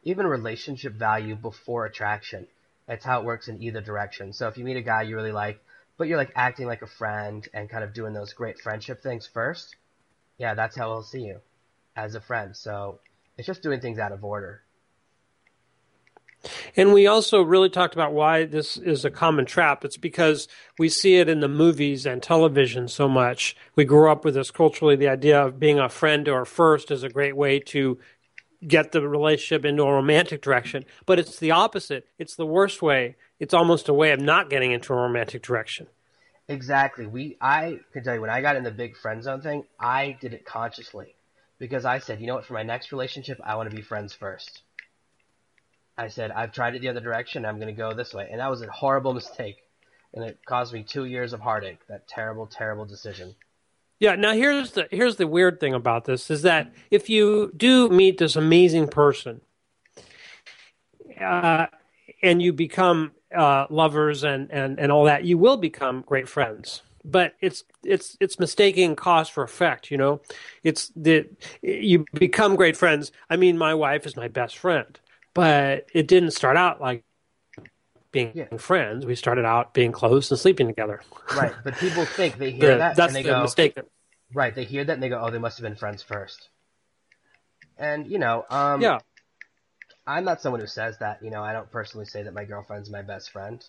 even 0.03 0.25
relationship 0.25 0.93
value 0.93 1.36
before 1.36 1.86
attraction. 1.86 2.47
That's 2.88 3.05
how 3.05 3.19
it 3.19 3.25
works 3.25 3.47
in 3.47 3.61
either 3.61 3.81
direction. 3.81 4.34
So 4.34 4.47
if 4.47 4.57
you 4.57 4.63
meet 4.63 4.77
a 4.77 4.81
guy 4.81 5.03
you 5.03 5.15
really 5.15 5.31
like, 5.31 5.59
but 5.97 6.07
you're 6.07 6.17
like 6.17 6.31
acting 6.36 6.67
like 6.67 6.81
a 6.81 6.88
friend 6.88 7.47
and 7.53 7.69
kind 7.69 7.84
of 7.84 7.93
doing 7.93 8.13
those 8.13 8.34
great 8.34 8.59
friendship 8.59 9.01
things 9.01 9.27
first, 9.31 9.75
yeah, 10.38 10.53
that's 10.53 10.75
how 10.75 10.89
he'll 10.89 11.03
see 11.03 11.21
you 11.21 11.39
as 11.95 12.15
a 12.15 12.21
friend. 12.21 12.55
So 12.55 12.99
it's 13.38 13.47
just 13.47 13.61
doing 13.61 13.79
things 13.79 13.99
out 13.99 14.11
of 14.11 14.23
order. 14.23 14.62
And 16.76 16.91
we 16.91 17.05
also 17.05 17.41
really 17.41 17.69
talked 17.69 17.93
about 17.93 18.13
why 18.13 18.45
this 18.45 18.78
is 18.78 19.05
a 19.05 19.11
common 19.11 19.45
trap. 19.45 19.86
It's 19.86 19.97
because 19.97 20.47
we 20.80 20.89
see 20.89 21.17
it 21.17 21.30
in 21.30 21.39
the 21.39 21.47
movies 21.47 22.05
and 22.05 22.21
television 22.21 22.88
so 22.88 23.07
much. 23.07 23.55
We 23.76 23.86
grew 23.86 24.11
up 24.11 24.26
with 24.26 24.34
this 24.34 24.51
culturally, 24.51 24.95
the 24.95 25.09
idea 25.09 25.45
of 25.45 25.59
being 25.59 25.80
a 25.80 25.89
friend 25.89 26.28
or 26.28 26.45
first 26.45 26.89
is 26.89 27.03
a 27.03 27.09
great 27.09 27.38
way 27.38 27.59
to 27.59 27.99
get 28.67 28.91
the 28.91 29.07
relationship 29.07 29.65
into 29.65 29.84
a 29.84 29.93
romantic 29.93 30.41
direction. 30.41 30.86
But 31.05 31.19
it's 31.19 31.38
the 31.38 31.51
opposite. 31.51 32.07
It's 32.17 32.36
the 32.36 32.45
worst 32.45 32.82
way. 32.82 33.17
It's 33.39 33.53
almost 33.53 33.89
a 33.89 33.93
way 33.93 34.11
of 34.11 34.19
not 34.19 34.49
getting 34.49 34.71
into 34.71 34.93
a 34.93 34.97
romantic 34.97 35.43
direction. 35.43 35.88
Exactly. 36.47 37.05
We 37.05 37.38
I 37.39 37.80
can 37.93 38.03
tell 38.03 38.15
you 38.15 38.21
when 38.21 38.30
I 38.30 38.41
got 38.41 38.55
in 38.55 38.63
the 38.63 38.71
big 38.71 38.97
friend 38.97 39.24
zone 39.24 39.41
thing, 39.41 39.63
I 39.80 40.17
did 40.19 40.34
it 40.34 40.45
consciously 40.45 41.15
because 41.57 41.86
I 41.86 41.99
said, 41.99 42.19
you 42.19 42.28
know 42.28 42.36
what, 42.36 42.45
for 42.45 42.53
my 42.53 42.63
next 42.63 42.91
relationship, 42.91 43.39
I 43.43 43.55
want 43.55 43.69
to 43.69 43.76
be 43.76 43.82
friends 43.82 44.13
first. 44.13 44.61
I 45.97 46.07
said, 46.07 46.31
I've 46.31 46.51
tried 46.51 46.75
it 46.75 46.81
the 46.81 46.89
other 46.89 46.99
direction, 46.99 47.45
I'm 47.45 47.57
going 47.57 47.73
to 47.73 47.79
go 47.79 47.93
this 47.93 48.13
way. 48.13 48.27
And 48.31 48.39
that 48.39 48.49
was 48.49 48.61
a 48.61 48.71
horrible 48.71 49.13
mistake. 49.13 49.57
And 50.13 50.23
it 50.23 50.39
caused 50.45 50.73
me 50.73 50.83
two 50.83 51.05
years 51.05 51.33
of 51.33 51.39
heartache, 51.39 51.79
that 51.89 52.07
terrible, 52.07 52.47
terrible 52.47 52.85
decision. 52.85 53.35
Yeah, 53.99 54.15
now 54.15 54.33
here's 54.33 54.71
the 54.71 54.87
here's 54.91 55.15
the 55.15 55.27
weird 55.27 55.59
thing 55.59 55.73
about 55.73 56.05
this 56.05 56.29
is 56.29 56.41
that 56.41 56.73
if 56.91 57.09
you 57.09 57.51
do 57.55 57.89
meet 57.89 58.17
this 58.17 58.35
amazing 58.35 58.89
person, 58.89 59.41
uh, 61.19 61.67
and 62.21 62.41
you 62.41 62.53
become 62.53 63.11
uh, 63.35 63.67
lovers 63.69 64.23
and, 64.23 64.51
and, 64.51 64.79
and 64.79 64.91
all 64.91 65.05
that, 65.05 65.25
you 65.25 65.37
will 65.37 65.57
become 65.57 66.03
great 66.05 66.27
friends. 66.27 66.81
But 67.05 67.33
it's 67.41 67.65
it's 67.83 68.15
it's 68.21 68.39
mistaking 68.39 68.95
cause 68.95 69.27
for 69.27 69.43
effect. 69.43 69.91
You 69.91 69.97
know, 69.97 70.21
it's 70.63 70.89
that 70.95 71.29
you 71.61 72.05
become 72.13 72.55
great 72.55 72.77
friends. 72.77 73.11
I 73.29 73.35
mean, 73.35 73.57
my 73.57 73.73
wife 73.73 74.05
is 74.05 74.15
my 74.15 74.29
best 74.29 74.57
friend, 74.57 74.97
but 75.34 75.88
it 75.93 76.07
didn't 76.07 76.31
start 76.31 76.57
out 76.57 76.79
like 76.81 77.03
being 78.11 78.31
yeah. 78.34 78.57
friends. 78.57 79.05
We 79.05 79.15
started 79.15 79.45
out 79.45 79.73
being 79.73 79.91
close 79.91 80.31
and 80.31 80.39
sleeping 80.39 80.67
together. 80.67 81.01
Right, 81.36 81.53
but 81.63 81.75
people 81.75 82.05
think 82.05 82.38
they 82.38 82.51
hear 82.59 82.73
the, 82.73 82.77
that 82.77 82.95
that's 82.95 83.09
and 83.09 83.15
they 83.15 83.23
the 83.23 83.36
go, 83.36 83.41
mistake. 83.41 83.77
Right, 84.34 84.55
they 84.55 84.63
hear 84.63 84.86
that 84.86 84.93
and 84.93 85.03
they 85.03 85.09
go, 85.09 85.19
"Oh, 85.21 85.29
they 85.29 85.39
must 85.39 85.57
have 85.57 85.63
been 85.63 85.75
friends 85.75 86.01
first. 86.01 86.49
And 87.77 88.07
you 88.07 88.19
know, 88.19 88.45
um, 88.49 88.81
yeah, 88.81 88.99
I'm 90.07 90.23
not 90.23 90.41
someone 90.41 90.61
who 90.61 90.67
says 90.67 90.97
that. 90.99 91.23
You 91.23 91.31
know, 91.31 91.43
I 91.43 91.53
don't 91.53 91.69
personally 91.71 92.05
say 92.05 92.23
that 92.23 92.34
my 92.34 92.45
girlfriend's 92.45 92.89
my 92.89 93.01
best 93.01 93.31
friend. 93.31 93.63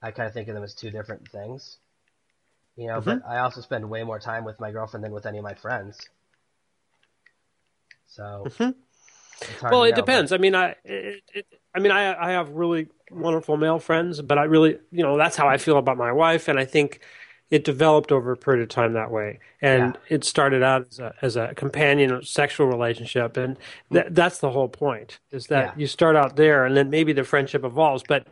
I 0.00 0.10
kind 0.10 0.26
of 0.26 0.34
think 0.34 0.48
of 0.48 0.54
them 0.54 0.64
as 0.64 0.74
two 0.74 0.90
different 0.90 1.28
things. 1.28 1.78
You 2.76 2.88
know, 2.88 3.00
mm-hmm. 3.00 3.18
but 3.18 3.28
I 3.28 3.38
also 3.38 3.60
spend 3.60 3.88
way 3.88 4.02
more 4.02 4.18
time 4.18 4.44
with 4.44 4.58
my 4.60 4.70
girlfriend 4.70 5.04
than 5.04 5.12
with 5.12 5.26
any 5.26 5.38
of 5.38 5.44
my 5.44 5.54
friends. 5.54 5.98
So. 8.06 8.44
Mm-hmm. 8.46 8.70
Well, 9.62 9.84
it 9.84 9.94
depends. 9.94 10.30
But... 10.30 10.40
I 10.40 10.42
mean, 10.42 10.54
I, 10.54 10.74
it, 10.84 11.22
it, 11.34 11.46
I 11.74 11.80
mean, 11.80 11.92
I, 11.92 12.28
I 12.28 12.32
have 12.32 12.50
really 12.50 12.88
wonderful 13.10 13.56
male 13.56 13.78
friends, 13.78 14.20
but 14.22 14.38
I 14.38 14.44
really, 14.44 14.78
you 14.90 15.02
know, 15.02 15.16
that's 15.16 15.36
how 15.36 15.48
I 15.48 15.58
feel 15.58 15.78
about 15.78 15.96
my 15.96 16.12
wife, 16.12 16.48
and 16.48 16.58
I 16.58 16.64
think 16.64 17.00
it 17.54 17.62
developed 17.62 18.10
over 18.10 18.32
a 18.32 18.36
period 18.36 18.64
of 18.64 18.68
time 18.68 18.94
that 18.94 19.12
way, 19.12 19.38
and 19.62 19.94
yeah. 19.94 20.16
it 20.16 20.24
started 20.24 20.64
out 20.64 20.88
as 20.90 20.98
a 20.98 21.14
as 21.22 21.36
a 21.36 21.54
companion 21.54 22.20
sexual 22.24 22.66
relationship, 22.66 23.36
and 23.36 23.56
th- 23.92 24.06
that's 24.10 24.38
the 24.38 24.50
whole 24.50 24.66
point 24.68 25.20
is 25.30 25.46
that 25.46 25.66
yeah. 25.66 25.72
you 25.76 25.86
start 25.86 26.16
out 26.16 26.34
there, 26.34 26.64
and 26.64 26.76
then 26.76 26.90
maybe 26.90 27.12
the 27.12 27.22
friendship 27.22 27.62
evolves. 27.62 28.02
But 28.08 28.26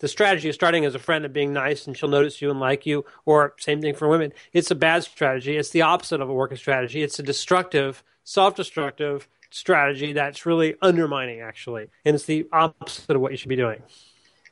the 0.00 0.08
strategy 0.08 0.50
of 0.50 0.54
starting 0.54 0.84
as 0.84 0.94
a 0.94 0.98
friend 0.98 1.24
and 1.24 1.32
being 1.32 1.54
nice, 1.54 1.86
and 1.86 1.96
she'll 1.96 2.10
notice 2.10 2.42
you 2.42 2.50
and 2.50 2.60
like 2.60 2.84
you, 2.84 3.06
or 3.24 3.54
same 3.58 3.80
thing 3.80 3.94
for 3.94 4.08
women. 4.08 4.34
It's 4.52 4.70
a 4.70 4.74
bad 4.74 5.04
strategy. 5.04 5.56
It's 5.56 5.70
the 5.70 5.80
opposite 5.80 6.20
of 6.20 6.28
a 6.28 6.34
working 6.34 6.58
strategy. 6.58 7.02
It's 7.02 7.18
a 7.18 7.22
destructive, 7.22 8.04
self-destructive 8.24 9.26
strategy 9.48 10.12
that's 10.12 10.44
really 10.44 10.74
undermining, 10.82 11.40
actually, 11.40 11.88
and 12.04 12.14
it's 12.14 12.26
the 12.26 12.46
opposite 12.52 13.16
of 13.16 13.22
what 13.22 13.30
you 13.30 13.38
should 13.38 13.48
be 13.48 13.56
doing. 13.56 13.80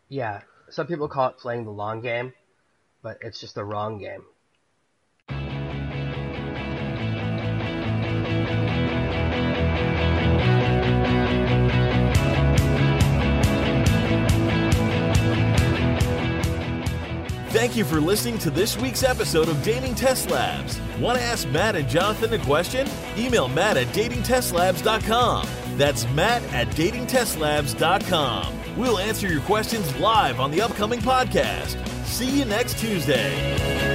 Yeah, 0.09 0.41
some 0.71 0.87
people 0.87 1.09
call 1.09 1.29
it 1.29 1.37
playing 1.37 1.65
the 1.65 1.73
long 1.73 2.01
game 2.01 2.33
but 3.05 3.19
it's 3.21 3.39
just 3.39 3.55
the 3.55 3.65
wrong 3.65 3.99
game. 3.99 4.25
Thank 17.51 17.77
you 17.77 17.85
for 17.85 18.01
listening 18.01 18.39
to 18.39 18.51
this 18.51 18.77
week's 18.77 19.05
episode 19.05 19.49
of 19.49 19.63
Dating 19.63 19.95
Test 19.95 20.29
Labs. 20.29 20.81
Want 20.99 21.19
to 21.19 21.25
ask 21.25 21.49
Matt 21.51 21.77
and 21.77 21.89
Jonathan 21.89 22.33
a 22.33 22.39
question? 22.45 22.89
Email 23.17 23.47
Matt 23.47 23.77
at 23.77 23.87
datingtestlabs.com. 23.89 25.47
That's 25.77 26.09
Matt 26.11 26.43
at 26.53 26.67
datingtestlabs.com. 26.69 28.64
We'll 28.77 28.99
answer 28.99 29.29
your 29.29 29.41
questions 29.43 29.95
live 29.97 30.41
on 30.41 30.51
the 30.51 30.61
upcoming 30.61 31.01
podcast. 31.01 31.77
See 32.05 32.39
you 32.39 32.45
next 32.45 32.79
Tuesday. 32.79 33.94